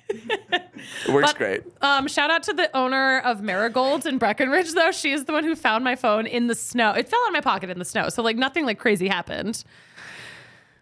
works 1.13 1.33
But, 1.33 1.37
great. 1.37 1.63
Um, 1.83 2.09
shout 2.09 2.31
out 2.31 2.43
to 2.45 2.53
the 2.53 2.75
owner 2.77 3.19
of 3.21 3.43
Marigolds 3.43 4.07
in 4.07 4.19
Breckenridge, 4.19 4.73
though. 4.73 4.93
She 4.93 5.13
is 5.13 5.27
the 5.27 5.33
one 5.33 5.45
who 5.45 5.55
found 5.55 5.85
my 5.85 5.95
phone 5.95 6.27
in 6.27 6.47
the 6.47 6.55
snow. 6.55 6.93
It 6.93 7.09
fell 7.09 7.21
out 7.25 7.29
of 7.29 7.33
my 7.35 7.41
pocket 7.41 7.71
in 7.71 7.79
the 7.79 7.85
snow, 7.85 8.09
so 8.09 8.23
like 8.23 8.37
nothing 8.37 8.65
like 8.65 8.79
crazy 8.79 9.09
happened. 9.09 9.63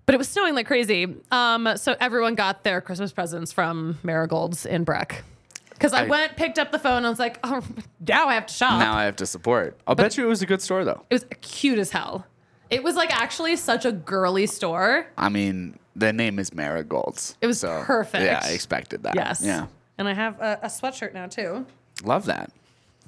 But 0.06 0.14
it 0.14 0.18
was 0.18 0.28
snowing 0.28 0.54
like 0.54 0.66
crazy. 0.66 1.16
Um, 1.30 1.68
so 1.76 1.96
everyone 2.00 2.34
got 2.34 2.62
their 2.64 2.80
Christmas 2.80 3.12
presents 3.12 3.52
from 3.52 3.98
Marigolds 4.02 4.66
in 4.66 4.84
Breck. 4.84 5.24
Because 5.70 5.92
I, 5.92 6.04
I- 6.04 6.08
went, 6.08 6.36
picked 6.36 6.58
up 6.58 6.70
the 6.72 6.78
phone, 6.78 6.98
and 6.98 7.06
I 7.06 7.10
was 7.10 7.18
like, 7.18 7.38
oh, 7.42 7.62
now 8.06 8.28
I 8.28 8.34
have 8.34 8.46
to 8.46 8.54
shop. 8.54 8.78
Now 8.78 8.94
I 8.94 9.04
have 9.04 9.16
to 9.16 9.26
support. 9.26 9.78
I'll 9.86 9.94
bet 9.94 10.16
you 10.16 10.24
it 10.24 10.28
was 10.28 10.42
a 10.42 10.46
good 10.46 10.62
store, 10.62 10.84
though. 10.84 11.02
it 11.10 11.14
was 11.14 11.26
cute 11.40 11.78
as 11.78 11.90
hell. 11.90 12.26
It 12.70 12.82
was 12.82 12.96
like 12.96 13.14
actually 13.14 13.56
such 13.56 13.84
a 13.84 13.92
girly 13.92 14.46
store. 14.46 15.06
I 15.18 15.28
mean, 15.28 15.78
the 15.96 16.12
name 16.12 16.38
is 16.38 16.52
Marigolds. 16.54 17.36
It 17.40 17.46
was 17.46 17.60
so, 17.60 17.82
perfect. 17.84 18.24
Yeah, 18.24 18.40
I 18.42 18.50
expected 18.52 19.02
that. 19.04 19.14
Yes. 19.14 19.42
Yeah. 19.44 19.66
And 19.98 20.08
I 20.08 20.14
have 20.14 20.40
a, 20.40 20.60
a 20.62 20.66
sweatshirt 20.66 21.12
now 21.14 21.26
too. 21.26 21.66
Love 22.02 22.24
that. 22.26 22.50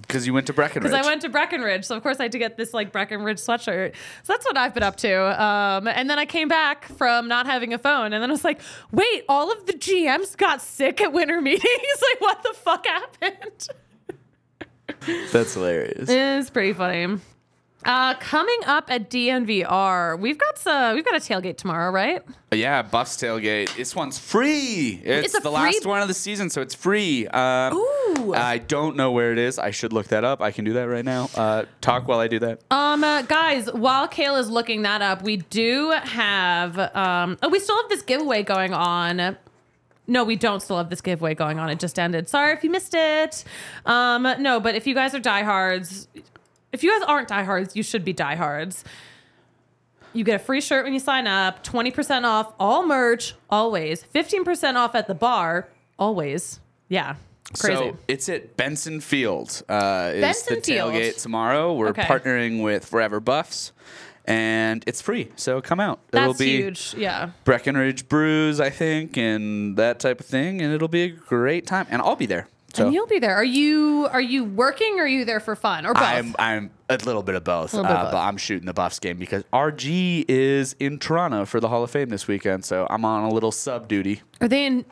Because 0.03 0.26
you 0.26 0.32
went 0.34 0.47
to 0.47 0.53
Breckenridge. 0.53 0.90
Because 0.90 1.07
I 1.07 1.09
went 1.09 1.22
to 1.22 1.28
Breckenridge, 1.28 1.84
so 1.84 1.97
of 1.97 2.03
course 2.03 2.20
I 2.20 2.24
had 2.24 2.32
to 2.32 2.38
get 2.38 2.57
this 2.57 2.72
like 2.74 2.92
Breckenridge 2.92 3.38
sweatshirt. 3.38 3.94
So 4.22 4.32
that's 4.32 4.44
what 4.44 4.57
I've 4.57 4.72
been 4.74 4.82
up 4.82 4.97
to. 4.97 5.42
Um, 5.42 5.88
and 5.88 6.09
then 6.09 6.18
I 6.18 6.26
came 6.26 6.49
back 6.49 6.84
from 6.84 7.28
not 7.28 7.47
having 7.47 7.72
a 7.74 7.78
phone, 7.78 8.12
and 8.12 8.22
then 8.22 8.30
I 8.30 8.32
was 8.32 8.44
like, 8.44 8.61
"Wait, 8.92 9.24
all 9.28 9.51
of 9.51 9.66
the 9.66 9.72
GMs 9.72 10.36
got 10.36 10.62
sick 10.62 11.01
at 11.01 11.12
winter 11.12 11.40
meetings. 11.42 11.64
like, 11.64 12.20
what 12.20 12.42
the 12.42 12.55
fuck 12.55 12.86
happened?" 12.86 13.68
That's 15.32 15.55
hilarious. 15.55 16.09
It's 16.09 16.51
pretty 16.51 16.72
funny. 16.72 17.18
Uh, 17.87 18.14
coming 18.14 18.59
up 18.66 18.91
at 18.91 19.09
DNVR, 19.09 20.18
we've 20.18 20.37
got 20.39 20.59
some, 20.59 20.97
we've 20.97 21.05
got 21.05 21.14
a 21.14 21.20
tailgate 21.20 21.57
tomorrow, 21.57 21.93
right? 21.93 22.20
Yeah, 22.53 22.82
Buffs 22.82 23.16
tailgate. 23.16 23.74
This 23.76 23.95
one's 23.95 24.18
free. 24.18 25.01
It's, 25.05 25.26
It's 25.26 25.34
the 25.34 25.41
free- 25.41 25.51
last 25.51 25.87
one 25.87 26.03
of 26.03 26.09
the 26.09 26.14
season, 26.14 26.51
so 26.51 26.61
it's 26.62 26.74
free. 26.74 27.28
Um, 27.28 27.74
Ooh. 27.74 28.34
I 28.34 28.59
don't 28.59 28.97
know 28.97 29.12
where 29.12 29.30
it 29.32 29.39
is. 29.39 29.59
I 29.61 29.70
should 29.70 29.93
look 29.93 30.09
that 30.09 30.24
up. 30.24 30.41
I 30.41 30.51
can 30.51 30.64
do 30.64 30.72
that 30.72 30.89
right 30.89 31.05
now. 31.05 31.30
Uh, 31.34 31.64
talk 31.80 32.09
while 32.09 32.18
I 32.18 32.26
do 32.26 32.41
that. 32.41 32.61
Um, 32.72 33.05
uh, 33.05 33.22
guys, 33.22 33.72
while 33.72 34.09
Kayla 34.09 34.41
is 34.41 34.51
looking 34.51 34.82
that 34.82 35.01
up, 35.01 35.22
we 35.22 35.37
do 35.37 35.91
have 35.93 36.78
um, 36.97 37.39
oh, 37.43 37.49
we 37.49 37.61
still 37.61 37.76
have 37.80 37.89
this 37.89 38.03
giveaway 38.03 38.43
going 38.43 38.74
on. 38.74 39.37
No, 40.09 40.24
we 40.24 40.34
don't 40.37 40.61
still 40.61 40.78
have 40.78 40.91
this 40.91 41.01
giveaway 41.01 41.34
going 41.34 41.59
on. 41.61 41.68
It 41.68 41.78
just 41.78 41.99
ended. 41.99 42.28
Sorry 42.28 42.53
if 42.53 42.62
you 42.64 42.70
missed 42.70 42.95
it. 42.95 43.45
Um, 43.84 44.22
no, 44.41 44.59
but 44.61 44.74
if 44.74 44.87
you 44.87 44.95
guys 44.95 45.14
are 45.14 45.20
diehards, 45.20 46.09
if 46.72 46.82
you 46.82 46.92
guys 46.98 47.06
aren't 47.08 47.28
diehards, 47.28 47.74
you 47.76 47.82
should 47.82 48.04
be 48.04 48.12
diehards. 48.12 48.84
You 50.12 50.24
get 50.24 50.36
a 50.36 50.44
free 50.44 50.60
shirt 50.60 50.84
when 50.84 50.94
you 50.94 51.00
sign 51.00 51.26
up, 51.26 51.62
20% 51.64 52.24
off 52.24 52.54
all 52.58 52.86
merch, 52.86 53.34
always. 53.50 54.02
15% 54.14 54.74
off 54.76 54.94
at 54.94 55.06
the 55.08 55.14
bar, 55.14 55.68
always. 55.98 56.60
Yeah. 56.88 57.16
Crazy. 57.58 57.76
So 57.76 57.96
it's 58.08 58.28
at 58.28 58.56
Benson 58.56 59.00
Field. 59.00 59.62
Uh, 59.68 60.12
is 60.14 60.20
Benson 60.22 60.54
the 60.56 60.60
Field. 60.62 60.92
tailgate 60.94 61.22
tomorrow? 61.22 61.74
We're 61.74 61.88
Okay. 61.88 62.02
partnering 62.02 62.62
with 62.62 62.84
Forever 62.86 63.20
Buffs, 63.20 63.72
and 64.24 64.82
it's 64.86 65.00
free. 65.00 65.30
So 65.36 65.60
come 65.60 65.78
out. 65.78 66.00
it'll 66.12 66.28
That's 66.28 66.38
be 66.38 66.56
huge. 66.56 66.94
Yeah. 66.96 67.30
Breckenridge 67.44 68.08
Brews, 68.08 68.58
I 68.58 68.70
think, 68.70 69.16
and 69.16 69.76
that 69.76 70.00
type 70.00 70.18
of 70.18 70.26
thing, 70.26 70.60
and 70.60 70.72
it'll 70.74 70.88
be 70.88 71.02
a 71.04 71.08
great 71.08 71.66
time. 71.66 71.86
And 71.90 72.02
I'll 72.02 72.16
be 72.16 72.26
there. 72.26 72.48
So 72.77 72.85
And 72.85 72.95
you'll 72.95 73.07
be 73.07 73.18
there. 73.18 73.35
Are 73.35 73.45
you 73.45 74.07
are 74.11 74.20
you 74.20 74.45
working 74.45 74.99
or 74.99 75.05
are 75.05 75.07
you 75.07 75.24
there 75.24 75.41
for 75.41 75.57
fun 75.57 75.87
or 75.87 75.95
both? 75.95 76.03
I'm 76.03 76.35
I'm 76.39 76.70
a 76.91 76.99
little 76.99 77.22
bit 77.22 77.35
of 77.35 77.43
both, 77.45 77.72
bit 77.72 77.81
of 77.81 77.87
uh, 77.87 78.03
both. 78.05 78.12
but 78.12 78.18
I'm 78.18 78.37
shooting 78.37 78.66
the 78.66 78.74
Buffs 78.74 78.99
game 78.99 79.18
because 79.18 79.43
RG 79.53 80.27
is 80.29 80.77
in 80.79 80.99
Toronto 80.99 81.47
for 81.47 81.59
the 81.59 81.68
Hall 81.68 81.83
of 81.83 81.91
Fame 81.91 82.11
this 82.11 82.29
weekend, 82.29 82.64
so 82.64 82.87
I'm 82.91 83.05
on 83.05 83.24
a 83.24 83.31
little 83.31 83.51
sub 83.51 83.89
duty. 83.89 84.22
Are 84.41 84.49
they 84.49 84.66
in? 84.66 84.85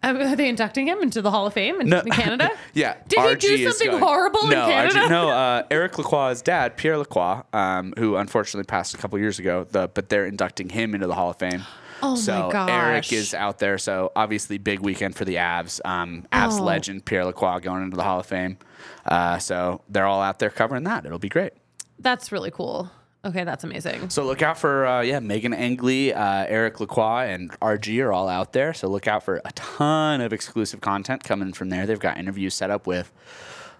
Are 0.00 0.36
they 0.36 0.48
inducting 0.48 0.86
him 0.86 1.02
into 1.02 1.20
the 1.22 1.30
Hall 1.30 1.46
of 1.48 1.54
Fame 1.54 1.80
in, 1.80 1.92
in 1.92 2.10
Canada? 2.10 2.50
yeah. 2.72 2.98
Did 3.08 3.18
RG 3.18 3.42
he 3.42 3.56
do 3.56 3.72
something 3.72 3.98
horrible 3.98 4.44
in 4.44 4.50
no, 4.50 4.66
Canada? 4.66 4.94
RG, 4.94 5.10
no, 5.10 5.28
uh, 5.30 5.62
Eric 5.72 5.98
Lacroix's 5.98 6.40
dad, 6.40 6.76
Pierre 6.76 6.98
Lacroix, 6.98 7.42
um, 7.52 7.94
who 7.98 8.14
unfortunately 8.14 8.64
passed 8.64 8.94
a 8.94 8.96
couple 8.96 9.18
years 9.18 9.40
ago, 9.40 9.66
the, 9.68 9.88
but 9.88 10.08
they're 10.08 10.26
inducting 10.26 10.68
him 10.68 10.94
into 10.94 11.08
the 11.08 11.14
Hall 11.14 11.30
of 11.30 11.36
Fame. 11.36 11.64
Oh 12.02 12.10
my 12.10 12.16
so 12.16 12.48
gosh. 12.50 12.70
Eric 12.70 13.12
is 13.12 13.34
out 13.34 13.58
there. 13.58 13.78
So 13.78 14.12
obviously, 14.14 14.58
big 14.58 14.80
weekend 14.80 15.16
for 15.16 15.24
the 15.24 15.36
Avs. 15.36 15.80
Um, 15.84 16.26
Avs 16.32 16.60
Oh. 16.60 16.64
legend 16.64 17.04
Pierre 17.04 17.24
Lacroix 17.24 17.58
going 17.60 17.82
into 17.82 17.96
the 17.96 18.04
Hall 18.04 18.20
of 18.20 18.26
Fame. 18.26 18.58
Uh, 19.04 19.38
so 19.38 19.80
they're 19.88 20.06
all 20.06 20.22
out 20.22 20.38
there 20.38 20.50
covering 20.50 20.84
that. 20.84 21.04
It'll 21.06 21.18
be 21.18 21.28
great. 21.28 21.52
That's 21.98 22.30
really 22.30 22.50
cool. 22.50 22.90
Okay, 23.24 23.42
that's 23.42 23.64
amazing. 23.64 24.10
So 24.10 24.24
look 24.24 24.42
out 24.42 24.58
for 24.58 24.86
uh, 24.86 25.00
yeah, 25.02 25.18
Meghan 25.18 25.54
Angley, 25.54 26.14
uh, 26.14 26.44
Eric 26.48 26.78
Lacroix, 26.80 27.26
and 27.28 27.50
RG 27.60 28.00
are 28.04 28.12
all 28.12 28.28
out 28.28 28.52
there. 28.52 28.72
So 28.72 28.86
look 28.88 29.08
out 29.08 29.24
for 29.24 29.40
a 29.44 29.50
ton 29.52 30.20
of 30.20 30.32
exclusive 30.32 30.80
content 30.80 31.24
coming 31.24 31.52
from 31.52 31.68
there. 31.68 31.84
They've 31.84 31.98
got 31.98 32.16
interviews 32.16 32.54
set 32.54 32.70
up 32.70 32.86
with 32.86 33.10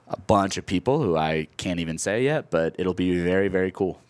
a 0.09 0.19
bunch 0.19 0.57
of 0.57 0.67
people 0.67 1.01
who 1.01 1.17
I 1.17 1.47
can't 1.57 1.79
even 1.79 1.99
say 1.99 2.25
yet, 2.25 2.51
but 2.51 2.75
it'll 2.79 2.95
be 2.95 3.21
very 3.21 3.47
very 3.49 3.71
cool. 3.71 4.01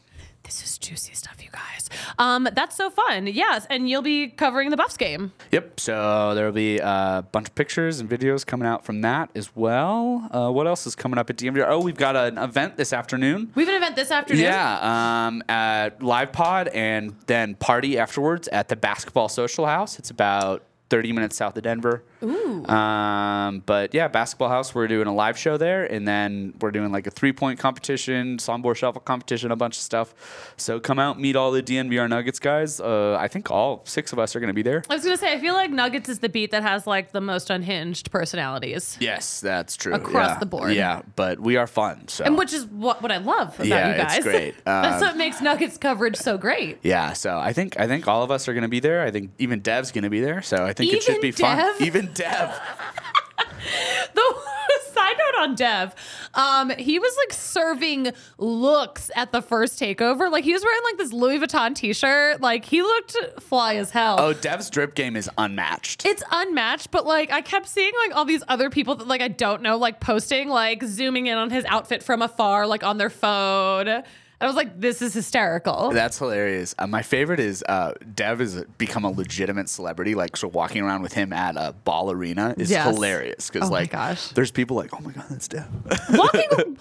This 0.49 0.65
is 0.65 0.79
juicy 0.79 1.13
stuff, 1.13 1.45
you 1.45 1.51
guys. 1.53 1.91
Um, 2.19 2.49
that's 2.55 2.75
so 2.75 2.89
fun. 2.89 3.27
Yes, 3.27 3.67
and 3.69 3.87
you'll 3.87 4.01
be 4.01 4.29
covering 4.29 4.71
the 4.71 4.79
Buffs 4.79 4.97
game. 4.97 5.33
Yep. 5.53 5.79
So 5.79 6.35
there 6.35 6.47
will 6.47 6.53
be 6.55 6.79
a 6.79 7.23
bunch 7.33 7.49
of 7.49 7.55
pictures 7.55 8.01
and 8.01 8.09
videos 8.09 8.47
coming 8.47 8.67
out 8.67 8.83
from 8.83 9.03
that 9.03 9.29
as 9.35 9.55
well. 9.55 10.27
Uh, 10.33 10.51
what 10.51 10.67
else 10.67 10.87
is 10.87 10.97
coming 10.97 11.19
up 11.19 11.29
at 11.29 11.37
DNVR? 11.37 11.67
Oh, 11.69 11.81
we've 11.81 11.99
got 11.99 12.17
an 12.17 12.39
event 12.39 12.79
this 12.79 12.95
afternoon. 12.95 13.53
We 13.55 13.65
have 13.67 13.69
an 13.69 13.77
event 13.77 13.97
this 13.97 14.11
afternoon. 14.11 14.43
Yeah, 14.45 15.27
um, 15.27 15.43
at 15.51 16.03
live 16.03 16.33
pod 16.33 16.69
and 16.69 17.15
then 17.27 17.55
party 17.55 17.99
afterwards 17.99 18.49
at 18.49 18.69
the 18.69 18.77
Basketball 18.77 19.29
Social 19.29 19.67
House. 19.67 19.99
It's 19.99 20.09
about 20.11 20.63
30 20.89 21.13
minutes 21.13 21.37
south 21.37 21.59
of 21.59 21.63
Denver. 21.63 22.03
Ooh. 22.23 22.65
Um, 22.67 23.63
but 23.67 23.95
yeah, 23.95 24.09
Basketball 24.09 24.49
House, 24.49 24.75
we're 24.75 24.89
doing 24.89 25.07
a 25.07 25.15
live 25.15 25.39
show 25.39 25.57
there, 25.57 25.85
and 25.85 26.07
then 26.07 26.55
we're 26.61 26.71
doing 26.71 26.91
like 26.93 27.07
a 27.07 27.11
three 27.11 27.33
point 27.33 27.59
competition, 27.59 28.39
songboard 28.39 28.77
shuffle 28.77 29.01
competition, 29.01 29.51
a 29.51 29.57
bunch 29.57 29.77
of 29.77 29.83
stuff. 29.83 30.55
So 30.57 30.81
come 30.81 30.99
out, 30.99 31.19
meet 31.21 31.37
all 31.37 31.51
the 31.53 31.63
DNVR 31.63 32.09
Nuggets 32.09 32.39
guys. 32.39 32.81
Uh, 32.81 33.17
I 33.19 33.29
think 33.29 33.51
all 33.51 33.83
six 33.85 34.13
of 34.13 34.19
us 34.19 34.35
are 34.35 34.41
going 34.41 34.49
to 34.49 34.55
be 34.55 34.63
there. 34.63 34.83
I 34.91 34.95
was 34.95 35.05
gonna 35.05 35.17
say, 35.17 35.33
I 35.33 35.39
feel 35.39 35.55
like 35.55 35.71
Nuggets 35.71 36.09
is 36.09 36.19
the 36.19 36.29
beat 36.29 36.51
that 36.51 36.63
has 36.63 36.87
like 36.87 37.13
the 37.13 37.21
most 37.21 37.51
unhinged 37.51 38.11
personalities, 38.11 38.97
Yes, 39.01 39.41
that's 39.41 39.77
true. 39.77 39.95
Across 39.95 40.29
Yeah. 40.31 40.39
the 40.39 40.47
board. 40.47 40.73
Yeah, 40.75 41.03
but 41.17 41.41
we 41.41 41.57
are 41.57 41.67
fun. 41.67 42.09
So 42.09 42.25
and 42.25 42.37
which 42.37 42.53
is 42.53 42.67
what 42.67 43.03
what 43.03 43.13
I 43.13 43.19
love 43.19 43.55
about 43.55 43.67
Yeah, 43.67 43.91
you 43.93 43.97
guys. 44.03 44.17
it's 44.17 44.25
great. 44.27 44.55
that's 44.65 45.03
Um, 45.03 45.09
what 45.09 45.17
makes 45.17 45.41
Nuggets 45.41 45.79
coverage 45.79 46.17
so 46.17 46.37
great. 46.39 46.79
Yeah, 46.83 47.13
so 47.13 47.39
I 47.39 47.53
think 47.53 47.79
I 47.79 47.87
think 47.87 48.09
all 48.09 48.23
of 48.23 48.31
us 48.31 48.49
are 48.49 48.53
going 48.55 48.63
to 48.63 48.69
be 48.69 48.81
there. 48.81 49.03
I 49.03 49.11
think 49.11 49.31
even 49.39 49.61
Dev's 49.61 49.93
going 49.93 50.05
to 50.05 50.11
be 50.11 50.21
there. 50.21 50.43
So 50.43 50.65
I 50.65 50.73
think 50.73 50.93
it 50.93 51.03
should 51.03 51.13
Even 51.17 51.21
be 51.23 51.31
fun. 51.33 51.57
Dev? 51.59 51.81
Dev. 52.15 52.61
The 54.15 54.93
side 54.93 55.17
note 55.19 55.43
on 55.43 55.55
Dev, 55.55 55.95
um, 56.35 56.71
he 56.71 56.99
was 56.99 57.15
like 57.25 57.33
serving 57.33 58.13
looks 58.39 59.11
at 59.17 59.33
the 59.33 59.43
first 59.43 59.79
takeover. 59.81 60.31
Like 60.31 60.45
he 60.45 60.53
was 60.53 60.63
wearing 60.63 60.83
like 60.85 60.99
this 60.99 61.13
Louis 61.13 61.39
Vuitton 61.39 61.75
t-shirt. 61.75 62.41
Like 62.41 62.65
he 62.65 62.83
looked 62.83 63.17
fly 63.41 63.77
as 63.77 63.91
hell. 63.91 64.17
Oh, 64.19 64.33
Dev's 64.33 64.71
drip 64.71 64.95
game 64.95 65.17
is 65.17 65.29
unmatched. 65.39 66.05
It's 66.07 66.23
unmatched, 66.31 66.91
but 66.91 67.07
like 67.07 67.31
I 67.33 67.41
kept 67.41 67.69
seeing 67.69 67.93
like 68.07 68.17
all 68.17 68.25
these 68.25 68.43
other 68.49 68.71
people 68.71 68.95
that 68.97 69.07
like 69.09 69.21
I 69.21 69.29
don't 69.29 69.63
know, 69.63 69.77
like 69.77 70.01
posting, 70.01 70.49
like 70.49 70.83
zooming 70.83 71.27
in 71.27 71.37
on 71.39 71.51
his 71.51 71.65
outfit 71.67 72.03
from 72.03 72.23
afar, 72.23 72.67
like 72.67 72.83
on 72.85 72.99
their 72.99 73.11
phone. 73.11 74.03
I 74.41 74.47
was 74.47 74.55
like, 74.55 74.81
this 74.81 75.03
is 75.03 75.15
hysterical. 75.15 75.91
That's 75.91 76.17
hilarious. 76.19 76.75
Uh, 76.79 76.87
my 76.87 77.03
favorite 77.03 77.41
is 77.41 77.65
uh, 77.69 77.95
Dev 78.15 78.39
has 78.39 78.63
become 78.79 79.05
a 79.05 79.11
legitimate 79.11 79.69
celebrity. 79.69 80.15
Like, 80.15 80.37
so 80.37 80.47
walking 80.47 80.83
around 80.83 81.03
with 81.03 81.13
him 81.13 81.33
at 81.33 81.57
a 81.57 81.73
ball 81.85 82.11
arena 82.13 82.55
is 82.57 82.71
Yes. 82.71 82.87
hilarious 82.87 83.51
because, 83.51 83.69
Oh 83.69 83.73
my 83.73 83.81
like, 83.81 83.91
gosh. 83.91 84.29
there's 84.29 84.53
people 84.53 84.77
like, 84.77 84.91
oh 84.95 85.01
my 85.01 85.11
god, 85.11 85.25
that's 85.29 85.49
Dev. 85.49 85.67
Walking, 86.13 86.79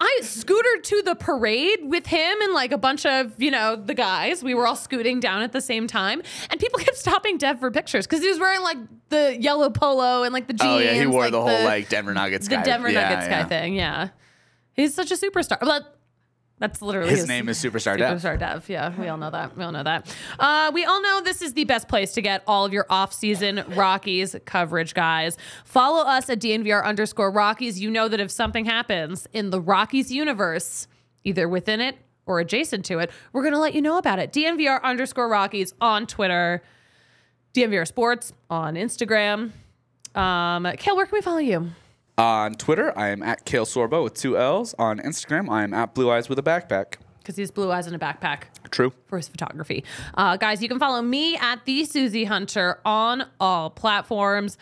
I 0.00 0.20
scootered 0.22 0.82
to 0.84 1.02
the 1.02 1.14
parade 1.14 1.80
with 1.82 2.06
him 2.06 2.40
and 2.42 2.52
like 2.54 2.72
a 2.72 2.78
bunch 2.78 3.04
of 3.06 3.32
you 3.42 3.50
know 3.50 3.76
the 3.76 3.94
guys. 3.94 4.42
We 4.42 4.54
were 4.54 4.66
all 4.66 4.76
scooting 4.76 5.20
down 5.20 5.42
at 5.42 5.52
the 5.52 5.60
same 5.62 5.86
time, 5.86 6.22
and 6.50 6.60
people 6.60 6.78
kept 6.80 6.96
stopping 6.98 7.38
Dev 7.38 7.60
for 7.60 7.70
pictures 7.70 8.06
because 8.06 8.22
he 8.22 8.28
was 8.28 8.38
wearing 8.38 8.60
like 8.62 8.76
the 9.08 9.36
yellow 9.40 9.70
polo 9.70 10.22
and 10.22 10.32
like 10.34 10.46
the 10.48 10.52
jeans. 10.54 10.70
oh 10.70 10.78
yeah, 10.78 10.92
he 10.94 11.06
wore 11.06 11.22
like, 11.22 11.32
the 11.32 11.40
whole 11.40 11.64
like 11.64 11.88
Denver 11.88 12.12
Nuggets 12.12 12.46
the 12.48 12.56
guy. 12.56 12.62
Denver 12.62 12.90
Yeah, 12.90 13.08
Nuggets 13.08 13.26
yeah. 13.28 13.42
guy 13.42 13.48
thing. 13.48 13.74
Yeah, 13.74 14.08
he's 14.74 14.94
such 14.94 15.10
a 15.10 15.14
superstar. 15.16 15.60
But 15.60 15.95
that's 16.58 16.80
literally 16.80 17.10
His 17.10 17.28
name 17.28 17.48
is 17.48 17.58
Superstar 17.62 17.98
Dev. 17.98 18.18
Superstar 18.18 18.38
Dev. 18.38 18.68
Yeah, 18.68 18.98
we 18.98 19.08
all 19.08 19.18
know 19.18 19.30
that. 19.30 19.56
We 19.56 19.62
all 19.62 19.72
know 19.72 19.82
that. 19.82 20.14
Uh, 20.38 20.70
we 20.72 20.84
all 20.84 21.02
know 21.02 21.20
this 21.20 21.42
is 21.42 21.52
the 21.52 21.64
best 21.64 21.86
place 21.86 22.12
to 22.14 22.22
get 22.22 22.42
all 22.46 22.64
of 22.64 22.72
your 22.72 22.86
off-season 22.88 23.62
Rockies 23.74 24.34
coverage, 24.46 24.94
guys. 24.94 25.36
Follow 25.64 26.02
us 26.02 26.30
at 26.30 26.40
DNVR 26.40 26.82
underscore 26.82 27.30
Rockies. 27.30 27.78
You 27.78 27.90
know 27.90 28.08
that 28.08 28.20
if 28.20 28.30
something 28.30 28.64
happens 28.64 29.26
in 29.34 29.50
the 29.50 29.60
Rockies 29.60 30.10
universe, 30.10 30.88
either 31.24 31.46
within 31.48 31.80
it 31.80 31.96
or 32.24 32.40
adjacent 32.40 32.84
to 32.86 33.00
it, 33.00 33.10
we're 33.32 33.42
going 33.42 33.52
to 33.54 33.60
let 33.60 33.74
you 33.74 33.82
know 33.82 33.98
about 33.98 34.18
it. 34.18 34.32
DNVR 34.32 34.82
underscore 34.82 35.28
Rockies 35.28 35.74
on 35.80 36.06
Twitter, 36.06 36.62
DNVR 37.52 37.86
Sports 37.86 38.32
on 38.48 38.76
Instagram. 38.76 39.52
Um, 40.14 40.66
Kale, 40.78 40.96
where 40.96 41.04
can 41.04 41.12
we 41.16 41.20
follow 41.20 41.38
you? 41.38 41.70
On 42.18 42.54
Twitter, 42.54 42.98
I 42.98 43.08
am 43.08 43.22
at 43.22 43.44
Kale 43.44 43.66
Sorbo 43.66 44.02
with 44.02 44.14
two 44.14 44.38
L's. 44.38 44.74
On 44.78 44.98
Instagram, 44.98 45.50
I 45.50 45.64
am 45.64 45.74
at 45.74 45.94
Blue 45.94 46.10
Eyes 46.10 46.30
with 46.30 46.38
a 46.38 46.42
backpack. 46.42 46.94
Because 47.18 47.36
he 47.36 47.42
has 47.42 47.50
blue 47.50 47.70
eyes 47.70 47.86
and 47.86 47.94
a 47.94 47.98
backpack. 47.98 48.44
True. 48.70 48.92
for 49.06 49.18
his 49.18 49.28
photography. 49.28 49.84
Uh, 50.14 50.36
guys, 50.38 50.62
you 50.62 50.68
can 50.68 50.78
follow 50.78 51.02
me 51.02 51.36
at 51.36 51.64
the 51.66 51.84
Susie 51.84 52.24
Hunter 52.24 52.80
on 52.86 53.26
all 53.38 53.68
platforms. 53.68 54.56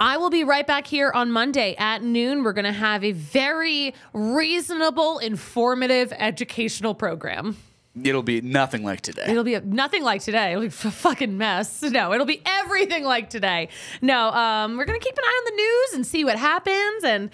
I 0.00 0.16
will 0.16 0.30
be 0.30 0.42
right 0.42 0.66
back 0.66 0.86
here 0.86 1.12
on 1.14 1.30
Monday 1.30 1.76
at 1.78 2.02
noon. 2.02 2.42
We're 2.42 2.54
going 2.54 2.64
to 2.64 2.72
have 2.72 3.04
a 3.04 3.12
very 3.12 3.94
reasonable, 4.12 5.18
informative, 5.18 6.12
educational 6.16 6.94
program. 6.94 7.56
It'll 8.02 8.22
be 8.22 8.40
nothing 8.40 8.84
like 8.84 9.00
today. 9.00 9.24
It'll 9.26 9.42
be 9.42 9.54
a, 9.54 9.60
nothing 9.60 10.04
like 10.04 10.22
today. 10.22 10.52
It'll 10.52 10.60
be 10.62 10.68
a 10.68 10.70
fucking 10.70 11.36
mess. 11.36 11.82
No, 11.82 12.12
it'll 12.12 12.26
be 12.26 12.40
everything 12.46 13.04
like 13.04 13.30
today. 13.30 13.68
No, 14.00 14.30
um, 14.30 14.76
we're 14.76 14.84
gonna 14.84 15.00
keep 15.00 15.16
an 15.16 15.24
eye 15.24 15.42
on 15.42 15.56
the 15.56 15.62
news 15.62 15.94
and 15.94 16.06
see 16.06 16.24
what 16.24 16.38
happens. 16.38 17.04
And 17.04 17.30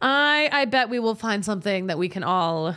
I, 0.00 0.48
I 0.50 0.64
bet 0.64 0.88
we 0.88 0.98
will 0.98 1.14
find 1.14 1.44
something 1.44 1.88
that 1.88 1.98
we 1.98 2.08
can 2.08 2.24
all, 2.24 2.74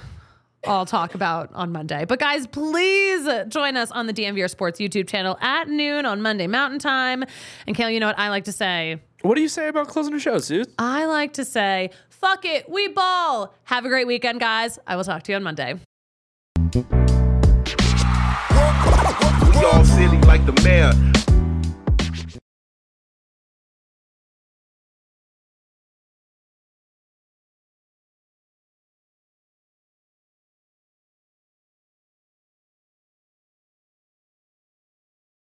all 0.67 0.85
talk 0.85 1.15
about 1.15 1.51
on 1.53 1.71
Monday. 1.71 2.03
But 2.03 2.19
guys, 2.19 2.47
please 2.47 3.27
join 3.47 3.77
us 3.77 3.91
on 3.91 4.07
the 4.07 4.13
DNVR 4.13 4.49
Sports 4.49 4.79
YouTube 4.79 5.07
channel 5.07 5.37
at 5.39 5.69
noon 5.69 6.05
on 6.05 6.21
Monday 6.21 6.47
Mountain 6.47 6.79
Time. 6.79 7.23
And 7.65 7.75
Kale, 7.75 7.89
you 7.89 8.01
know 8.01 8.07
what 8.07 8.19
I 8.19 8.27
like 8.29 8.43
to 8.45 8.51
say? 8.51 8.99
What 9.21 9.35
do 9.35 9.41
you 9.41 9.47
say 9.47 9.69
about 9.69 9.87
closing 9.87 10.13
the 10.13 10.19
show, 10.19 10.39
Suze? 10.39 10.67
I 10.77 11.05
like 11.05 11.33
to 11.33 11.45
say, 11.45 11.91
fuck 12.09 12.43
it, 12.43 12.69
we 12.69 12.89
ball. 12.89 13.53
Have 13.65 13.85
a 13.85 13.89
great 13.89 14.07
weekend, 14.07 14.41
guys. 14.41 14.79
I 14.85 14.97
will 14.97 15.03
talk 15.05 15.23
to 15.23 15.31
you 15.31 15.37
on 15.37 15.43
Monday. 15.43 15.79
We 19.53 19.65
all 19.65 19.83
silly 19.83 20.17
like 20.21 20.45
the 20.45 20.53
mayor. 20.63 20.93